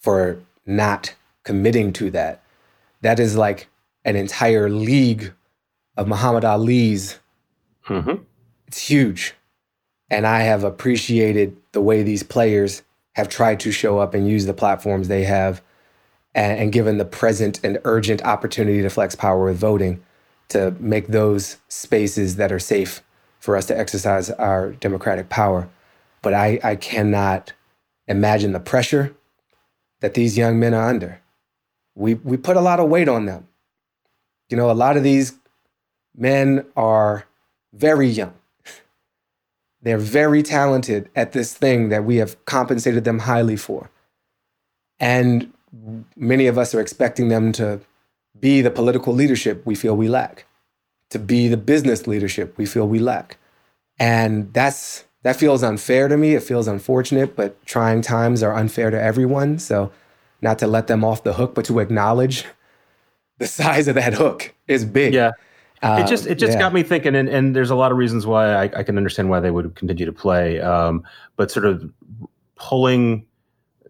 for 0.00 0.38
not 0.66 1.14
committing 1.44 1.92
to 1.94 2.10
that. 2.10 2.42
That 3.00 3.18
is 3.18 3.36
like 3.36 3.68
an 4.04 4.16
entire 4.16 4.68
league 4.68 5.32
of 5.96 6.08
Muhammad 6.08 6.44
Ali's. 6.44 7.18
Mm-hmm. 7.86 8.22
It's 8.66 8.88
huge. 8.88 9.34
And 10.10 10.26
I 10.26 10.40
have 10.40 10.64
appreciated 10.64 11.56
the 11.72 11.80
way 11.80 12.02
these 12.02 12.22
players 12.22 12.82
have 13.14 13.28
tried 13.28 13.60
to 13.60 13.72
show 13.72 13.98
up 13.98 14.14
and 14.14 14.28
use 14.28 14.46
the 14.46 14.54
platforms 14.54 15.08
they 15.08 15.24
have 15.24 15.62
and, 16.36 16.58
and 16.60 16.72
given 16.72 16.98
the 16.98 17.04
present 17.04 17.58
and 17.64 17.78
urgent 17.84 18.22
opportunity 18.22 18.82
to 18.82 18.90
flex 18.90 19.16
power 19.16 19.46
with 19.46 19.56
voting 19.56 20.04
to 20.48 20.76
make 20.78 21.08
those 21.08 21.56
spaces 21.66 22.36
that 22.36 22.52
are 22.52 22.60
safe 22.60 23.02
for 23.40 23.56
us 23.56 23.66
to 23.66 23.76
exercise 23.76 24.30
our 24.30 24.72
democratic 24.72 25.28
power. 25.30 25.68
But 26.22 26.34
I, 26.34 26.60
I 26.62 26.76
cannot 26.76 27.54
imagine 28.06 28.52
the 28.52 28.60
pressure 28.60 29.16
that 30.00 30.14
these 30.14 30.36
young 30.36 30.60
men 30.60 30.74
are 30.74 30.88
under. 30.88 31.20
We, 31.94 32.14
we 32.14 32.36
put 32.36 32.56
a 32.56 32.60
lot 32.60 32.80
of 32.80 32.90
weight 32.90 33.08
on 33.08 33.24
them. 33.24 33.48
You 34.50 34.56
know, 34.56 34.70
a 34.70 34.72
lot 34.72 34.96
of 34.96 35.02
these 35.02 35.32
men 36.14 36.66
are 36.76 37.26
very 37.72 38.08
young. 38.08 38.34
They're 39.82 39.96
very 39.98 40.42
talented 40.42 41.08
at 41.16 41.32
this 41.32 41.54
thing 41.54 41.88
that 41.88 42.04
we 42.04 42.16
have 42.16 42.44
compensated 42.44 43.04
them 43.04 43.20
highly 43.20 43.56
for. 43.56 43.90
And 45.00 45.52
many 46.16 46.46
of 46.46 46.58
us 46.58 46.74
are 46.74 46.80
expecting 46.80 47.28
them 47.28 47.52
to 47.52 47.80
be 48.38 48.60
the 48.60 48.70
political 48.70 49.12
leadership 49.12 49.64
we 49.64 49.74
feel 49.74 49.96
we 49.96 50.08
lack, 50.08 50.46
to 51.10 51.18
be 51.18 51.48
the 51.48 51.56
business 51.56 52.06
leadership 52.06 52.56
we 52.56 52.66
feel 52.66 52.86
we 52.86 52.98
lack. 52.98 53.38
And 53.98 54.52
that's 54.52 55.04
that 55.22 55.36
feels 55.36 55.62
unfair 55.62 56.08
to 56.08 56.16
me. 56.16 56.34
It 56.34 56.42
feels 56.42 56.68
unfortunate, 56.68 57.34
but 57.34 57.64
trying 57.66 58.02
times 58.02 58.42
are 58.42 58.54
unfair 58.54 58.90
to 58.90 59.00
everyone. 59.00 59.58
So 59.58 59.90
not 60.42 60.58
to 60.60 60.66
let 60.66 60.86
them 60.86 61.04
off 61.04 61.24
the 61.24 61.32
hook, 61.32 61.54
but 61.54 61.64
to 61.64 61.80
acknowledge 61.80 62.44
the 63.38 63.46
size 63.46 63.88
of 63.88 63.94
that 63.94 64.14
hook 64.14 64.54
is 64.68 64.84
big. 64.84 65.14
Yeah. 65.14 65.32
Uh, 65.82 66.02
it 66.02 66.08
just 66.08 66.26
it 66.26 66.36
just 66.36 66.54
yeah. 66.54 66.58
got 66.58 66.72
me 66.72 66.82
thinking, 66.82 67.14
and, 67.14 67.28
and 67.28 67.54
there's 67.54 67.70
a 67.70 67.74
lot 67.74 67.92
of 67.92 67.98
reasons 67.98 68.26
why 68.26 68.52
I, 68.54 68.62
I 68.62 68.82
can 68.82 68.96
understand 68.96 69.28
why 69.28 69.40
they 69.40 69.50
would 69.50 69.74
continue 69.74 70.06
to 70.06 70.12
play. 70.12 70.58
Um, 70.60 71.04
but 71.36 71.50
sort 71.50 71.66
of 71.66 71.90
pulling 72.54 73.26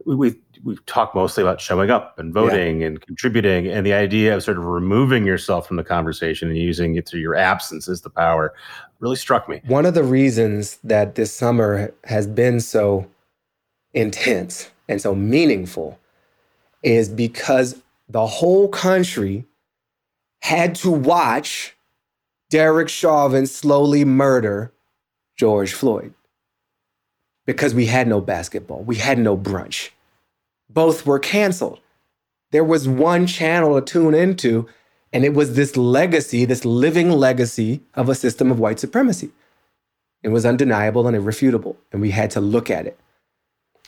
we, 0.06 0.14
we 0.14 0.34
we've 0.64 0.84
talked 0.86 1.14
mostly 1.14 1.42
about 1.42 1.60
showing 1.60 1.90
up 1.90 2.18
and 2.18 2.32
voting 2.32 2.80
yeah. 2.80 2.86
and 2.86 3.00
contributing 3.02 3.66
and 3.66 3.84
the 3.84 3.92
idea 3.92 4.34
of 4.34 4.42
sort 4.42 4.56
of 4.56 4.64
removing 4.64 5.26
yourself 5.26 5.66
from 5.66 5.76
the 5.76 5.84
conversation 5.84 6.48
and 6.48 6.56
using 6.56 6.96
it 6.96 7.06
through 7.06 7.20
your 7.20 7.34
absence 7.34 7.88
as 7.88 8.00
the 8.00 8.10
power 8.10 8.54
really 9.00 9.16
struck 9.16 9.48
me 9.48 9.60
one 9.66 9.84
of 9.84 9.94
the 9.94 10.04
reasons 10.04 10.78
that 10.82 11.16
this 11.16 11.32
summer 11.32 11.92
has 12.04 12.26
been 12.26 12.60
so 12.60 13.06
intense 13.92 14.70
and 14.88 15.02
so 15.02 15.14
meaningful 15.14 15.98
is 16.82 17.08
because 17.08 17.82
the 18.08 18.26
whole 18.26 18.68
country 18.68 19.44
had 20.42 20.74
to 20.76 20.90
watch 20.90 21.76
Derek 22.50 22.88
Chauvin 22.88 23.46
slowly 23.46 24.04
murder 24.04 24.72
George 25.36 25.74
Floyd 25.74 26.14
because 27.46 27.74
we 27.74 27.86
had 27.86 28.06
no 28.06 28.20
basketball, 28.20 28.82
we 28.82 28.96
had 28.96 29.18
no 29.18 29.36
brunch, 29.36 29.90
both 30.68 31.06
were 31.06 31.18
canceled. 31.18 31.80
There 32.50 32.64
was 32.64 32.88
one 32.88 33.26
channel 33.26 33.74
to 33.74 33.84
tune 33.84 34.14
into, 34.14 34.68
and 35.12 35.24
it 35.24 35.34
was 35.34 35.54
this 35.54 35.76
legacy, 35.76 36.44
this 36.44 36.64
living 36.64 37.10
legacy 37.10 37.82
of 37.94 38.08
a 38.08 38.14
system 38.14 38.50
of 38.50 38.58
white 38.58 38.80
supremacy. 38.80 39.30
It 40.22 40.28
was 40.28 40.46
undeniable 40.46 41.06
and 41.06 41.16
irrefutable, 41.16 41.76
and 41.92 42.00
we 42.00 42.10
had 42.10 42.30
to 42.32 42.40
look 42.40 42.70
at 42.70 42.86
it. 42.86 42.98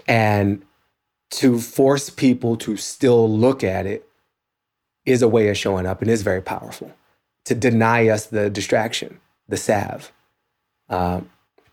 And 0.06 0.62
to 1.30 1.58
force 1.58 2.10
people 2.10 2.56
to 2.58 2.76
still 2.76 3.28
look 3.28 3.62
at 3.62 3.86
it 3.86 4.08
is 5.04 5.22
a 5.22 5.28
way 5.28 5.48
of 5.48 5.56
showing 5.56 5.86
up 5.86 6.00
and 6.00 6.10
is 6.10 6.22
very 6.22 6.42
powerful. 6.42 6.92
To 7.46 7.54
deny 7.54 8.08
us 8.08 8.26
the 8.26 8.50
distraction, 8.50 9.20
the 9.48 9.56
salve, 9.56 10.12
uh, 10.88 11.22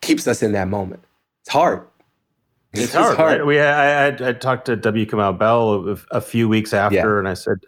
keeps 0.01 0.27
us 0.27 0.41
in 0.41 0.53
that 0.53 0.67
moment. 0.67 1.03
It's 1.41 1.51
hard. 1.51 1.85
It's 2.77 2.93
hard. 2.93 3.17
hard. 3.17 3.39
Right? 3.39 3.45
We 3.45 3.59
I, 3.59 4.07
I, 4.07 4.29
I, 4.29 4.33
talked 4.33 4.65
to 4.65 4.75
W. 4.75 5.05
Kamau 5.05 5.37
Bell 5.37 5.97
a, 6.11 6.21
few 6.21 6.47
weeks 6.47 6.73
after, 6.73 6.95
yeah. 6.95 7.19
and 7.19 7.27
I 7.27 7.33
said 7.33 7.59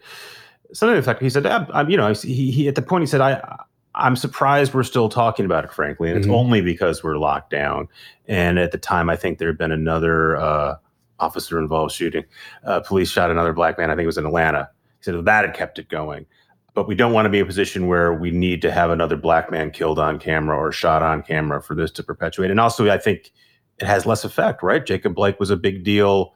something 0.74 1.04
like 1.04 1.20
he 1.20 1.30
said, 1.30 1.46
I'm, 1.46 1.68
I'm, 1.74 1.90
you 1.90 1.98
know, 1.98 2.14
he, 2.14 2.52
he 2.52 2.68
at 2.68 2.76
the 2.76 2.82
point 2.82 3.04
he 3.04 3.08
said, 3.08 3.22
I 3.22 3.58
I'm 3.98 4.16
surprised 4.16 4.74
we're 4.74 4.84
still 4.84 5.10
talking 5.10 5.46
about 5.46 5.66
it, 5.66 5.74
frankly, 5.74 6.10
and 6.10 6.20
mm-hmm. 6.22 6.30
it's 6.30 6.36
only 6.36 6.62
because 6.62 7.04
we're 7.04 7.18
locked 7.18 7.50
down. 7.50 7.88
And 8.28 8.60
at 8.60 8.72
the 8.72 8.78
time, 8.78 9.10
I 9.10 9.16
think 9.16 9.40
there 9.40 9.48
had 9.48 9.58
been 9.58 9.72
another 9.72 10.38
uh, 10.38 10.76
officer 11.20 11.60
involved 11.60 11.94
shooting. 11.94 12.24
Uh, 12.64 12.80
police 12.82 13.10
shot 13.10 13.32
another 13.32 13.54
black 13.54 13.78
man. 13.78 13.90
I 13.90 13.94
think 13.94 14.04
it 14.04 14.08
was 14.08 14.18
in 14.18 14.26
Atlanta. 14.26 14.70
He 15.00 15.04
said 15.04 15.26
that 15.26 15.46
had 15.46 15.56
kept 15.56 15.80
it 15.80 15.90
going. 15.90 16.26
But 16.74 16.88
we 16.88 16.94
don't 16.94 17.12
want 17.12 17.26
to 17.26 17.30
be 17.30 17.40
in 17.40 17.44
a 17.44 17.48
position 17.48 17.88
where 17.88 18.14
we 18.14 18.30
need 18.30 18.62
to 18.62 18.72
have 18.72 18.92
another 18.92 19.18
black 19.18 19.50
man 19.50 19.72
killed 19.72 19.98
on 19.98 20.20
camera 20.20 20.56
or 20.56 20.72
shot 20.72 21.02
on 21.02 21.24
camera 21.24 21.60
for 21.60 21.74
this 21.74 21.90
to 21.94 22.04
perpetuate. 22.04 22.52
And 22.52 22.60
also, 22.60 22.88
I 22.88 23.00
think 23.00 23.32
it 23.80 23.86
has 23.86 24.06
less 24.06 24.24
effect, 24.24 24.64
right? 24.64 24.86
Jacob 24.86 25.16
Blake 25.16 25.40
was 25.40 25.50
a 25.50 25.58
big 25.58 25.84
deal 25.84 26.34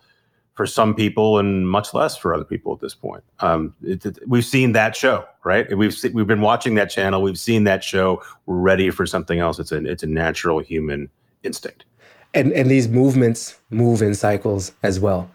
for 0.53 0.65
some 0.65 0.93
people 0.93 1.39
and 1.39 1.69
much 1.69 1.93
less 1.93 2.17
for 2.17 2.33
other 2.33 2.43
people 2.43 2.73
at 2.73 2.79
this 2.79 2.93
point. 2.93 3.23
Um, 3.39 3.73
it, 3.83 4.05
it, 4.05 4.19
we've 4.27 4.45
seen 4.45 4.73
that 4.73 4.95
show, 4.95 5.25
right? 5.43 5.75
We've 5.75 5.95
we've 6.13 6.27
been 6.27 6.41
watching 6.41 6.75
that 6.75 6.89
channel. 6.89 7.21
We've 7.21 7.39
seen 7.39 7.63
that 7.63 7.83
show. 7.83 8.21
We're 8.45 8.57
ready 8.57 8.89
for 8.89 9.05
something 9.05 9.39
else. 9.39 9.59
It's 9.59 9.71
a 9.71 9.83
it's 9.85 10.03
a 10.03 10.07
natural 10.07 10.59
human 10.59 11.09
instinct. 11.43 11.85
And 12.33 12.51
and 12.53 12.69
these 12.69 12.87
movements 12.87 13.59
move 13.69 14.01
in 14.01 14.13
cycles 14.13 14.73
as 14.83 14.99
well. 14.99 15.29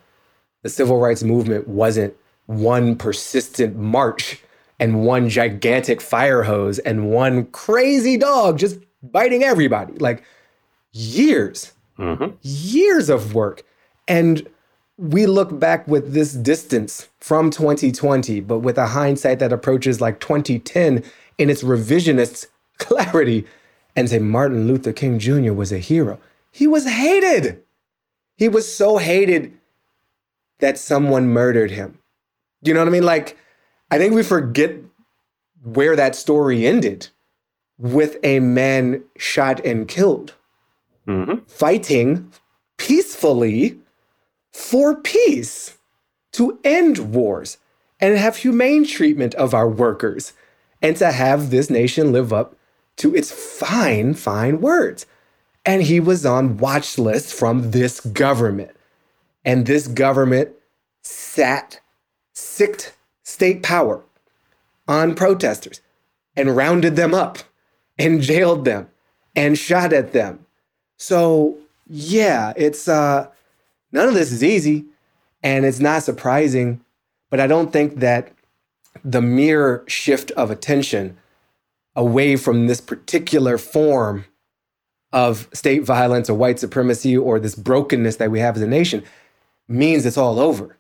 The 0.62 0.68
civil 0.68 0.98
rights 0.98 1.22
movement 1.22 1.66
wasn't 1.66 2.14
one 2.46 2.96
persistent 2.96 3.76
march 3.76 4.40
and 4.78 5.04
one 5.04 5.28
gigantic 5.28 6.00
fire 6.00 6.42
hose 6.42 6.78
and 6.80 7.11
one 7.11 7.46
crazy 7.46 8.16
dog 8.16 8.59
just 8.59 8.78
biting 9.02 9.42
everybody. 9.42 9.94
Like 9.94 10.22
years, 10.92 11.72
mm-hmm. 11.99 12.36
years 12.42 13.09
of 13.09 13.34
work. 13.34 13.64
And 14.09 14.49
we 14.99 15.26
look 15.26 15.59
back 15.59 15.86
with 15.86 16.12
this 16.14 16.32
distance 16.32 17.09
from 17.20 17.51
2020, 17.51 18.40
but 18.40 18.61
with 18.61 18.78
a 18.78 18.88
hindsight 18.88 19.38
that 19.40 19.53
approaches 19.53 20.01
like 20.01 20.20
2010 20.20 21.03
in 21.38 21.51
its 21.51 21.62
revisionist 21.62 22.47
clarity 22.78 23.47
and 23.94 24.09
say 24.09 24.18
Martin 24.18 24.66
Luther 24.66 24.92
King 24.92 25.18
Jr. 25.18 25.53
was 25.53 25.72
a 25.72 25.78
hero. 25.78 26.18
He 26.53 26.66
was 26.66 26.86
hated. 26.86 27.62
He 28.36 28.49
was 28.49 28.72
so 28.72 28.99
hated 28.99 29.57
that 30.59 30.78
someone 30.78 31.28
murdered 31.28 31.70
him. 31.70 31.99
You 32.62 32.74
know 32.74 32.80
what 32.80 32.88
I 32.88 32.92
mean? 32.92 33.05
Like, 33.05 33.36
I 33.90 33.99
think 33.99 34.14
we 34.14 34.22
forget 34.22 34.74
where 35.62 35.97
that 35.97 36.14
story 36.14 36.66
ended 36.66 37.09
with 37.78 38.16
a 38.22 38.40
man 38.40 39.05
shot 39.16 39.64
and 39.64 39.86
killed, 39.86 40.34
mm-hmm. 41.07 41.44
fighting 41.46 42.32
peacefully 42.76 43.78
for 44.52 44.96
peace, 44.96 45.76
to 46.32 46.59
end 46.64 47.14
wars 47.14 47.59
and 48.00 48.16
have 48.16 48.36
humane 48.36 48.86
treatment 48.86 49.34
of 49.34 49.54
our 49.54 49.68
workers, 49.68 50.32
and 50.82 50.96
to 50.96 51.12
have 51.12 51.50
this 51.50 51.70
nation 51.70 52.12
live 52.12 52.32
up 52.32 52.54
to 52.96 53.14
its 53.14 53.30
fine, 53.30 54.14
fine 54.14 54.61
words. 54.61 55.07
And 55.64 55.82
he 55.82 55.98
was 55.98 56.24
on 56.24 56.59
watch 56.59 56.98
lists 56.98 57.32
from 57.32 57.70
this 57.70 58.00
government. 58.00 58.70
And 59.44 59.66
this 59.66 59.88
government 59.88 60.50
sat, 61.02 61.80
sicked 62.32 62.96
state 63.24 63.62
power 63.62 64.02
on 64.86 65.14
protesters 65.14 65.80
and 66.36 66.57
rounded 66.57 66.96
them 66.96 67.14
up 67.14 67.38
and 67.98 68.22
jailed 68.22 68.64
them 68.64 68.88
and 69.34 69.59
shot 69.59 69.92
at 69.92 70.12
them. 70.12 70.45
So, 70.97 71.59
yeah, 71.86 72.53
it's 72.57 72.88
uh 72.88 73.28
none 73.92 74.09
of 74.09 74.14
this 74.14 74.32
is 74.32 74.42
easy 74.42 74.84
and 75.42 75.64
it's 75.64 75.80
not 75.80 76.03
surprising, 76.03 76.80
but 77.30 77.40
I 77.40 77.47
don't 77.47 77.72
think 77.72 77.97
that 77.97 78.32
the 79.05 79.22
mere 79.22 79.84
shift 79.86 80.30
of 80.32 80.51
attention 80.51 81.16
away 81.94 82.36
from 82.36 82.66
this 82.66 82.80
particular 82.80 83.59
form 83.59 84.24
of 85.12 85.49
state 85.53 85.84
violence 85.84 86.28
or 86.28 86.34
white 86.34 86.59
supremacy 86.59 87.16
or 87.16 87.38
this 87.38 87.55
brokenness 87.55 88.16
that 88.16 88.30
we 88.30 88.40
have 88.40 88.57
as 88.57 88.62
a 88.62 88.66
nation 88.66 89.03
means 89.68 90.05
it's 90.05 90.18
all 90.18 90.38
over. 90.38 90.76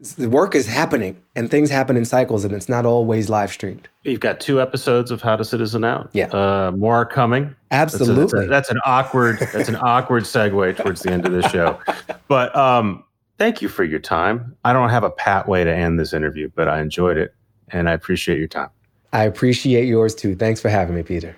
The 0.00 0.28
work 0.28 0.54
is 0.54 0.66
happening 0.68 1.20
and 1.34 1.50
things 1.50 1.70
happen 1.70 1.96
in 1.96 2.04
cycles 2.04 2.44
and 2.44 2.54
it's 2.54 2.68
not 2.68 2.86
always 2.86 3.28
live 3.28 3.50
streamed. 3.50 3.88
You've 4.04 4.20
got 4.20 4.38
two 4.38 4.60
episodes 4.60 5.10
of 5.10 5.22
How 5.22 5.34
to 5.34 5.44
Citizen 5.44 5.82
Out. 5.84 6.08
Yeah. 6.12 6.26
Uh, 6.26 6.70
more 6.70 6.94
are 6.96 7.06
coming. 7.06 7.56
Absolutely. 7.72 8.14
That's, 8.14 8.32
a, 8.32 8.36
that's, 8.36 8.44
a, 8.44 8.48
that's, 8.48 8.70
an 8.70 8.78
awkward, 8.84 9.38
that's 9.52 9.68
an 9.68 9.76
awkward 9.76 10.22
segue 10.22 10.76
towards 10.76 11.02
the 11.02 11.10
end 11.10 11.26
of 11.26 11.32
the 11.32 11.48
show. 11.48 11.80
But 12.28 12.54
um, 12.54 13.02
thank 13.38 13.60
you 13.60 13.68
for 13.68 13.82
your 13.82 13.98
time. 13.98 14.56
I 14.64 14.72
don't 14.72 14.90
have 14.90 15.02
a 15.02 15.10
pat 15.10 15.48
way 15.48 15.64
to 15.64 15.74
end 15.74 15.98
this 15.98 16.12
interview, 16.12 16.48
but 16.54 16.68
I 16.68 16.80
enjoyed 16.80 17.16
it 17.16 17.34
and 17.70 17.88
I 17.88 17.92
appreciate 17.92 18.38
your 18.38 18.48
time. 18.48 18.70
I 19.12 19.24
appreciate 19.24 19.86
yours 19.86 20.14
too. 20.14 20.36
Thanks 20.36 20.60
for 20.60 20.68
having 20.68 20.94
me, 20.94 21.02
Peter. 21.02 21.34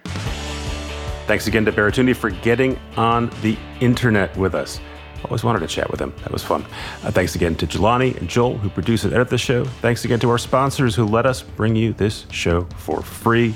Thanks 1.27 1.47
again 1.47 1.65
to 1.65 1.73
Baratunde 1.73 2.15
for 2.15 2.29
getting 2.29 2.79
on 2.97 3.31
the 3.41 3.57
internet 3.81 4.37
with 4.37 4.55
us. 4.55 4.81
Always 5.25 5.45
wanted 5.45 5.61
to 5.61 5.67
chat 5.67 5.91
with 5.91 6.01
him. 6.01 6.13
That 6.23 6.33
was 6.33 6.43
fun. 6.43 6.65
Uh, 7.05 7.11
thanks 7.11 7.35
again 7.35 7.55
to 7.57 7.67
Jelani 7.67 8.17
and 8.17 8.29
Joel, 8.29 8.59
who 8.59 8.69
produce 8.69 9.05
and 9.05 9.13
edit 9.13 9.29
the 9.29 9.39
show. 9.39 9.65
Thanks 9.65 10.05
again 10.05 10.19
to 10.21 10.31
our 10.31 10.39
sponsors 10.39 10.95
who 10.95 11.05
let 11.05 11.27
us 11.27 11.43
bring 11.43 11.77
you 11.77 11.93
this 11.93 12.27
show 12.31 12.65
for 12.77 13.03
free. 13.03 13.55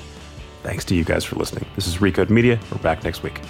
Thanks 0.63 0.85
to 0.87 0.95
you 0.95 1.05
guys 1.05 1.25
for 1.25 1.37
listening. 1.37 1.67
This 1.75 1.87
is 1.87 1.97
Recode 1.97 2.31
Media. 2.31 2.59
We're 2.71 2.79
back 2.79 3.05
next 3.05 3.23
week. 3.23 3.41